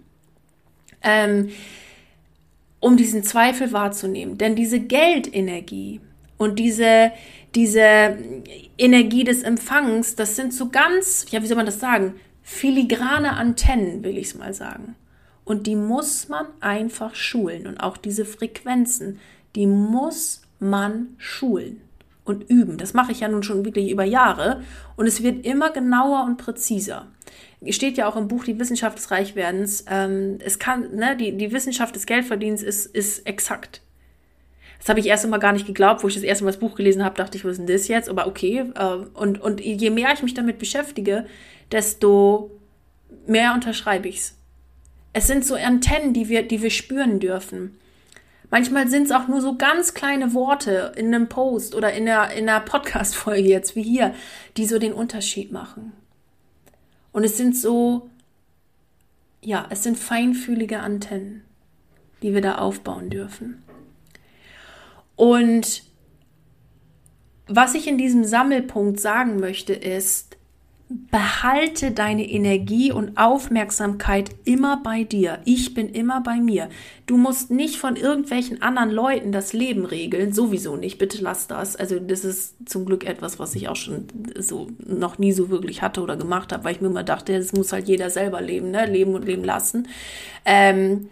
ähm, 1.02 1.50
um 2.80 2.96
diesen 2.96 3.22
Zweifel 3.22 3.72
wahrzunehmen. 3.72 4.38
Denn 4.38 4.56
diese 4.56 4.80
Geldenergie 4.80 6.00
und 6.38 6.58
diese, 6.58 7.12
diese 7.54 8.16
Energie 8.78 9.24
des 9.24 9.42
Empfangs, 9.42 10.14
das 10.14 10.36
sind 10.36 10.54
so 10.54 10.68
ganz, 10.68 11.26
ja, 11.30 11.42
wie 11.42 11.46
soll 11.46 11.56
man 11.56 11.66
das 11.66 11.80
sagen? 11.80 12.14
Filigrane 12.42 13.32
Antennen, 13.32 14.02
will 14.04 14.18
ich 14.18 14.28
es 14.28 14.34
mal 14.34 14.54
sagen. 14.54 14.96
Und 15.44 15.66
die 15.66 15.76
muss 15.76 16.28
man 16.28 16.46
einfach 16.60 17.14
schulen. 17.14 17.66
Und 17.66 17.78
auch 17.78 17.96
diese 17.96 18.24
Frequenzen, 18.24 19.18
die 19.56 19.66
muss 19.66 20.42
man 20.58 21.14
schulen 21.18 21.80
und 22.24 22.48
üben. 22.48 22.76
Das 22.76 22.94
mache 22.94 23.12
ich 23.12 23.20
ja 23.20 23.28
nun 23.28 23.42
schon 23.42 23.64
wirklich 23.64 23.90
über 23.90 24.04
Jahre. 24.04 24.62
Und 24.96 25.06
es 25.06 25.22
wird 25.22 25.44
immer 25.44 25.72
genauer 25.72 26.24
und 26.24 26.36
präziser. 26.36 27.08
Steht 27.68 27.96
ja 27.98 28.08
auch 28.08 28.16
im 28.16 28.28
Buch 28.28 28.44
Die 28.44 28.58
Wissenschaft 28.58 28.98
des 28.98 29.10
Reichwerdens. 29.10 29.84
Ähm, 29.88 30.38
es 30.44 30.58
kann, 30.58 30.94
ne, 30.94 31.16
die, 31.16 31.36
die 31.36 31.52
Wissenschaft 31.52 31.94
des 31.96 32.06
Geldverdienens 32.06 32.62
ist, 32.62 32.86
ist 32.86 33.26
exakt. 33.26 33.82
Das 34.80 34.88
habe 34.88 34.98
ich 34.98 35.06
erst 35.06 35.24
einmal 35.24 35.40
gar 35.40 35.52
nicht 35.52 35.66
geglaubt, 35.66 36.02
wo 36.02 36.08
ich 36.08 36.14
das 36.14 36.22
erste 36.22 36.42
Mal 36.42 36.50
das 36.50 36.60
Buch 36.60 36.74
gelesen 36.74 37.04
habe, 37.04 37.14
dachte 37.14 37.36
ich, 37.36 37.44
was 37.44 37.52
ist 37.52 37.58
denn 37.58 37.66
das 37.66 37.86
jetzt? 37.86 38.08
Aber 38.08 38.26
okay. 38.26 38.64
Äh, 38.74 38.84
und, 39.14 39.40
und 39.40 39.60
je 39.60 39.90
mehr 39.90 40.12
ich 40.12 40.22
mich 40.22 40.34
damit 40.34 40.58
beschäftige, 40.58 41.26
desto 41.70 42.50
mehr 43.26 43.52
unterschreibe 43.54 44.08
ich 44.08 44.16
es. 44.16 44.36
Es 45.12 45.26
sind 45.26 45.44
so 45.44 45.54
Antennen, 45.54 46.14
die 46.14 46.28
wir, 46.28 46.42
die 46.42 46.62
wir 46.62 46.70
spüren 46.70 47.20
dürfen. 47.20 47.76
Manchmal 48.50 48.88
sind 48.88 49.04
es 49.04 49.12
auch 49.12 49.28
nur 49.28 49.40
so 49.40 49.56
ganz 49.56 49.94
kleine 49.94 50.34
Worte 50.34 50.92
in 50.96 51.14
einem 51.14 51.28
Post 51.28 51.74
oder 51.74 51.92
in 51.92 52.08
einer, 52.08 52.32
in 52.32 52.48
einer 52.48 52.60
Podcast-Folge 52.60 53.48
jetzt, 53.48 53.76
wie 53.76 53.82
hier, 53.82 54.14
die 54.56 54.66
so 54.66 54.78
den 54.78 54.92
Unterschied 54.92 55.52
machen. 55.52 55.92
Und 57.12 57.24
es 57.24 57.36
sind 57.36 57.56
so, 57.56 58.08
ja, 59.42 59.66
es 59.70 59.82
sind 59.82 59.98
feinfühlige 59.98 60.80
Antennen, 60.80 61.42
die 62.22 62.34
wir 62.34 62.40
da 62.40 62.56
aufbauen 62.56 63.10
dürfen. 63.10 63.62
Und 65.20 65.82
was 67.46 67.74
ich 67.74 67.86
in 67.86 67.98
diesem 67.98 68.24
Sammelpunkt 68.24 68.98
sagen 69.00 69.38
möchte, 69.38 69.74
ist, 69.74 70.38
behalte 70.88 71.90
deine 71.90 72.26
Energie 72.26 72.90
und 72.90 73.18
Aufmerksamkeit 73.18 74.30
immer 74.46 74.82
bei 74.82 75.04
dir. 75.04 75.40
Ich 75.44 75.74
bin 75.74 75.90
immer 75.90 76.22
bei 76.22 76.36
mir. 76.36 76.70
Du 77.04 77.18
musst 77.18 77.50
nicht 77.50 77.76
von 77.76 77.96
irgendwelchen 77.96 78.62
anderen 78.62 78.90
Leuten 78.90 79.30
das 79.30 79.52
Leben 79.52 79.84
regeln. 79.84 80.32
Sowieso 80.32 80.76
nicht. 80.76 80.96
Bitte 80.96 81.18
lass 81.20 81.46
das. 81.46 81.76
Also 81.76 81.98
das 81.98 82.24
ist 82.24 82.54
zum 82.64 82.86
Glück 82.86 83.04
etwas, 83.04 83.38
was 83.38 83.54
ich 83.54 83.68
auch 83.68 83.76
schon 83.76 84.06
so 84.38 84.68
noch 84.78 85.18
nie 85.18 85.32
so 85.32 85.50
wirklich 85.50 85.82
hatte 85.82 86.00
oder 86.00 86.16
gemacht 86.16 86.50
habe, 86.50 86.64
weil 86.64 86.76
ich 86.76 86.80
mir 86.80 86.88
immer 86.88 87.04
dachte, 87.04 87.36
das 87.36 87.52
muss 87.52 87.74
halt 87.74 87.88
jeder 87.88 88.08
selber 88.08 88.40
leben, 88.40 88.70
ne? 88.70 88.86
Leben 88.86 89.14
und 89.14 89.26
leben 89.26 89.44
lassen. 89.44 89.86
Ähm, 90.46 91.10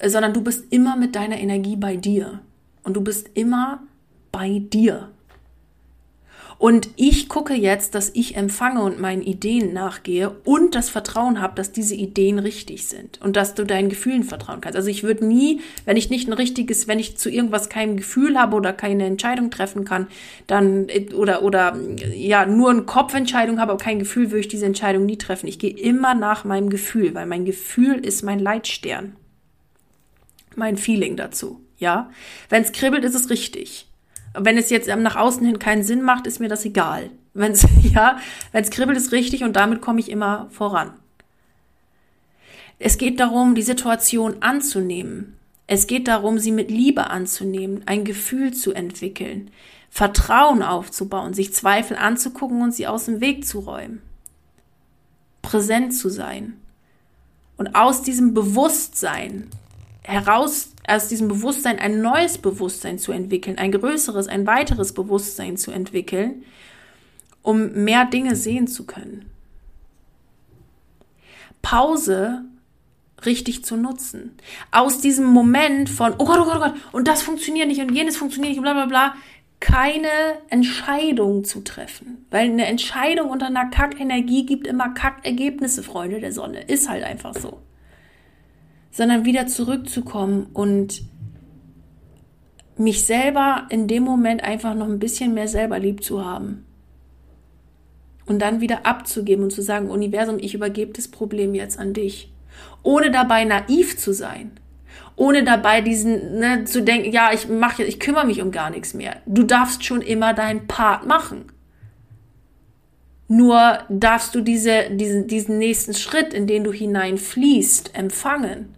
sondern 0.00 0.32
du 0.32 0.40
bist 0.40 0.72
immer 0.72 0.94
mit 0.94 1.16
deiner 1.16 1.40
Energie 1.40 1.74
bei 1.74 1.96
dir 1.96 2.40
und 2.84 2.94
du 2.94 3.00
bist 3.00 3.30
immer 3.34 3.82
bei 4.30 4.60
dir. 4.60 5.10
Und 6.58 6.88
ich 6.96 7.28
gucke 7.28 7.54
jetzt, 7.54 7.94
dass 7.94 8.10
ich 8.14 8.36
empfange 8.36 8.82
und 8.82 9.00
meinen 9.00 9.22
Ideen 9.22 9.72
nachgehe 9.72 10.30
und 10.44 10.74
das 10.74 10.88
Vertrauen 10.88 11.40
habe, 11.40 11.56
dass 11.56 11.72
diese 11.72 11.94
Ideen 11.94 12.38
richtig 12.38 12.86
sind 12.86 13.20
und 13.20 13.36
dass 13.36 13.54
du 13.54 13.64
deinen 13.64 13.88
Gefühlen 13.88 14.22
vertrauen 14.22 14.60
kannst. 14.60 14.76
Also 14.76 14.88
ich 14.88 15.02
würde 15.02 15.26
nie, 15.26 15.60
wenn 15.84 15.96
ich 15.96 16.10
nicht 16.10 16.28
ein 16.28 16.32
richtiges, 16.32 16.86
wenn 16.86 16.98
ich 16.98 17.16
zu 17.16 17.28
irgendwas 17.28 17.68
kein 17.68 17.96
Gefühl 17.96 18.38
habe 18.38 18.56
oder 18.56 18.72
keine 18.72 19.04
Entscheidung 19.04 19.50
treffen 19.50 19.84
kann, 19.84 20.06
dann 20.46 20.86
oder 21.14 21.42
oder 21.42 21.76
ja 22.14 22.46
nur 22.46 22.70
eine 22.70 22.82
Kopfentscheidung 22.82 23.58
habe, 23.60 23.72
aber 23.72 23.82
kein 23.82 23.98
Gefühl, 23.98 24.30
würde 24.30 24.40
ich 24.40 24.48
diese 24.48 24.66
Entscheidung 24.66 25.06
nie 25.06 25.18
treffen. 25.18 25.48
Ich 25.48 25.58
gehe 25.58 25.76
immer 25.76 26.14
nach 26.14 26.44
meinem 26.44 26.70
Gefühl, 26.70 27.14
weil 27.14 27.26
mein 27.26 27.44
Gefühl 27.44 27.96
ist 27.96 28.22
mein 28.22 28.38
Leitstern, 28.38 29.16
mein 30.54 30.76
Feeling 30.76 31.16
dazu. 31.16 31.63
Ja, 31.78 32.10
wenn 32.48 32.62
es 32.62 32.72
kribbelt, 32.72 33.04
ist 33.04 33.14
es 33.14 33.30
richtig. 33.30 33.88
Wenn 34.34 34.58
es 34.58 34.70
jetzt 34.70 34.88
nach 34.88 35.16
außen 35.16 35.46
hin 35.46 35.58
keinen 35.58 35.82
Sinn 35.82 36.02
macht, 36.02 36.26
ist 36.26 36.40
mir 36.40 36.48
das 36.48 36.64
egal. 36.64 37.10
Wenn 37.34 37.52
es 37.52 37.66
ja, 37.82 38.18
wenn 38.52 38.64
es 38.64 38.70
kribbelt, 38.70 38.96
ist 38.96 39.12
richtig 39.12 39.44
und 39.44 39.54
damit 39.54 39.80
komme 39.80 40.00
ich 40.00 40.10
immer 40.10 40.48
voran. 40.50 40.92
Es 42.78 42.98
geht 42.98 43.20
darum, 43.20 43.54
die 43.54 43.62
Situation 43.62 44.42
anzunehmen, 44.42 45.36
Es 45.66 45.86
geht 45.86 46.08
darum, 46.08 46.38
sie 46.38 46.52
mit 46.52 46.70
Liebe 46.70 47.08
anzunehmen, 47.08 47.82
ein 47.86 48.04
Gefühl 48.04 48.52
zu 48.52 48.72
entwickeln, 48.72 49.50
Vertrauen 49.88 50.62
aufzubauen, 50.62 51.34
sich 51.34 51.54
Zweifel 51.54 51.96
anzugucken 51.96 52.60
und 52.62 52.72
sie 52.72 52.86
aus 52.86 53.06
dem 53.06 53.20
Weg 53.20 53.46
zu 53.46 53.60
räumen. 53.60 54.02
Präsent 55.40 55.94
zu 55.94 56.08
sein. 56.08 56.54
Und 57.56 57.76
aus 57.76 58.02
diesem 58.02 58.34
Bewusstsein 58.34 59.48
heraus, 60.04 60.74
aus 60.86 61.08
diesem 61.08 61.28
Bewusstsein 61.28 61.78
ein 61.78 62.00
neues 62.02 62.38
Bewusstsein 62.38 62.98
zu 62.98 63.12
entwickeln, 63.12 63.58
ein 63.58 63.72
größeres, 63.72 64.28
ein 64.28 64.46
weiteres 64.46 64.92
Bewusstsein 64.92 65.56
zu 65.56 65.70
entwickeln, 65.70 66.44
um 67.42 67.84
mehr 67.84 68.04
Dinge 68.04 68.36
sehen 68.36 68.66
zu 68.66 68.84
können. 68.84 69.30
Pause 71.62 72.44
richtig 73.24 73.64
zu 73.64 73.76
nutzen. 73.76 74.36
Aus 74.70 75.00
diesem 75.00 75.24
Moment 75.24 75.88
von, 75.88 76.12
oh 76.18 76.26
Gott, 76.26 76.38
oh 76.40 76.44
Gott, 76.44 76.56
oh 76.56 76.60
Gott, 76.60 76.74
und 76.92 77.08
das 77.08 77.22
funktioniert 77.22 77.68
nicht 77.68 77.80
und 77.80 77.94
jenes 77.94 78.18
funktioniert 78.18 78.52
nicht 78.52 78.62
bla 78.62 78.74
bla 78.74 78.86
bla, 78.86 79.14
keine 79.60 80.08
Entscheidung 80.50 81.44
zu 81.44 81.60
treffen. 81.62 82.26
Weil 82.30 82.50
eine 82.50 82.66
Entscheidung 82.66 83.30
unter 83.30 83.46
einer 83.46 83.70
Kackenergie 83.70 84.44
gibt 84.44 84.66
immer 84.66 84.90
Kackergebnisse, 84.90 85.82
Freunde 85.82 86.20
der 86.20 86.32
Sonne. 86.32 86.62
Ist 86.62 86.88
halt 86.90 87.02
einfach 87.02 87.34
so. 87.34 87.60
Sondern 88.94 89.24
wieder 89.24 89.46
zurückzukommen 89.46 90.46
und 90.52 91.02
mich 92.76 93.04
selber 93.04 93.66
in 93.70 93.88
dem 93.88 94.04
Moment 94.04 94.44
einfach 94.44 94.74
noch 94.74 94.88
ein 94.88 94.98
bisschen 95.00 95.34
mehr 95.34 95.48
selber 95.48 95.78
lieb 95.78 96.04
zu 96.04 96.24
haben. 96.24 96.64
Und 98.26 98.40
dann 98.40 98.60
wieder 98.60 98.86
abzugeben 98.86 99.44
und 99.44 99.50
zu 99.50 99.62
sagen, 99.62 99.90
Universum, 99.90 100.38
ich 100.38 100.54
übergebe 100.54 100.92
das 100.92 101.08
Problem 101.08 101.54
jetzt 101.54 101.78
an 101.78 101.92
dich 101.92 102.34
ohne 102.82 103.10
dabei 103.10 103.44
naiv 103.44 103.96
zu 103.98 104.12
sein, 104.12 104.52
ohne 105.16 105.44
dabei 105.44 105.80
diesen 105.80 106.38
ne, 106.38 106.64
zu 106.64 106.82
denken, 106.82 107.10
ja, 107.10 107.32
ich 107.32 107.48
mache, 107.48 107.84
ich 107.84 108.00
kümmere 108.00 108.26
mich 108.26 108.42
um 108.42 108.50
gar 108.50 108.70
nichts 108.70 108.94
mehr. 108.94 109.16
Du 109.26 109.42
darfst 109.42 109.84
schon 109.84 110.02
immer 110.02 110.34
deinen 110.34 110.66
Part 110.66 111.06
machen. 111.06 111.46
Nur 113.26 113.78
darfst 113.88 114.34
du 114.34 114.42
diese, 114.42 114.90
diesen, 114.90 115.26
diesen 115.26 115.58
nächsten 115.58 115.94
Schritt, 115.94 116.34
in 116.34 116.46
den 116.46 116.62
du 116.62 116.72
hineinfließt, 116.72 117.94
empfangen. 117.94 118.73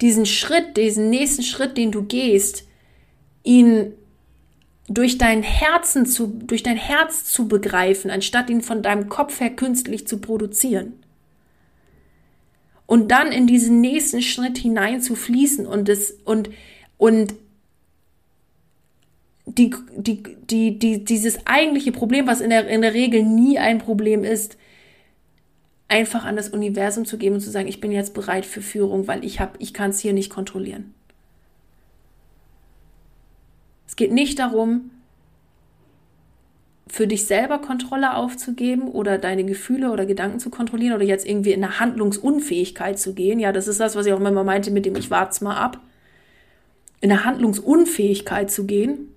Diesen 0.00 0.26
Schritt, 0.26 0.76
diesen 0.76 1.10
nächsten 1.10 1.42
Schritt, 1.42 1.76
den 1.76 1.90
du 1.90 2.04
gehst, 2.04 2.66
ihn 3.42 3.94
durch 4.88 5.18
dein 5.18 5.42
Herzen 5.42 6.06
zu, 6.06 6.26
durch 6.26 6.62
dein 6.62 6.76
Herz 6.76 7.24
zu 7.24 7.48
begreifen, 7.48 8.10
anstatt 8.10 8.48
ihn 8.48 8.62
von 8.62 8.82
deinem 8.82 9.08
Kopf 9.08 9.40
her 9.40 9.50
künstlich 9.50 10.06
zu 10.06 10.18
produzieren. 10.18 10.94
Und 12.86 13.10
dann 13.10 13.32
in 13.32 13.46
diesen 13.46 13.80
nächsten 13.82 14.22
Schritt 14.22 14.56
hinein 14.56 15.02
zu 15.02 15.14
fließen 15.14 15.66
und 15.66 15.88
das 15.88 16.12
und 16.24 16.50
und 16.96 17.34
die, 19.44 19.74
die, 19.96 20.22
die, 20.22 20.78
die, 20.78 21.04
dieses 21.04 21.46
eigentliche 21.46 21.92
Problem, 21.92 22.26
was 22.26 22.40
in 22.40 22.50
der, 22.50 22.66
in 22.68 22.82
der 22.82 22.94
Regel 22.94 23.22
nie 23.22 23.58
ein 23.58 23.78
Problem 23.78 24.24
ist, 24.24 24.56
einfach 25.88 26.24
an 26.24 26.36
das 26.36 26.50
Universum 26.50 27.06
zu 27.06 27.18
geben 27.18 27.36
und 27.36 27.40
zu 27.40 27.50
sagen, 27.50 27.66
ich 27.66 27.80
bin 27.80 27.90
jetzt 27.90 28.14
bereit 28.14 28.46
für 28.46 28.60
Führung, 28.60 29.08
weil 29.08 29.24
ich 29.24 29.40
habe, 29.40 29.52
ich 29.58 29.72
kann 29.72 29.90
es 29.90 30.00
hier 30.00 30.12
nicht 30.12 30.30
kontrollieren. 30.30 30.94
Es 33.86 33.96
geht 33.96 34.12
nicht 34.12 34.38
darum, 34.38 34.90
für 36.90 37.06
dich 37.06 37.26
selber 37.26 37.58
Kontrolle 37.58 38.14
aufzugeben 38.14 38.88
oder 38.88 39.18
deine 39.18 39.44
Gefühle 39.44 39.90
oder 39.90 40.06
Gedanken 40.06 40.40
zu 40.40 40.50
kontrollieren 40.50 40.94
oder 40.94 41.04
jetzt 41.04 41.26
irgendwie 41.26 41.52
in 41.52 41.62
eine 41.62 41.80
Handlungsunfähigkeit 41.80 42.98
zu 42.98 43.14
gehen. 43.14 43.38
Ja, 43.38 43.52
das 43.52 43.68
ist 43.68 43.80
das, 43.80 43.96
was 43.96 44.06
ich 44.06 44.12
auch 44.12 44.20
immer 44.20 44.44
meinte 44.44 44.70
mit 44.70 44.86
dem 44.86 44.96
ich 44.96 45.10
wart's 45.10 45.40
mal 45.40 45.56
ab. 45.56 45.80
In 47.00 47.10
eine 47.10 47.24
Handlungsunfähigkeit 47.24 48.50
zu 48.50 48.66
gehen 48.66 49.08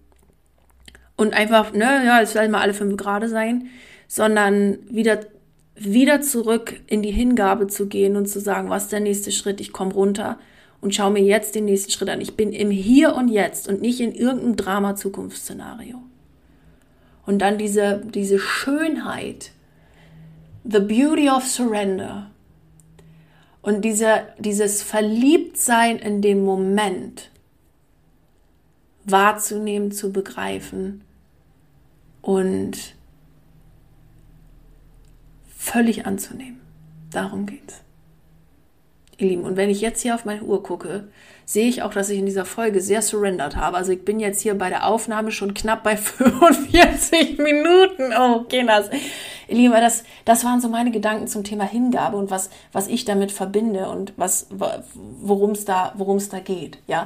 und 1.15 1.33
einfach, 1.33 1.73
ne, 1.73 2.03
ja, 2.05 2.21
es 2.21 2.35
werden 2.35 2.51
mal 2.51 2.61
alle 2.61 2.73
fünf 2.73 2.97
Grade 2.97 3.27
sein, 3.27 3.67
sondern 4.07 4.77
wieder, 4.89 5.19
wieder 5.75 6.21
zurück 6.21 6.79
in 6.87 7.01
die 7.01 7.11
Hingabe 7.11 7.67
zu 7.67 7.87
gehen 7.87 8.15
und 8.15 8.27
zu 8.27 8.39
sagen, 8.39 8.69
was 8.69 8.83
ist 8.83 8.91
der 8.91 8.99
nächste 8.99 9.31
Schritt? 9.31 9.61
Ich 9.61 9.71
komme 9.71 9.93
runter 9.93 10.37
und 10.81 10.93
schaue 10.93 11.11
mir 11.11 11.23
jetzt 11.23 11.55
den 11.55 11.65
nächsten 11.65 11.91
Schritt 11.91 12.09
an. 12.09 12.21
Ich 12.21 12.35
bin 12.35 12.51
im 12.51 12.71
Hier 12.71 13.15
und 13.15 13.29
Jetzt 13.29 13.67
und 13.67 13.81
nicht 13.81 13.99
in 13.99 14.13
irgendeinem 14.13 14.55
Drama-Zukunftsszenario. 14.55 16.01
Und 17.25 17.39
dann 17.39 17.57
diese, 17.57 18.01
diese 18.13 18.39
Schönheit, 18.39 19.51
the 20.63 20.79
beauty 20.79 21.29
of 21.29 21.45
surrender. 21.45 22.31
Und 23.61 23.85
diese, 23.85 24.23
dieses 24.39 24.81
Verliebtsein 24.81 25.97
in 25.99 26.21
den 26.21 26.43
Moment 26.43 27.29
wahrzunehmen, 29.05 29.91
zu 29.91 30.11
begreifen 30.11 31.03
und 32.21 32.95
völlig 35.61 36.07
anzunehmen. 36.07 36.59
Darum 37.11 37.45
geht's. 37.45 37.81
Ihr 39.17 39.27
Lieben, 39.27 39.43
und 39.43 39.57
wenn 39.57 39.69
ich 39.69 39.79
jetzt 39.79 40.01
hier 40.01 40.15
auf 40.15 40.25
meine 40.25 40.41
Uhr 40.41 40.63
gucke, 40.63 41.07
sehe 41.45 41.67
ich 41.67 41.83
auch, 41.83 41.93
dass 41.93 42.09
ich 42.09 42.17
in 42.17 42.25
dieser 42.25 42.45
Folge 42.45 42.81
sehr 42.81 43.03
surrendered 43.03 43.55
habe. 43.55 43.77
Also 43.77 43.91
ich 43.91 44.03
bin 44.03 44.19
jetzt 44.19 44.41
hier 44.41 44.57
bei 44.57 44.69
der 44.69 44.87
Aufnahme 44.87 45.31
schon 45.31 45.53
knapp 45.53 45.83
bei 45.83 45.95
45 45.97 47.37
Minuten. 47.37 48.11
Oh, 48.19 48.43
Kinders. 48.45 48.89
Ihr 49.47 49.55
Lieben, 49.55 49.73
das, 49.73 50.03
das 50.25 50.43
waren 50.43 50.61
so 50.61 50.67
meine 50.67 50.89
Gedanken 50.89 51.27
zum 51.27 51.43
Thema 51.43 51.65
Hingabe 51.65 52.17
und 52.17 52.31
was, 52.31 52.49
was 52.71 52.87
ich 52.87 53.05
damit 53.05 53.31
verbinde 53.31 53.87
und 53.87 54.13
worum 54.97 55.51
es 55.51 55.65
da, 55.65 55.93
worum 55.95 56.17
es 56.17 56.29
da 56.29 56.39
geht. 56.39 56.79
Ja. 56.87 57.05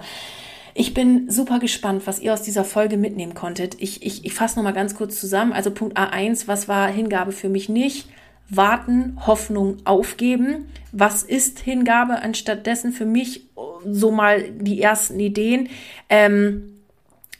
Ich 0.74 0.94
bin 0.94 1.30
super 1.30 1.60
gespannt, 1.60 2.08
was 2.08 2.20
ihr 2.20 2.34
aus 2.34 2.42
dieser 2.42 2.64
Folge 2.64 2.96
mitnehmen 2.96 3.34
konntet. 3.34 3.76
Ich, 3.82 4.06
ich, 4.06 4.26
ich 4.26 4.34
fasse 4.34 4.56
nochmal 4.56 4.74
ganz 4.74 4.96
kurz 4.96 5.20
zusammen. 5.20 5.52
Also 5.52 5.72
Punkt 5.72 5.98
A1, 5.98 6.48
was 6.48 6.70
war 6.70 6.88
Hingabe 6.88 7.34
für 7.34 7.50
mich 7.50 7.68
nicht? 7.68 8.08
Warten, 8.50 9.18
Hoffnung 9.26 9.78
aufgeben. 9.86 10.70
Was 10.92 11.24
ist 11.24 11.60
Hingabe? 11.60 12.22
Anstattdessen 12.22 12.92
für 12.92 13.06
mich 13.06 13.48
so 13.86 14.12
mal 14.12 14.44
die 14.52 14.82
ersten 14.82 15.20
Ideen. 15.20 15.70
Ähm, 16.10 16.80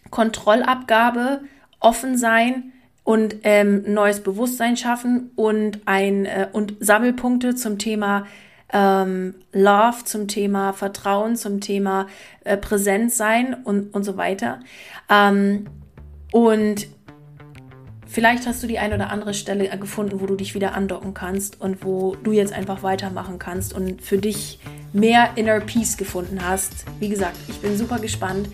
Kontrollabgabe, 0.10 1.42
offen 1.80 2.18
sein 2.18 2.72
und 3.04 3.38
ähm, 3.44 3.84
neues 3.88 4.22
Bewusstsein 4.22 4.78
schaffen 4.78 5.32
und 5.36 5.82
ein 5.86 6.26
äh, 6.26 6.48
und 6.52 6.76
Sammelpunkte 6.80 7.56
zum 7.56 7.78
Thema 7.78 8.26
ähm, 8.74 9.36
Love, 9.52 10.04
zum 10.06 10.28
Thema 10.28 10.74
Vertrauen, 10.74 11.36
zum 11.36 11.62
Thema 11.62 12.08
äh, 12.44 12.58
Präsent 12.58 13.14
sein 13.14 13.56
und, 13.64 13.94
und 13.94 14.04
so 14.04 14.18
weiter. 14.18 14.60
Ähm, 15.10 15.68
und 16.32 16.88
Vielleicht 18.08 18.46
hast 18.48 18.64
du 18.64 18.68
die 18.68 18.80
eine 18.80 18.96
oder 18.96 19.10
andere 19.10 19.34
Stelle 19.34 19.68
gefunden, 19.78 20.22
wo 20.22 20.26
du 20.26 20.36
dich 20.36 20.56
wieder 20.56 20.74
andocken 20.74 21.14
kannst 21.14 21.60
und 21.60 21.84
wo 21.84 22.16
du 22.24 22.32
jetzt 22.32 22.54
einfach 22.54 22.84
weitermachen 22.84 23.40
kannst 23.40 23.74
und 23.74 24.02
für 24.02 24.18
dich 24.18 24.60
mehr 24.94 25.32
Inner 25.36 25.60
Peace 25.60 25.98
gefunden 25.98 26.40
hast. 26.42 26.86
Wie 27.00 27.10
gesagt, 27.10 27.36
ich 27.48 27.60
bin 27.60 27.78
super 27.78 28.00
gespannt 28.00 28.48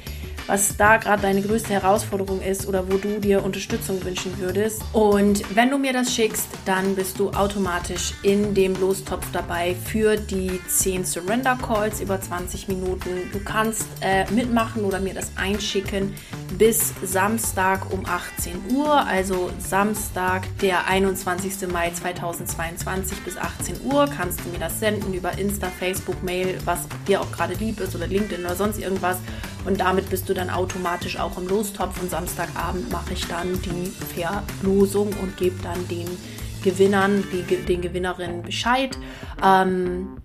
was 0.51 0.75
da 0.75 0.97
gerade 0.97 1.21
deine 1.21 1.41
größte 1.41 1.69
Herausforderung 1.69 2.41
ist 2.41 2.67
oder 2.67 2.91
wo 2.91 2.97
du 2.97 3.21
dir 3.21 3.41
Unterstützung 3.41 4.03
wünschen 4.03 4.37
würdest. 4.37 4.81
Und 4.91 5.43
wenn 5.55 5.69
du 5.69 5.77
mir 5.77 5.93
das 5.93 6.13
schickst, 6.13 6.49
dann 6.65 6.93
bist 6.93 7.19
du 7.19 7.29
automatisch 7.29 8.13
in 8.21 8.53
dem 8.53 8.77
Lostopf 8.77 9.25
dabei 9.31 9.77
für 9.85 10.17
die 10.17 10.59
10 10.67 11.05
Surrender 11.05 11.57
Calls 11.65 12.01
über 12.01 12.19
20 12.19 12.67
Minuten. 12.67 13.31
Du 13.31 13.39
kannst 13.39 13.87
äh, 14.01 14.29
mitmachen 14.29 14.83
oder 14.83 14.99
mir 14.99 15.13
das 15.13 15.31
einschicken 15.37 16.13
bis 16.57 16.93
Samstag 17.01 17.89
um 17.93 18.05
18 18.05 18.75
Uhr, 18.75 19.07
also 19.07 19.51
Samstag, 19.57 20.43
der 20.61 20.85
21. 20.85 21.71
Mai 21.71 21.91
2022 21.91 23.19
bis 23.19 23.37
18 23.37 23.85
Uhr, 23.85 24.05
kannst 24.05 24.41
du 24.41 24.49
mir 24.49 24.59
das 24.59 24.81
senden 24.81 25.13
über 25.13 25.37
Insta, 25.37 25.67
Facebook, 25.79 26.21
Mail, 26.23 26.57
was 26.65 26.79
dir 27.07 27.21
auch 27.21 27.31
gerade 27.31 27.53
lieb 27.53 27.79
ist 27.79 27.95
oder 27.95 28.05
LinkedIn 28.05 28.43
oder 28.43 28.55
sonst 28.55 28.79
irgendwas. 28.79 29.17
Und 29.65 29.79
damit 29.79 30.09
bist 30.09 30.27
du 30.27 30.33
dann 30.41 30.49
automatisch 30.49 31.17
auch 31.17 31.37
im 31.37 31.47
Lostopf. 31.47 32.01
Und 32.01 32.09
Samstagabend 32.09 32.91
mache 32.91 33.13
ich 33.13 33.27
dann 33.27 33.61
die 33.61 33.91
Verlosung 34.15 35.09
und 35.21 35.37
gebe 35.37 35.61
dann 35.61 35.87
den 35.87 36.07
Gewinnern, 36.63 37.23
die, 37.31 37.55
den 37.55 37.81
Gewinnerinnen 37.81 38.43
Bescheid. 38.43 38.97
Ähm, 39.43 40.20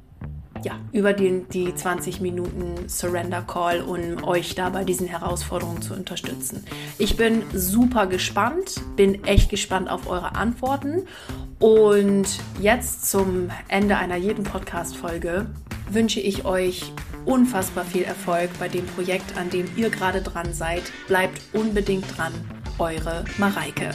ja, 0.64 0.78
über 0.92 1.12
den, 1.12 1.48
die 1.48 1.74
20 1.74 2.20
Minuten 2.20 2.88
Surrender 2.88 3.42
Call, 3.42 3.82
um 3.82 4.24
euch 4.24 4.54
da 4.54 4.70
bei 4.70 4.84
diesen 4.84 5.07
Herausforderungen 5.07 5.82
zu 5.82 5.94
unterstützen. 5.94 6.64
Ich 6.98 7.16
bin 7.16 7.42
super 7.52 8.07
gespannt, 8.07 8.80
bin 8.96 9.24
echt 9.24 9.50
gespannt 9.50 9.90
auf 9.90 10.09
eure 10.09 10.34
Antworten. 10.34 11.02
Und 11.59 12.26
jetzt 12.61 13.11
zum 13.11 13.50
Ende 13.68 13.96
einer 13.96 14.16
jeden 14.16 14.44
Podcast-Folge 14.44 15.46
wünsche 15.90 16.20
ich 16.20 16.44
euch 16.44 16.92
unfassbar 17.24 17.84
viel 17.84 18.02
Erfolg 18.02 18.50
bei 18.59 18.68
dem 18.68 18.86
Projekt, 18.86 19.36
an 19.36 19.50
dem 19.50 19.66
ihr 19.76 19.90
gerade 19.90 20.22
dran 20.22 20.52
seid. 20.52 20.82
Bleibt 21.09 21.40
unbedingt 21.52 22.16
dran. 22.16 22.32
Eure 22.78 23.24
Mareike. 23.38 23.90